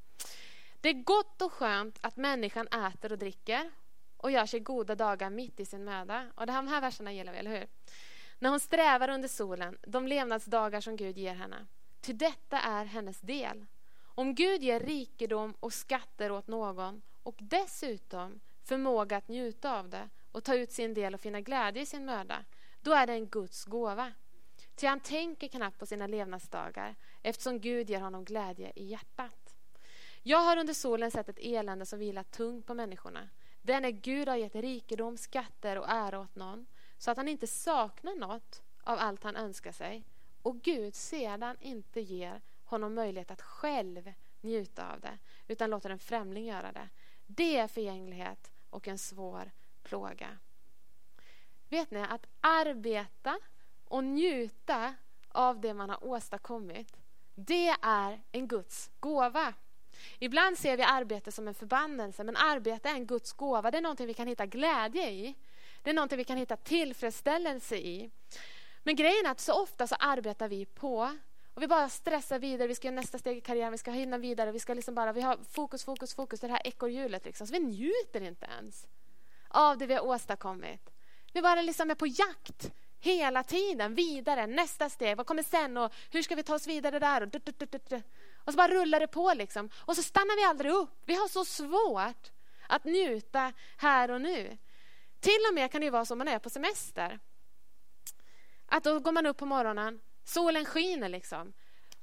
Det 0.81 0.89
är 0.89 0.93
gott 0.93 1.41
och 1.41 1.53
skönt 1.53 1.99
att 2.01 2.17
människan 2.17 2.67
äter 2.67 3.11
och 3.11 3.17
dricker 3.17 3.71
och 4.17 4.31
gör 4.31 4.45
sig 4.45 4.59
goda 4.59 4.95
dagar 4.95 5.29
mitt 5.29 5.59
i 5.59 5.65
sin 5.65 5.83
möda. 5.83 6.31
Och 6.35 6.47
de 6.47 6.67
här 6.67 6.81
verserna 6.81 7.13
gillar 7.13 7.33
vi, 7.33 7.39
eller 7.39 7.59
hur? 7.59 7.67
När 8.39 8.49
hon 8.49 8.59
strävar 8.59 9.09
under 9.09 9.27
solen, 9.27 9.77
de 9.87 10.07
levnadsdagar 10.07 10.81
som 10.81 10.95
Gud 10.95 11.17
ger 11.17 11.35
henne. 11.35 11.65
Ty 12.01 12.13
detta 12.13 12.59
är 12.59 12.85
hennes 12.85 13.21
del. 13.21 13.65
Om 14.03 14.35
Gud 14.35 14.63
ger 14.63 14.79
rikedom 14.79 15.53
och 15.59 15.73
skatter 15.73 16.31
åt 16.31 16.47
någon 16.47 17.01
och 17.23 17.35
dessutom 17.39 18.39
förmåga 18.63 19.17
att 19.17 19.27
njuta 19.27 19.79
av 19.79 19.89
det 19.89 20.09
och 20.31 20.43
ta 20.43 20.55
ut 20.55 20.71
sin 20.71 20.93
del 20.93 21.13
och 21.13 21.21
finna 21.21 21.41
glädje 21.41 21.81
i 21.81 21.85
sin 21.85 22.05
möda, 22.05 22.45
då 22.87 22.93
är 22.93 23.07
det 23.07 23.13
en 23.13 23.27
Guds 23.27 23.65
gåva. 23.65 24.13
Ty 24.75 24.87
han 24.87 24.99
tänker 24.99 25.47
knappt 25.47 25.79
på 25.79 25.85
sina 25.85 26.07
levnadsdagar 26.07 26.95
eftersom 27.21 27.59
Gud 27.59 27.89
ger 27.89 28.01
honom 28.01 28.25
glädje 28.25 28.71
i 28.75 28.85
hjärtat. 28.85 29.55
Jag 30.23 30.37
har 30.37 30.57
under 30.57 30.73
solen 30.73 31.11
sett 31.11 31.29
ett 31.29 31.39
elände 31.39 31.85
som 31.85 31.99
vilar 31.99 32.23
tungt 32.23 32.65
på 32.65 32.73
människorna. 32.73 33.29
Den 33.61 33.85
är 33.85 33.89
Gud 33.89 34.27
har 34.27 34.35
gett 34.35 34.55
rikedom, 34.55 35.17
skatter 35.17 35.77
och 35.77 35.89
ära 35.89 36.19
åt 36.19 36.35
någon 36.35 36.65
så 36.97 37.11
att 37.11 37.17
han 37.17 37.27
inte 37.27 37.47
saknar 37.47 38.15
något 38.15 38.63
av 38.83 38.99
allt 38.99 39.23
han 39.23 39.35
önskar 39.35 39.71
sig 39.71 40.03
och 40.41 40.61
Gud 40.61 40.95
sedan 40.95 41.57
inte 41.61 42.01
ger 42.01 42.41
honom 42.63 42.93
möjlighet 42.93 43.31
att 43.31 43.41
själv 43.41 44.13
njuta 44.41 44.93
av 44.93 44.99
det 44.99 45.17
utan 45.47 45.69
låter 45.69 45.89
en 45.89 45.99
främling 45.99 46.45
göra 46.45 46.71
det. 46.71 46.89
Det 47.25 47.57
är 47.57 47.67
förgänglighet 47.67 48.51
och 48.69 48.87
en 48.87 48.97
svår 48.97 49.51
plåga. 49.83 50.37
Vet 51.69 51.91
ni 51.91 52.01
att 52.01 52.25
arbeta 52.41 53.39
och 53.85 54.03
njuta 54.03 54.95
av 55.29 55.61
det 55.61 55.73
man 55.73 55.89
har 55.89 56.03
åstadkommit 56.03 56.97
det 57.39 57.75
är 57.81 58.21
en 58.31 58.47
Guds 58.47 58.91
gåva. 58.99 59.53
Ibland 60.19 60.57
ser 60.57 60.77
vi 60.77 60.83
arbete 60.83 61.31
som 61.31 61.47
en 61.47 61.53
förbannelse, 61.53 62.23
men 62.23 62.35
arbete 62.35 62.89
är 62.89 62.93
en 62.93 63.05
Guds 63.05 63.33
gåva. 63.33 63.71
Det 63.71 63.77
är 63.77 63.81
någonting 63.81 64.07
vi 64.07 64.13
kan 64.13 64.27
hitta 64.27 64.45
glädje 64.45 65.09
i. 65.09 65.35
Det 65.81 65.89
är 65.89 65.93
någonting 65.93 66.17
vi 66.17 66.23
kan 66.23 66.37
hitta 66.37 66.55
tillfredsställelse 66.55 67.77
i. 67.77 68.11
Men 68.83 68.95
grejen 68.95 69.25
är 69.25 69.31
att 69.31 69.39
så 69.39 69.61
ofta 69.61 69.87
så 69.87 69.95
arbetar 69.99 70.47
vi 70.47 70.65
på 70.65 71.17
och 71.53 71.61
vi 71.61 71.67
bara 71.67 71.89
stressar 71.89 72.39
vidare, 72.39 72.67
vi 72.67 72.75
ska 72.75 72.87
göra 72.87 72.95
nästa 72.95 73.17
steg 73.17 73.37
i 73.37 73.41
karriären, 73.41 73.71
vi 73.71 73.77
ska 73.77 73.91
hinna 73.91 74.17
vidare, 74.17 74.51
vi 74.51 74.59
ska 74.59 74.73
liksom 74.73 74.95
bara, 74.95 75.13
vi 75.13 75.21
har 75.21 75.37
fokus, 75.51 75.83
fokus, 75.83 76.15
fokus, 76.15 76.39
det 76.39 76.47
här 76.47 76.67
ekorrhjulet 76.67 77.25
liksom. 77.25 77.47
Så 77.47 77.53
vi 77.53 77.59
njuter 77.59 78.21
inte 78.21 78.47
ens 78.57 78.87
av 79.47 79.77
det 79.77 79.85
vi 79.85 79.93
har 79.93 80.05
åstadkommit. 80.05 80.89
Vi 81.37 81.41
bara 81.41 81.61
liksom 81.61 81.91
är 81.91 81.95
på 81.95 82.07
jakt 82.07 82.71
hela 82.99 83.43
tiden, 83.43 83.95
vidare, 83.95 84.47
nästa 84.47 84.89
steg, 84.89 85.17
vad 85.17 85.25
kommer 85.25 85.43
sen 85.43 85.77
och 85.77 85.93
hur 86.11 86.21
ska 86.21 86.35
vi 86.35 86.43
ta 86.43 86.55
oss 86.55 86.67
vidare 86.67 86.99
där? 86.99 87.21
Och, 87.21 87.35
och 88.45 88.53
så 88.53 88.57
bara 88.57 88.67
rullar 88.67 88.99
det 88.99 89.07
på 89.07 89.33
liksom. 89.33 89.69
Och 89.75 89.95
så 89.95 90.03
stannar 90.03 90.35
vi 90.35 90.43
aldrig 90.43 90.71
upp. 90.71 90.89
Vi 91.05 91.15
har 91.15 91.27
så 91.27 91.45
svårt 91.45 92.31
att 92.67 92.83
njuta 92.83 93.53
här 93.77 94.11
och 94.11 94.21
nu. 94.21 94.57
Till 95.19 95.39
och 95.49 95.55
med 95.55 95.71
kan 95.71 95.81
det 95.81 95.89
vara 95.89 96.05
så 96.05 96.13
om 96.13 96.17
man 96.17 96.27
är 96.27 96.39
på 96.39 96.49
semester. 96.49 97.19
Att 98.65 98.83
då 98.83 98.99
går 98.99 99.11
man 99.11 99.25
upp 99.25 99.37
på 99.37 99.45
morgonen, 99.45 99.99
solen 100.23 100.65
skiner 100.65 101.09
liksom. 101.09 101.53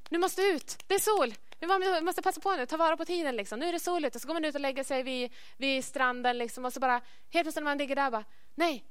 Nu 0.08 0.18
måste 0.18 0.42
ut, 0.42 0.78
det 0.86 0.94
är 0.94 0.98
sol. 0.98 1.34
Vi 1.58 2.00
måste 2.00 2.22
passa 2.22 2.40
på 2.40 2.56
nu, 2.56 2.66
ta 2.66 2.76
vara 2.76 2.96
på 2.96 3.04
tiden. 3.04 3.36
Liksom. 3.36 3.58
Nu 3.58 3.66
är 3.66 3.72
det 3.72 3.80
sol 3.80 4.04
ute. 4.04 4.20
Så 4.20 4.26
går 4.26 4.34
man 4.34 4.44
ut 4.44 4.54
och 4.54 4.60
lägger 4.60 4.84
sig 4.84 5.02
vid, 5.02 5.32
vid 5.56 5.84
stranden 5.84 6.38
liksom, 6.38 6.64
och 6.64 6.72
så 6.72 6.80
bara 6.80 7.00
helt 7.30 7.44
plötsligt 7.44 7.54
när 7.54 7.62
man 7.62 7.78
ligger 7.78 7.96
där 7.96 8.10
bara, 8.10 8.24
nej, 8.54 8.84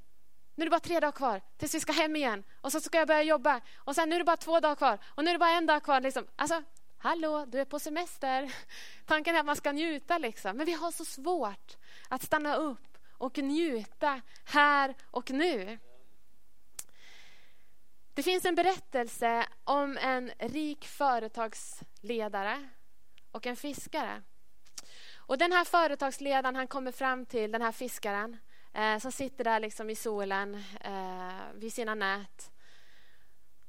nu 0.54 0.62
är 0.62 0.66
det 0.66 0.70
bara 0.70 0.80
tre 0.80 1.00
dagar 1.00 1.12
kvar 1.12 1.40
tills 1.56 1.74
vi 1.74 1.80
ska 1.80 1.92
hem 1.92 2.16
igen. 2.16 2.44
Och 2.60 2.72
så 2.72 2.80
ska 2.80 2.98
jag 2.98 3.08
börja 3.08 3.22
jobba. 3.22 3.60
Och 3.76 3.94
sen 3.94 4.08
nu 4.08 4.14
är 4.14 4.18
det 4.18 4.24
bara 4.24 4.36
två 4.36 4.60
dagar 4.60 4.74
kvar. 4.74 4.98
Och 5.04 5.24
nu 5.24 5.30
är 5.30 5.34
det 5.34 5.38
bara 5.38 5.50
en 5.50 5.66
dag 5.66 5.82
kvar. 5.82 6.00
Liksom. 6.00 6.26
Alltså, 6.36 6.62
hallå, 6.98 7.44
du 7.48 7.60
är 7.60 7.64
på 7.64 7.78
semester. 7.78 8.54
Tanken 9.06 9.34
är 9.34 9.40
att 9.40 9.46
man 9.46 9.56
ska 9.56 9.72
njuta 9.72 10.18
liksom. 10.18 10.56
Men 10.56 10.66
vi 10.66 10.72
har 10.72 10.90
så 10.90 11.04
svårt 11.04 11.76
att 12.08 12.22
stanna 12.22 12.56
upp 12.56 12.98
och 13.10 13.38
njuta 13.38 14.20
här 14.44 14.94
och 15.10 15.30
nu. 15.30 15.78
Det 18.14 18.22
finns 18.22 18.44
en 18.44 18.54
berättelse 18.54 19.46
om 19.64 19.98
en 19.98 20.30
rik 20.38 20.84
företagsledare 20.84 22.68
och 23.30 23.46
en 23.46 23.56
fiskare. 23.56 24.22
Och 25.26 25.38
Den 25.38 25.52
här 25.52 25.64
företagsledaren 25.64 26.56
han 26.56 26.66
kommer 26.66 26.92
fram 26.92 27.26
till 27.26 27.52
den 27.52 27.62
här 27.62 27.72
fiskaren 27.72 28.38
eh, 28.74 28.98
som 28.98 29.12
sitter 29.12 29.44
där 29.44 29.60
liksom 29.60 29.90
i 29.90 29.94
solen 29.94 30.54
eh, 30.80 31.52
vid 31.54 31.72
sina 31.72 31.94
nät. 31.94 32.50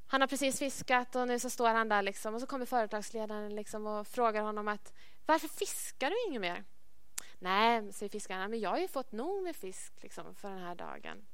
Han 0.07 0.21
har 0.21 0.27
precis 0.27 0.59
fiskat 0.59 1.15
och 1.15 1.27
nu 1.27 1.39
så 1.39 1.49
står 1.49 1.69
han 1.69 1.89
där 1.89 2.01
liksom, 2.01 2.33
och 2.33 2.41
så 2.41 2.47
kommer 2.47 2.65
företagsledaren 2.65 3.55
liksom 3.55 3.87
och 3.87 4.07
frågar 4.07 4.41
honom 4.41 4.67
att 4.67 4.93
varför 5.25 5.47
fiskar 5.47 6.09
du 6.09 6.15
inget 6.27 6.41
mer? 6.41 6.63
Nej, 7.39 7.93
säger 7.93 8.09
fiskaren, 8.09 8.49
men 8.51 8.59
jag 8.59 8.69
har 8.69 8.77
ju 8.77 8.87
fått 8.87 9.11
nog 9.11 9.43
med 9.43 9.55
fisk 9.55 9.93
liksom, 10.01 10.35
för 10.35 10.49
den 10.49 10.63
här 10.63 10.75
dagen. 10.75 11.25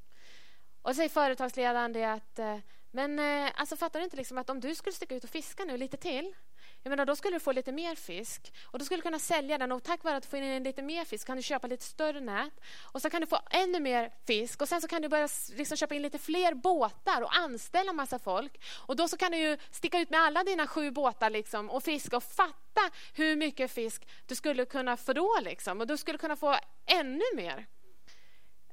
Och 0.81 0.95
säger 0.95 1.09
företagsledaren 1.09 1.93
det 1.93 2.03
att 2.05 2.39
eh, 2.39 2.57
men 2.91 3.19
eh, 3.19 3.51
alltså 3.55 3.75
fattar 3.75 3.99
du 3.99 4.03
inte 4.03 4.17
liksom 4.17 4.37
att 4.37 4.49
om 4.49 4.59
du 4.59 4.75
skulle 4.75 4.93
sticka 4.93 5.15
ut 5.15 5.23
och 5.23 5.29
fiska 5.29 5.65
nu 5.65 5.77
lite 5.77 5.97
till 5.97 6.35
jag 6.83 6.89
menar, 6.89 7.05
då 7.05 7.15
skulle 7.15 7.35
du 7.35 7.39
få 7.39 7.51
lite 7.51 7.71
mer 7.71 7.95
fisk 7.95 8.53
och 8.63 8.79
då 8.79 8.85
skulle 8.85 8.97
du 8.97 9.01
kunna 9.01 9.19
sälja 9.19 9.57
den 9.57 9.71
och 9.71 9.83
tack 9.83 10.03
vare 10.03 10.17
att 10.17 10.23
du 10.23 10.29
får 10.29 10.39
in 10.39 10.63
lite 10.63 10.81
mer 10.81 11.05
fisk 11.05 11.27
kan 11.27 11.37
du 11.37 11.43
köpa 11.43 11.67
lite 11.67 11.83
större 11.83 12.19
nät 12.19 12.53
och 12.81 13.01
så 13.01 13.09
kan 13.09 13.21
du 13.21 13.27
få 13.27 13.39
ännu 13.51 13.79
mer 13.79 14.11
fisk 14.27 14.61
och 14.61 14.69
sen 14.69 14.81
så 14.81 14.87
kan 14.87 15.01
du 15.01 15.09
börja 15.09 15.27
liksom 15.55 15.77
köpa 15.77 15.95
in 15.95 16.01
lite 16.01 16.17
fler 16.17 16.53
båtar 16.53 17.21
och 17.21 17.37
anställa 17.37 17.93
massa 17.93 18.19
folk 18.19 18.61
och 18.87 18.95
då 18.95 19.07
så 19.07 19.17
kan 19.17 19.31
du 19.31 19.37
ju 19.37 19.57
sticka 19.71 19.99
ut 19.99 20.09
med 20.09 20.19
alla 20.19 20.43
dina 20.43 20.67
sju 20.67 20.91
båtar 20.91 21.29
liksom 21.29 21.69
och 21.69 21.83
fiska 21.83 22.17
och 22.17 22.23
fatta 22.23 22.81
hur 23.13 23.35
mycket 23.35 23.71
fisk 23.71 24.07
du 24.27 24.35
skulle 24.35 24.65
kunna 24.65 24.97
få 24.97 25.13
då 25.13 25.39
liksom 25.41 25.81
och 25.81 25.87
du 25.87 25.97
skulle 25.97 26.17
kunna 26.17 26.35
få 26.35 26.55
ännu 26.85 27.25
mer. 27.35 27.65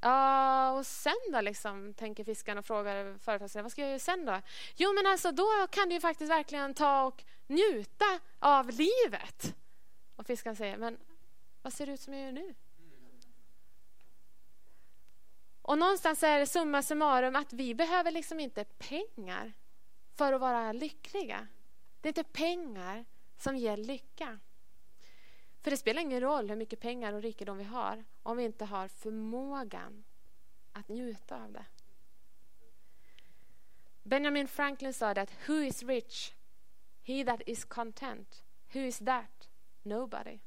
Ja, 0.00 0.70
och 0.70 0.86
sen 0.86 1.16
då, 1.32 1.40
liksom, 1.40 1.94
tänker 1.94 2.24
fiskaren 2.24 2.58
och 2.58 2.64
frågar 2.64 3.18
företagsledaren, 3.18 3.64
vad 3.64 3.72
ska 3.72 3.80
jag 3.80 3.88
göra 3.88 3.98
sen 3.98 4.24
då? 4.24 4.40
Jo, 4.76 4.92
men 4.92 5.06
alltså 5.06 5.32
då 5.32 5.66
kan 5.70 5.88
du 5.88 5.94
ju 5.94 6.00
faktiskt 6.00 6.30
verkligen 6.30 6.74
ta 6.74 7.04
och 7.04 7.24
njuta 7.46 8.20
av 8.38 8.70
livet. 8.70 9.54
Och 10.16 10.26
fiskaren 10.26 10.56
säger, 10.56 10.76
men 10.76 10.98
vad 11.62 11.72
ser 11.72 11.86
det 11.86 11.92
ut 11.92 12.00
som 12.00 12.14
jag 12.14 12.24
gör 12.24 12.32
nu? 12.32 12.54
Och 15.62 15.78
någonstans 15.78 16.22
är 16.22 16.38
det 16.38 16.46
summa 16.46 16.82
summarum 16.82 17.36
att 17.36 17.52
vi 17.52 17.74
behöver 17.74 18.10
liksom 18.10 18.40
inte 18.40 18.64
pengar 18.64 19.52
för 20.16 20.32
att 20.32 20.40
vara 20.40 20.72
lyckliga. 20.72 21.46
Det 22.00 22.08
är 22.08 22.10
inte 22.10 22.24
pengar 22.24 23.04
som 23.38 23.56
ger 23.56 23.76
lycka. 23.76 24.38
För 25.68 25.70
det 25.70 25.76
spelar 25.76 26.02
ingen 26.02 26.20
roll 26.20 26.48
hur 26.48 26.56
mycket 26.56 26.80
pengar 26.80 27.12
och 27.12 27.22
rikedom 27.22 27.58
vi 27.58 27.64
har 27.64 28.04
om 28.22 28.36
vi 28.36 28.44
inte 28.44 28.64
har 28.64 28.88
förmågan 28.88 30.04
att 30.72 30.88
njuta 30.88 31.42
av 31.42 31.52
det. 31.52 31.64
Benjamin 34.02 34.48
Franklin 34.48 34.94
sa 34.94 35.10
att 35.10 35.48
Who 35.48 35.52
is 35.52 35.82
rich? 35.82 36.32
He 37.02 37.24
that 37.24 37.40
is 37.46 37.64
content. 37.64 38.44
Who 38.72 38.80
is 38.80 38.98
that? 38.98 39.48
Nobody. 39.82 40.38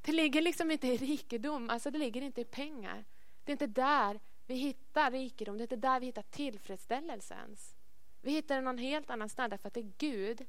Det 0.00 0.12
ligger 0.12 0.42
liksom 0.42 0.70
inte 0.70 0.86
i 0.86 0.96
rikedom, 0.96 1.70
alltså 1.70 1.90
det 1.90 1.98
ligger 1.98 2.22
inte 2.22 2.40
i 2.40 2.44
pengar. 2.44 3.04
Det 3.44 3.52
är 3.52 3.54
inte 3.54 3.66
där 3.66 4.20
vi 4.46 4.54
hittar 4.54 5.10
rikedom, 5.10 5.58
det 5.58 5.60
är 5.60 5.64
inte 5.64 5.76
där 5.76 6.00
vi 6.00 6.06
hittar 6.06 6.22
tillfredsställelse 6.22 7.34
ens. 7.34 7.74
Vi 8.20 8.30
hittar 8.30 8.54
den 8.54 8.64
någon 8.64 8.78
helt 8.78 9.10
annanstans 9.10 9.50
därför 9.50 9.68
att 9.68 9.74
det 9.74 9.80
är 9.80 9.92
Gud 9.98 10.46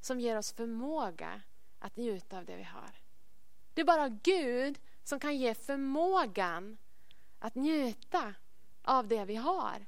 som 0.00 0.20
ger 0.20 0.36
oss 0.36 0.52
förmåga 0.52 1.42
att 1.78 1.96
njuta 1.96 2.38
av 2.38 2.44
det 2.44 2.56
vi 2.56 2.62
har. 2.62 2.90
Det 3.74 3.80
är 3.80 3.84
bara 3.84 4.08
Gud 4.08 4.78
som 5.04 5.20
kan 5.20 5.36
ge 5.36 5.54
förmågan 5.54 6.76
att 7.38 7.54
njuta 7.54 8.34
av 8.82 9.06
det 9.08 9.24
vi 9.24 9.36
har. 9.36 9.86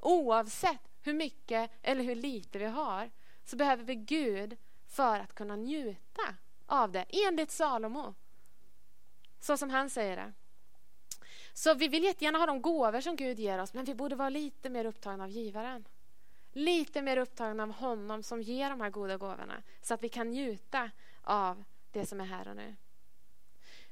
Oavsett 0.00 0.80
hur 1.02 1.14
mycket 1.14 1.70
eller 1.82 2.04
hur 2.04 2.14
lite 2.14 2.58
vi 2.58 2.64
har 2.64 3.10
så 3.44 3.56
behöver 3.56 3.84
vi 3.84 3.94
Gud 3.94 4.56
för 4.88 5.20
att 5.20 5.34
kunna 5.34 5.56
njuta 5.56 6.34
av 6.66 6.92
det, 6.92 7.04
enligt 7.08 7.50
Salomo. 7.50 8.14
Så 9.40 9.56
som 9.56 9.70
han 9.70 9.90
säger 9.90 10.16
det. 10.16 10.32
Så 11.52 11.74
vi 11.74 11.88
vill 11.88 12.04
jättegärna 12.04 12.38
ha 12.38 12.46
de 12.46 12.62
gåvor 12.62 13.00
som 13.00 13.16
Gud 13.16 13.38
ger 13.38 13.58
oss 13.58 13.74
men 13.74 13.84
vi 13.84 13.94
borde 13.94 14.16
vara 14.16 14.28
lite 14.28 14.70
mer 14.70 14.84
upptagna 14.84 15.24
av 15.24 15.30
givaren. 15.30 15.84
Lite 16.58 17.02
mer 17.02 17.16
upptagna 17.16 17.62
av 17.62 17.72
honom 17.72 18.22
som 18.22 18.42
ger 18.42 18.70
de 18.70 18.80
här 18.80 18.90
goda 18.90 19.16
gåvorna 19.16 19.62
så 19.80 19.94
att 19.94 20.02
vi 20.02 20.08
kan 20.08 20.30
njuta 20.30 20.90
av 21.22 21.64
det 21.92 22.06
som 22.06 22.20
är 22.20 22.24
här 22.24 22.48
och 22.48 22.56
nu. 22.56 22.76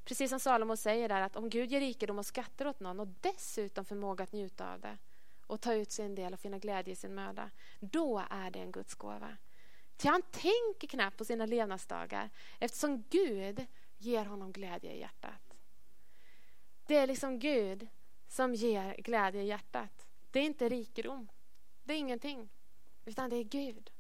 Precis 0.04 0.30
som 0.30 0.40
Salomo 0.40 0.76
säger 0.76 1.08
där 1.08 1.20
att 1.20 1.36
om 1.36 1.50
Gud 1.50 1.72
ger 1.72 1.80
rikedom 1.80 2.18
och 2.18 2.26
skatter 2.26 2.66
åt 2.66 2.80
någon 2.80 3.00
och 3.00 3.08
dessutom 3.20 3.84
förmåga 3.84 4.24
att 4.24 4.32
njuta 4.32 4.72
av 4.72 4.80
det 4.80 4.98
och 5.46 5.60
ta 5.60 5.74
ut 5.74 5.92
sin 5.92 6.14
del 6.14 6.32
och 6.32 6.40
finna 6.40 6.58
glädje 6.58 6.92
i 6.92 6.96
sin 6.96 7.14
möda, 7.14 7.50
då 7.80 8.22
är 8.30 8.50
det 8.50 8.58
en 8.58 8.72
Guds 8.72 8.94
gåva. 8.94 9.36
Till 9.96 10.10
han 10.10 10.22
tänker 10.22 10.86
knappt 10.88 11.16
på 11.16 11.24
sina 11.24 11.46
levnadsdagar 11.46 12.30
eftersom 12.58 13.04
Gud 13.10 13.66
ger 13.98 14.24
honom 14.24 14.52
glädje 14.52 14.92
i 14.92 15.00
hjärtat. 15.00 15.56
Det 16.86 16.96
är 16.96 17.06
liksom 17.06 17.38
Gud 17.38 17.88
som 18.28 18.54
ger 18.54 18.94
glädje 18.94 19.42
i 19.42 19.46
hjärtat. 19.46 20.06
Det 20.30 20.38
är 20.40 20.44
inte 20.44 20.68
rikedom. 20.68 21.28
Det 21.84 21.94
är 21.94 21.98
ingenting. 21.98 22.48
Utan 23.07 23.30
det 23.30 23.36
är 23.36 23.44
Gud. 23.44 23.90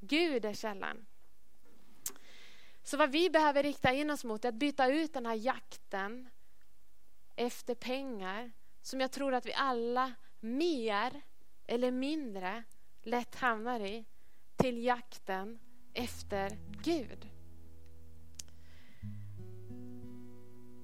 Gud 0.00 0.44
är 0.44 0.54
källan. 0.54 1.06
Så 2.82 2.96
vad 2.96 3.10
vi 3.10 3.30
behöver 3.30 3.62
rikta 3.62 3.92
in 3.92 4.10
oss 4.10 4.24
mot 4.24 4.44
är 4.44 4.48
att 4.48 4.54
byta 4.54 4.86
ut 4.86 5.12
den 5.12 5.26
här 5.26 5.34
jakten 5.34 6.28
efter 7.36 7.74
pengar 7.74 8.52
som 8.82 9.00
jag 9.00 9.12
tror 9.12 9.34
att 9.34 9.46
vi 9.46 9.52
alla 9.54 10.14
mer 10.40 11.20
eller 11.66 11.90
mindre 11.90 12.62
lätt 13.02 13.34
hamnar 13.34 13.80
i 13.80 14.04
till 14.56 14.84
jakten 14.84 15.58
efter 15.94 16.58
Gud. 16.82 17.28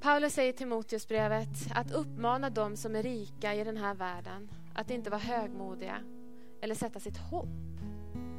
Paulus 0.00 0.34
säger 0.34 0.52
i 0.52 0.56
Timoteusbrevet 0.56 1.48
att 1.74 1.92
uppmana 1.92 2.50
dem 2.50 2.76
som 2.76 2.96
är 2.96 3.02
rika 3.02 3.54
i 3.54 3.64
den 3.64 3.76
här 3.76 3.94
världen 3.94 4.50
att 4.74 4.90
inte 4.90 5.10
vara 5.10 5.20
högmodiga 5.20 6.13
eller 6.64 6.74
sätta 6.74 7.00
sitt 7.00 7.16
hopp. 7.16 7.48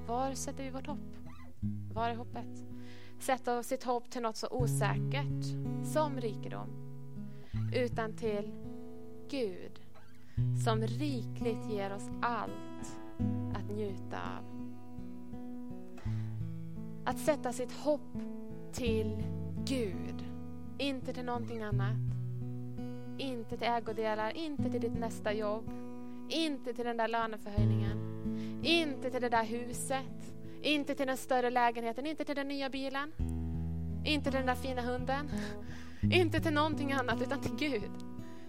Var 0.08 0.34
sätter 0.34 0.64
vi 0.64 0.70
vårt 0.70 0.88
hopp? 0.88 1.16
Var 1.94 2.10
är 2.10 2.16
hoppet? 2.16 2.66
sätta 3.20 3.64
sitt 3.64 3.84
hopp 3.84 4.10
till 4.10 4.22
något 4.22 4.38
så 4.38 4.48
osäkert 4.52 5.46
som 5.84 6.22
rikedom 6.22 6.68
utan 7.74 8.14
till 8.14 8.52
Gud 9.30 9.80
som 10.66 10.82
rikligt 10.82 11.70
ger 11.70 11.94
oss 11.94 12.10
allt 12.22 12.98
att 13.54 13.76
njuta 13.76 14.18
av. 14.38 14.46
Att 17.06 17.20
sätta 17.20 17.54
sitt 17.54 17.72
hopp 17.72 18.18
till 18.74 19.24
Gud, 19.66 20.26
inte 20.78 21.14
till 21.14 21.26
någonting 21.26 21.62
annat. 21.62 21.98
Inte 23.18 23.58
till 23.58 23.68
ägodelar, 23.68 24.38
inte 24.38 24.72
till 24.72 24.82
ditt 24.82 25.00
nästa 25.00 25.34
jobb, 25.34 25.72
inte 26.30 26.74
till 26.74 26.86
den 26.86 26.98
där 26.98 27.08
löneförhöjningen, 27.08 28.15
inte 28.64 29.10
till 29.12 29.22
det 29.22 29.30
där 29.30 29.44
huset, 29.44 30.34
inte 30.62 30.96
till 30.96 31.08
den 31.08 31.18
större 31.18 31.50
lägenheten, 31.50 32.06
inte 32.06 32.26
till 32.26 32.36
den 32.36 32.48
nya 32.48 32.70
bilen, 32.70 33.12
inte 34.06 34.32
till 34.32 34.40
den 34.40 34.46
där 34.46 34.56
fina 34.56 34.82
hunden, 34.82 35.30
inte 36.02 36.40
till 36.40 36.54
någonting 36.54 36.92
annat 36.92 37.22
utan 37.22 37.42
till 37.42 37.56
Gud. 37.70 37.92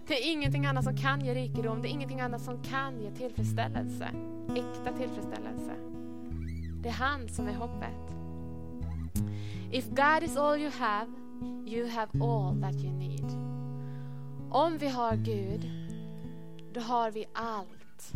Det 0.07 0.13
är 0.13 0.31
ingenting 0.31 0.65
annat 0.65 0.83
som 0.83 0.97
kan 0.97 1.25
ge 1.25 1.33
rikedom, 1.33 1.81
det 1.81 1.87
är 1.87 1.91
ingenting 1.91 2.21
annat 2.21 2.41
som 2.41 2.63
kan 2.63 3.01
ge 3.01 3.11
tillfredsställelse, 3.11 4.09
äkta 4.55 4.97
tillfredsställelse. 4.97 5.73
Det 6.83 6.89
är 6.89 6.93
han 6.93 7.29
som 7.29 7.47
är 7.47 7.53
hoppet. 7.53 8.17
If 9.71 9.85
God 9.89 10.23
is 10.23 10.37
all 10.37 10.59
you 10.59 10.71
have, 10.71 11.11
you 11.65 11.89
have 11.89 12.23
all 12.23 12.61
that 12.61 12.75
you 12.75 12.93
need. 12.93 13.31
Om 14.51 14.77
vi 14.77 14.87
har 14.87 15.15
Gud, 15.15 15.71
då 16.73 16.79
har 16.79 17.11
vi 17.11 17.25
allt 17.33 18.11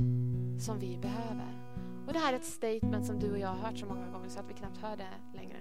som 0.60 0.80
vi 0.80 0.98
behöver. 0.98 1.61
Och 2.08 2.14
Det 2.14 2.20
här 2.20 2.34
är 2.34 2.38
ett 2.38 2.46
statement 2.46 3.06
som 3.06 3.20
du 3.20 3.32
och 3.32 3.40
jag 3.40 3.48
har 3.48 3.56
hört 3.56 3.78
så 3.78 3.86
många 3.86 4.08
gånger 4.08 4.30
så 4.30 4.40
att 4.40 4.50
vi 4.50 4.54
knappt 4.54 4.78
hör 4.78 4.98
det 4.98 5.10
längre. 5.34 5.58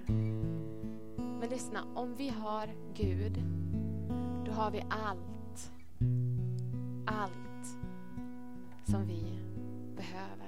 Men 1.41 1.49
lyssna, 1.51 1.85
om 1.95 2.15
vi 2.15 2.29
har 2.29 2.69
Gud, 2.95 3.43
då 4.47 4.53
har 4.53 4.71
vi 4.71 4.85
allt. 4.91 5.73
Allt 7.07 7.79
som 8.85 9.07
vi 9.07 9.39
behöver. 9.97 10.40